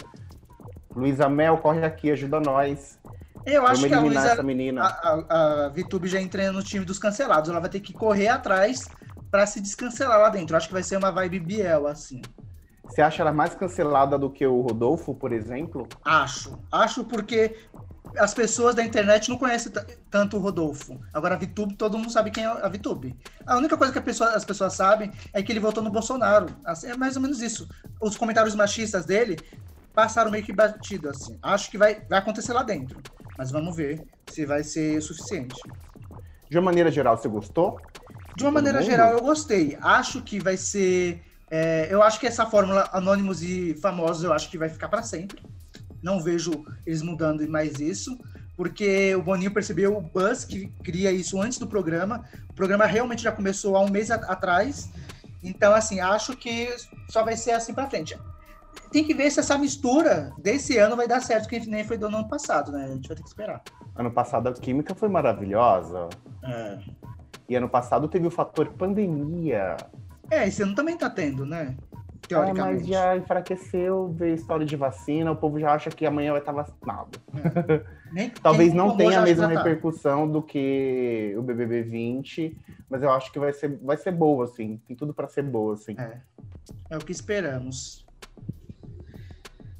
Luísa 0.93 1.29
Mel, 1.29 1.59
corre 1.59 1.85
aqui, 1.85 2.11
ajuda 2.11 2.41
nós. 2.41 2.99
Eu 3.45 3.65
acho 3.65 3.87
que 3.87 3.93
a 3.93 4.01
Luísa, 4.01 4.33
a, 4.33 4.85
a, 4.85 5.65
a 5.65 5.69
VTube 5.69 6.09
já 6.09 6.19
entra 6.19 6.51
no 6.51 6.61
time 6.61 6.83
dos 6.83 6.99
cancelados. 6.99 7.49
Ela 7.49 7.61
vai 7.61 7.69
ter 7.69 7.79
que 7.79 7.93
correr 7.93 8.27
atrás 8.27 8.85
para 9.31 9.45
se 9.45 9.61
descancelar 9.61 10.19
lá 10.19 10.29
dentro. 10.29 10.55
Eu 10.55 10.57
acho 10.57 10.67
que 10.67 10.73
vai 10.73 10.83
ser 10.83 10.97
uma 10.97 11.09
vibe 11.09 11.39
Biel, 11.39 11.87
assim. 11.87 12.21
Você 12.83 13.01
acha 13.01 13.21
ela 13.21 13.31
mais 13.31 13.55
cancelada 13.55 14.17
do 14.17 14.29
que 14.29 14.45
o 14.45 14.59
Rodolfo, 14.59 15.15
por 15.15 15.31
exemplo? 15.31 15.87
Acho. 16.03 16.59
Acho 16.69 17.05
porque 17.05 17.55
as 18.17 18.33
pessoas 18.33 18.75
da 18.75 18.83
internet 18.83 19.29
não 19.29 19.37
conhecem 19.37 19.71
tanto 20.09 20.37
o 20.37 20.39
Rodolfo. 20.39 20.99
Agora, 21.13 21.35
a 21.35 21.37
VTube, 21.37 21.75
todo 21.75 21.97
mundo 21.97 22.11
sabe 22.11 22.31
quem 22.31 22.43
é 22.43 22.47
a 22.47 22.67
VTube. 22.67 23.15
A 23.45 23.57
única 23.57 23.77
coisa 23.77 23.93
que 23.93 24.01
pessoa, 24.01 24.31
as 24.31 24.45
pessoas 24.45 24.73
sabem 24.73 25.11
é 25.33 25.43
que 25.43 25.51
ele 25.51 25.59
votou 25.59 25.83
no 25.83 25.91
Bolsonaro. 25.91 26.47
Assim, 26.65 26.87
é 26.87 26.97
mais 26.97 27.15
ou 27.15 27.21
menos 27.21 27.41
isso. 27.41 27.67
Os 28.01 28.17
comentários 28.17 28.55
machistas 28.55 29.05
dele 29.05 29.37
passaram 29.93 30.31
meio 30.31 30.43
que 30.43 30.53
batido, 30.53 31.09
assim. 31.09 31.37
Acho 31.41 31.69
que 31.69 31.77
vai, 31.77 32.01
vai 32.09 32.19
acontecer 32.19 32.53
lá 32.53 32.63
dentro. 32.63 33.01
Mas 33.37 33.51
vamos 33.51 33.75
ver 33.75 34.03
se 34.29 34.45
vai 34.45 34.63
ser 34.63 35.01
suficiente. 35.01 35.55
De 36.49 36.57
uma 36.57 36.65
maneira 36.65 36.91
geral, 36.91 37.17
você 37.17 37.27
gostou? 37.27 37.79
De 38.35 38.43
uma 38.43 38.51
maneira 38.51 38.81
geral, 38.81 39.13
eu 39.13 39.21
gostei. 39.21 39.77
Acho 39.81 40.21
que 40.21 40.39
vai 40.39 40.57
ser. 40.57 41.21
É, 41.51 41.87
eu 41.91 42.01
acho 42.01 42.19
que 42.19 42.27
essa 42.27 42.45
fórmula 42.45 42.89
anônimos 42.93 43.41
e 43.41 43.73
famosos, 43.75 44.23
eu 44.23 44.31
acho 44.31 44.49
que 44.49 44.57
vai 44.57 44.69
ficar 44.69 44.87
para 44.87 45.03
sempre. 45.03 45.41
Não 46.01 46.21
vejo 46.21 46.65
eles 46.85 47.01
mudando 47.01 47.47
mais 47.49 47.79
isso, 47.79 48.17
porque 48.55 49.15
o 49.15 49.21
Boninho 49.21 49.53
percebeu 49.53 49.95
o 49.95 50.01
buzz 50.01 50.43
que 50.43 50.67
cria 50.83 51.11
isso 51.11 51.41
antes 51.41 51.57
do 51.57 51.67
programa. 51.67 52.25
O 52.49 52.53
programa 52.53 52.85
realmente 52.85 53.23
já 53.23 53.31
começou 53.31 53.75
há 53.75 53.81
um 53.81 53.89
mês 53.89 54.11
atrás. 54.11 54.89
Então, 55.41 55.73
assim, 55.73 55.99
acho 55.99 56.35
que 56.35 56.69
só 57.09 57.23
vai 57.23 57.37
ser 57.37 57.51
assim 57.51 57.73
para 57.73 57.89
frente. 57.89 58.19
Tem 58.91 59.03
que 59.03 59.13
ver 59.13 59.29
se 59.31 59.39
essa 59.39 59.57
mistura 59.57 60.33
desse 60.37 60.77
ano 60.77 60.95
vai 60.95 61.07
dar 61.07 61.21
certo, 61.21 61.47
que 61.47 61.59
nem 61.67 61.83
foi 61.83 61.97
do 61.97 62.07
ano 62.07 62.27
passado, 62.27 62.71
né? 62.71 62.85
A 62.85 62.87
gente 62.89 63.07
vai 63.07 63.15
ter 63.15 63.23
que 63.23 63.29
esperar. 63.29 63.61
Ano 63.95 64.11
passado 64.11 64.49
a 64.49 64.53
química 64.53 64.95
foi 64.95 65.09
maravilhosa. 65.09 66.09
É. 66.43 66.79
E 67.47 67.55
ano 67.55 67.69
passado 67.69 68.07
teve 68.07 68.27
o 68.27 68.31
fator 68.31 68.67
pandemia. 68.73 69.77
É, 70.29 70.47
esse 70.47 70.61
ano 70.61 70.75
também 70.75 70.97
tá 70.97 71.09
tendo, 71.09 71.45
né? 71.45 71.75
Teoricamente. 72.29 72.61
É, 72.61 72.73
mas 72.77 72.87
já 72.87 73.17
enfraqueceu 73.17 74.13
ver 74.13 74.35
história 74.35 74.65
de 74.65 74.75
vacina, 74.75 75.31
o 75.31 75.35
povo 75.35 75.59
já 75.59 75.73
acha 75.73 75.89
que 75.89 76.05
amanhã 76.05 76.31
vai 76.31 76.39
estar 76.39 76.51
vacinado. 76.51 77.19
É. 77.35 77.99
Nem, 78.13 78.29
Talvez 78.29 78.73
não 78.73 78.95
tenha 78.97 79.19
a 79.19 79.21
mesma 79.21 79.47
repercussão 79.47 80.29
do 80.29 80.41
que 80.41 81.35
o 81.37 81.43
BBB 81.43 81.83
20, 81.83 82.57
mas 82.89 83.03
eu 83.03 83.11
acho 83.11 83.31
que 83.31 83.37
vai 83.37 83.53
ser, 83.53 83.77
vai 83.83 83.97
ser 83.97 84.11
boa, 84.11 84.45
assim. 84.45 84.81
Tem 84.87 84.95
tudo 84.95 85.13
para 85.13 85.27
ser 85.27 85.43
boa, 85.43 85.75
assim. 85.75 85.95
É. 85.97 86.17
é 86.89 86.97
o 86.97 86.99
que 86.99 87.11
esperamos. 87.11 88.07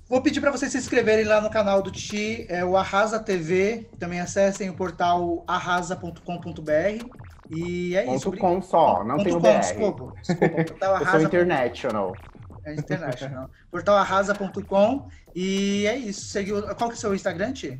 Vou 0.08 0.22
pedir 0.22 0.42
para 0.42 0.52
vocês 0.52 0.72
se 0.72 0.78
inscreverem 0.78 1.26
lá 1.26 1.40
no 1.40 1.50
canal 1.50 1.82
do 1.82 1.92
Ti, 1.92 2.46
é 2.50 2.66
o 2.66 2.76
Arrasa 2.76 3.20
TV. 3.20 3.90
Também 4.00 4.20
acessem 4.20 4.70
o 4.70 4.76
portal 4.76 5.44
arrasa.com.br. 5.48 7.06
E 7.50 7.96
é 7.96 8.16
isso. 8.16 8.30
Ponto 8.30 8.38
com 8.40 8.62
só, 8.62 9.04
não 9.04 9.18
tem 9.18 9.36
o 9.36 9.40
BR. 9.40 9.60
Desculpa, 9.60 10.14
desculpa. 10.22 10.46
Eu 11.02 11.08
sou 11.08 11.22
international 11.22 12.16
é 12.70 12.76
international. 12.76 13.50
Portalarrasa.com 13.72 15.08
e 15.36 15.86
é 15.88 15.98
isso. 15.98 16.26
Seguiu. 16.26 16.62
Qual 16.76 16.90
que 16.90 16.96
é 16.96 16.98
o 16.98 16.98
seu 16.98 17.14
Instagram, 17.14 17.54
Ti? 17.54 17.80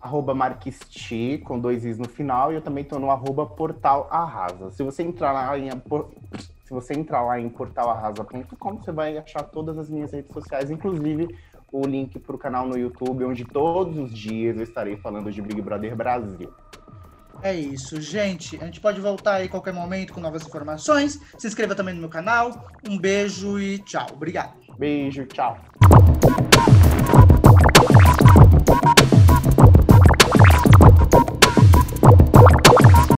Arroba 0.00 0.34
Marquisti, 0.34 1.42
com 1.44 1.58
dois 1.58 1.84
is 1.84 1.98
no 1.98 2.08
final, 2.08 2.52
e 2.52 2.56
eu 2.56 2.62
também 2.62 2.84
tô 2.84 2.98
no 2.98 3.10
arroba 3.10 3.46
Portal 3.46 4.06
Arrasa. 4.10 4.70
Se 4.70 4.82
você 4.82 5.02
entrar 5.02 5.32
lá 5.32 5.58
em 5.58 5.68
se 6.66 6.72
você 6.72 6.94
entrar 6.94 7.22
lá 7.22 7.38
em 7.38 7.48
portalarrasa.com, 7.48 8.74
você 8.76 8.90
vai 8.90 9.16
achar 9.16 9.44
todas 9.44 9.78
as 9.78 9.88
minhas 9.88 10.12
redes 10.12 10.32
sociais, 10.32 10.68
inclusive 10.68 11.28
o 11.70 11.86
link 11.86 12.18
para 12.18 12.34
o 12.34 12.38
canal 12.38 12.66
no 12.66 12.76
YouTube, 12.76 13.24
onde 13.24 13.44
todos 13.44 13.96
os 13.98 14.12
dias 14.12 14.56
eu 14.56 14.62
estarei 14.62 14.96
falando 14.96 15.30
de 15.30 15.40
Big 15.40 15.60
Brother 15.60 15.94
Brasil. 15.94 16.52
É 17.42 17.54
isso, 17.54 18.00
gente. 18.00 18.58
A 18.60 18.64
gente 18.66 18.80
pode 18.80 19.00
voltar 19.00 19.34
aí 19.34 19.48
qualquer 19.48 19.72
momento 19.72 20.12
com 20.12 20.20
novas 20.20 20.46
informações. 20.46 21.20
Se 21.38 21.46
inscreva 21.46 21.74
também 21.74 21.94
no 21.94 22.00
meu 22.00 22.08
canal. 22.08 22.68
Um 22.88 22.98
beijo 22.98 23.58
e 23.58 23.78
tchau. 23.78 24.06
Obrigado. 24.12 24.54
Beijo, 24.78 25.24
tchau. 25.26 25.58